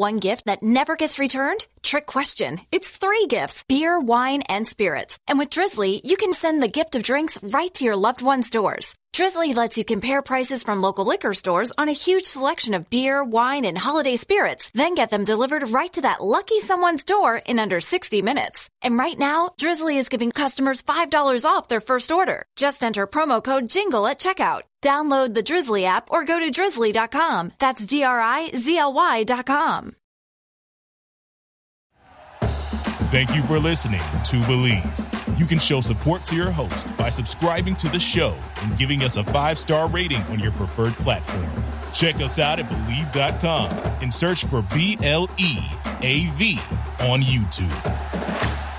One 0.00 0.18
gift 0.18 0.46
that 0.46 0.62
never 0.62 0.96
gets 0.96 1.18
returned? 1.18 1.66
Trick 1.82 2.06
question. 2.06 2.60
It's 2.72 2.88
three 2.88 3.26
gifts 3.26 3.64
beer, 3.68 4.00
wine, 4.00 4.42
and 4.48 4.66
spirits. 4.66 5.18
And 5.28 5.38
with 5.38 5.50
Drizzly, 5.50 6.00
you 6.02 6.16
can 6.16 6.32
send 6.32 6.62
the 6.62 6.74
gift 6.78 6.94
of 6.96 7.02
drinks 7.02 7.38
right 7.42 7.74
to 7.74 7.84
your 7.84 7.96
loved 7.96 8.22
one's 8.22 8.48
doors. 8.48 8.94
Drizzly 9.12 9.52
lets 9.52 9.76
you 9.76 9.84
compare 9.84 10.22
prices 10.22 10.62
from 10.62 10.80
local 10.80 11.04
liquor 11.04 11.34
stores 11.34 11.70
on 11.76 11.90
a 11.90 12.00
huge 12.06 12.24
selection 12.24 12.72
of 12.72 12.88
beer, 12.88 13.22
wine, 13.22 13.66
and 13.66 13.76
holiday 13.76 14.16
spirits, 14.16 14.70
then 14.70 14.94
get 14.94 15.10
them 15.10 15.24
delivered 15.24 15.68
right 15.68 15.92
to 15.92 16.00
that 16.00 16.24
lucky 16.24 16.60
someone's 16.60 17.04
door 17.04 17.36
in 17.36 17.58
under 17.58 17.78
60 17.78 18.22
minutes. 18.22 18.70
And 18.80 18.96
right 18.96 19.18
now, 19.18 19.50
Drizzly 19.58 19.98
is 19.98 20.08
giving 20.08 20.30
customers 20.30 20.80
$5 20.80 21.44
off 21.44 21.68
their 21.68 21.80
first 21.80 22.10
order. 22.10 22.46
Just 22.56 22.82
enter 22.82 23.06
promo 23.06 23.44
code 23.44 23.68
JINGLE 23.68 24.06
at 24.06 24.18
checkout. 24.18 24.62
Download 24.82 25.34
the 25.34 25.42
Drizzly 25.42 25.84
app 25.84 26.10
or 26.10 26.24
go 26.24 26.40
to 26.40 26.50
drizzly.com. 26.50 27.52
That's 27.58 27.84
D 27.84 28.04
R 28.04 28.20
I 28.20 28.50
Z 28.54 28.78
L 28.78 28.92
Y.com. 28.92 29.94
Thank 33.10 33.34
you 33.34 33.42
for 33.42 33.58
listening 33.58 33.98
to 33.98 34.36
Bleav. 34.46 35.38
You 35.38 35.44
can 35.44 35.58
show 35.58 35.80
support 35.80 36.24
to 36.26 36.36
your 36.36 36.50
host 36.50 36.96
by 36.96 37.10
subscribing 37.10 37.74
to 37.76 37.88
the 37.88 37.98
show 37.98 38.36
and 38.62 38.76
giving 38.78 39.02
us 39.02 39.16
a 39.16 39.24
five 39.24 39.58
star 39.58 39.88
rating 39.88 40.22
on 40.24 40.38
your 40.38 40.52
preferred 40.52 40.92
platform. 40.94 41.48
Check 41.92 42.16
us 42.16 42.38
out 42.38 42.60
at 42.60 42.68
Bleav.com 42.70 43.70
and 44.00 44.14
search 44.14 44.44
for 44.44 44.62
B 44.62 44.96
L 45.02 45.28
E 45.38 45.56
A 46.02 46.26
V 46.34 46.58
on 47.00 47.20
YouTube. 47.20 48.69